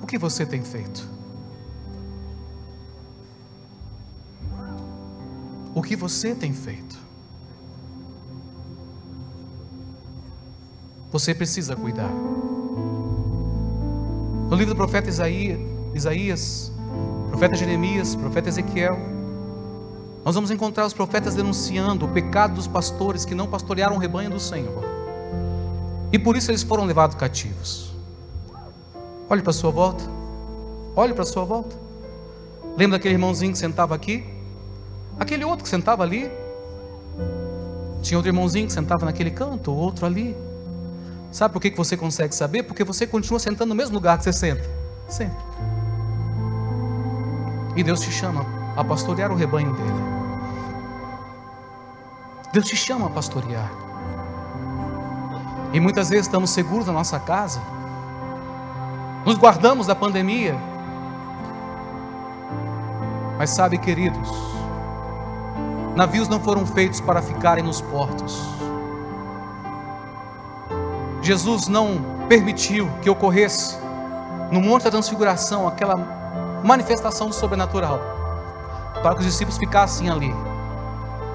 O 0.02 0.06
que 0.06 0.16
você 0.16 0.46
tem 0.46 0.64
feito? 0.64 1.06
O 5.74 5.82
que 5.82 5.94
você 5.94 6.34
tem 6.34 6.54
feito? 6.54 6.96
Você 11.12 11.34
precisa 11.34 11.76
cuidar. 11.76 12.10
No 14.48 14.56
livro 14.56 14.72
do 14.72 14.76
profeta 14.76 15.10
Isaías, 15.10 15.60
Isaías 15.94 16.72
profeta 17.30 17.56
Jeremias, 17.56 18.14
profeta 18.14 18.48
Ezequiel. 18.48 18.98
Nós 20.24 20.34
vamos 20.34 20.50
encontrar 20.50 20.84
os 20.84 20.92
profetas 20.92 21.34
denunciando 21.34 22.04
o 22.04 22.08
pecado 22.08 22.54
dos 22.54 22.66
pastores 22.66 23.24
que 23.24 23.34
não 23.34 23.46
pastorearam 23.46 23.96
o 23.96 23.98
rebanho 23.98 24.30
do 24.30 24.40
Senhor. 24.40 24.84
E 26.12 26.18
por 26.18 26.36
isso 26.36 26.50
eles 26.50 26.62
foram 26.62 26.84
levados 26.84 27.16
cativos. 27.16 27.92
Olhe 29.28 29.40
para 29.40 29.50
a 29.50 29.54
sua 29.54 29.70
volta. 29.70 30.04
Olhe 30.94 31.14
para 31.14 31.22
a 31.22 31.26
sua 31.26 31.44
volta. 31.44 31.76
Lembra 32.76 32.98
daquele 32.98 33.14
irmãozinho 33.14 33.52
que 33.52 33.58
sentava 33.58 33.94
aqui? 33.94 34.24
Aquele 35.18 35.44
outro 35.44 35.62
que 35.62 35.70
sentava 35.70 36.02
ali? 36.02 36.30
Tinha 38.02 38.18
outro 38.18 38.28
irmãozinho 38.28 38.66
que 38.66 38.72
sentava 38.72 39.06
naquele 39.06 39.30
canto, 39.30 39.72
outro 39.72 40.04
ali. 40.04 40.36
Sabe 41.30 41.52
por 41.52 41.60
que 41.60 41.70
você 41.70 41.96
consegue 41.96 42.34
saber? 42.34 42.64
Porque 42.64 42.82
você 42.82 43.06
continua 43.06 43.38
sentando 43.38 43.68
no 43.68 43.74
mesmo 43.74 43.94
lugar 43.94 44.18
que 44.18 44.24
você 44.24 44.32
senta. 44.32 44.68
Sempre. 45.08 45.49
E 47.76 47.82
Deus 47.82 48.00
te 48.00 48.10
chama 48.10 48.44
a 48.76 48.84
pastorear 48.84 49.30
o 49.30 49.34
rebanho 49.34 49.72
dele. 49.72 50.20
Deus 52.52 52.66
te 52.66 52.76
chama 52.76 53.06
a 53.06 53.10
pastorear. 53.10 53.70
E 55.72 55.78
muitas 55.78 56.10
vezes 56.10 56.26
estamos 56.26 56.50
seguros 56.50 56.86
na 56.86 56.92
nossa 56.92 57.20
casa, 57.20 57.60
nos 59.24 59.36
guardamos 59.36 59.86
da 59.86 59.94
pandemia. 59.94 60.56
Mas 63.38 63.50
sabe, 63.50 63.78
queridos, 63.78 64.28
navios 65.94 66.28
não 66.28 66.40
foram 66.40 66.66
feitos 66.66 67.00
para 67.00 67.22
ficarem 67.22 67.62
nos 67.62 67.80
portos. 67.80 68.48
Jesus 71.22 71.68
não 71.68 72.00
permitiu 72.28 72.88
que 73.00 73.08
ocorresse 73.08 73.78
no 74.50 74.60
Monte 74.60 74.84
da 74.84 74.90
Transfiguração 74.90 75.68
aquela 75.68 76.19
manifestação 76.62 77.28
do 77.28 77.34
sobrenatural, 77.34 78.00
para 79.02 79.14
que 79.14 79.20
os 79.20 79.26
discípulos 79.26 79.58
ficassem 79.58 80.10
ali. 80.10 80.34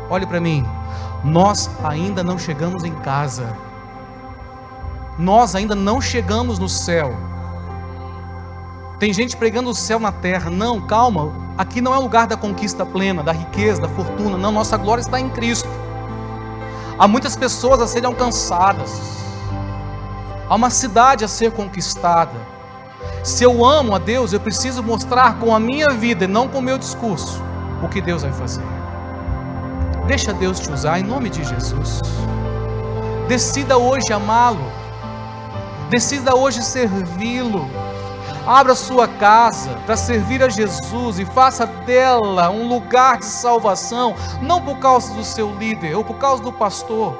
Olhe 0.10 0.26
para 0.26 0.40
mim, 0.40 0.66
nós 1.24 1.70
ainda 1.84 2.24
não 2.24 2.38
chegamos 2.38 2.84
em 2.84 2.94
casa, 2.96 3.56
nós 5.18 5.56
ainda 5.56 5.74
não 5.76 6.02
chegamos 6.02 6.60
no 6.60 6.70
céu. 6.70 7.16
Tem 9.00 9.12
gente 9.12 9.36
pregando 9.36 9.70
o 9.70 9.76
céu 9.76 10.00
na 10.00 10.12
terra. 10.12 10.50
Não, 10.50 10.82
calma. 10.82 11.34
Aqui 11.58 11.82
não 11.82 11.94
é 11.94 11.98
lugar 11.98 12.28
da 12.28 12.38
conquista 12.38 12.86
plena, 12.86 13.24
da 13.24 13.32
riqueza, 13.32 13.82
da 13.82 13.90
fortuna. 13.90 14.38
Não, 14.38 14.52
nossa 14.52 14.78
glória 14.78 15.02
está 15.02 15.20
em 15.20 15.30
Cristo. 15.30 15.70
Há 16.98 17.08
muitas 17.08 17.36
pessoas 17.36 17.82
a 17.82 17.88
serem 17.88 18.08
alcançadas. 18.08 19.02
Há 20.48 20.56
uma 20.56 20.70
cidade 20.70 21.26
a 21.26 21.28
ser 21.28 21.52
conquistada. 21.52 22.55
Se 23.26 23.44
eu 23.44 23.66
amo 23.66 23.96
a 23.96 23.98
Deus, 23.98 24.34
eu 24.34 24.40
preciso 24.40 24.84
mostrar 24.84 25.40
com 25.40 25.56
a 25.56 25.60
minha 25.60 25.90
vida 25.90 26.26
e 26.26 26.28
não 26.28 26.48
com 26.48 26.60
o 26.60 26.62
meu 26.62 26.78
discurso 26.78 27.42
o 27.82 27.90
que 27.90 28.00
Deus 28.00 28.22
vai 28.22 28.32
fazer. 28.32 28.64
Deixa 30.06 30.32
Deus 30.32 30.60
te 30.60 30.72
usar 30.72 31.00
em 31.00 31.04
nome 31.04 31.32
de 31.32 31.44
Jesus. 31.44 32.04
Decida 33.28 33.80
hoje 33.80 34.14
amá-lo. 34.14 34.72
Decida 35.90 36.36
hoje 36.36 36.62
servi-lo. 36.62 37.68
Abra 38.46 38.76
sua 38.76 39.08
casa 39.08 39.72
para 39.88 39.98
servir 39.98 40.44
a 40.44 40.48
Jesus 40.50 41.18
e 41.18 41.26
faça 41.26 41.66
dela 41.66 42.52
um 42.52 42.68
lugar 42.68 43.18
de 43.18 43.26
salvação, 43.26 44.14
não 44.40 44.62
por 44.62 44.78
causa 44.78 45.12
do 45.16 45.24
seu 45.24 45.52
líder 45.56 45.96
ou 45.96 46.04
por 46.04 46.18
causa 46.18 46.44
do 46.44 46.54
pastor. 46.54 47.18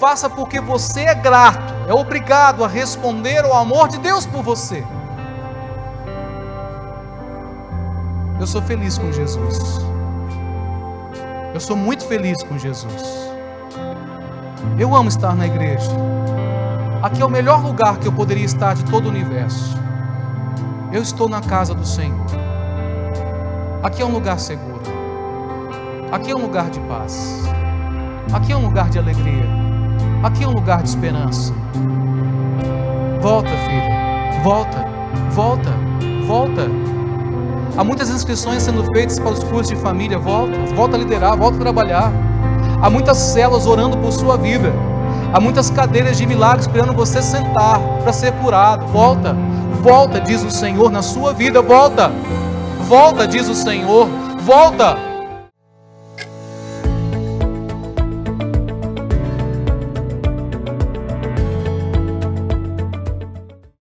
Faça 0.00 0.28
porque 0.28 0.60
você 0.60 1.02
é 1.02 1.14
grato, 1.14 1.72
é 1.86 1.94
obrigado 1.94 2.64
a 2.64 2.68
responder 2.68 3.44
ao 3.44 3.54
amor 3.54 3.86
de 3.86 3.98
Deus 3.98 4.26
por 4.26 4.42
você. 4.42 4.84
Eu 8.40 8.46
sou 8.46 8.62
feliz 8.62 8.96
com 8.96 9.10
Jesus. 9.10 9.80
Eu 11.52 11.60
sou 11.60 11.76
muito 11.76 12.06
feliz 12.06 12.40
com 12.44 12.56
Jesus. 12.56 13.32
Eu 14.78 14.94
amo 14.94 15.08
estar 15.08 15.34
na 15.34 15.46
igreja. 15.46 15.90
Aqui 17.02 17.20
é 17.20 17.24
o 17.24 17.28
melhor 17.28 17.64
lugar 17.64 17.98
que 17.98 18.06
eu 18.06 18.12
poderia 18.12 18.44
estar 18.44 18.74
de 18.74 18.84
todo 18.84 19.06
o 19.06 19.08
universo. 19.08 19.76
Eu 20.92 21.02
estou 21.02 21.28
na 21.28 21.40
casa 21.40 21.74
do 21.74 21.84
Senhor. 21.84 22.26
Aqui 23.82 24.02
é 24.02 24.04
um 24.04 24.12
lugar 24.12 24.38
seguro. 24.38 24.82
Aqui 26.12 26.30
é 26.30 26.36
um 26.36 26.42
lugar 26.42 26.70
de 26.70 26.78
paz. 26.80 27.42
Aqui 28.32 28.52
é 28.52 28.56
um 28.56 28.62
lugar 28.62 28.88
de 28.88 28.98
alegria. 28.98 29.46
Aqui 30.22 30.44
é 30.44 30.48
um 30.48 30.52
lugar 30.52 30.82
de 30.82 30.90
esperança. 30.90 31.52
Volta, 33.20 33.48
filho. 33.48 34.42
Volta. 34.42 34.84
Volta. 35.30 35.70
Volta. 36.26 36.97
Há 37.78 37.84
muitas 37.84 38.10
inscrições 38.10 38.64
sendo 38.64 38.82
feitas 38.92 39.20
para 39.20 39.30
os 39.30 39.44
cursos 39.44 39.68
de 39.68 39.76
família. 39.76 40.18
Volta, 40.18 40.52
volta 40.74 40.96
a 40.96 40.98
liderar, 40.98 41.36
volta 41.36 41.58
a 41.58 41.60
trabalhar. 41.60 42.12
Há 42.82 42.90
muitas 42.90 43.18
células 43.18 43.68
orando 43.68 43.96
por 43.98 44.10
sua 44.10 44.36
vida. 44.36 44.72
Há 45.32 45.38
muitas 45.38 45.70
cadeiras 45.70 46.16
de 46.16 46.26
milagres 46.26 46.66
esperando 46.66 46.92
você 46.92 47.22
sentar 47.22 47.78
para 48.02 48.12
ser 48.12 48.32
curado. 48.32 48.84
Volta, 48.88 49.32
volta, 49.80 50.20
diz 50.20 50.42
o 50.42 50.50
Senhor, 50.50 50.90
na 50.90 51.02
sua 51.02 51.32
vida. 51.32 51.62
Volta, 51.62 52.10
volta, 52.88 53.28
diz 53.28 53.48
o 53.48 53.54
Senhor. 53.54 54.08
Volta. 54.40 55.07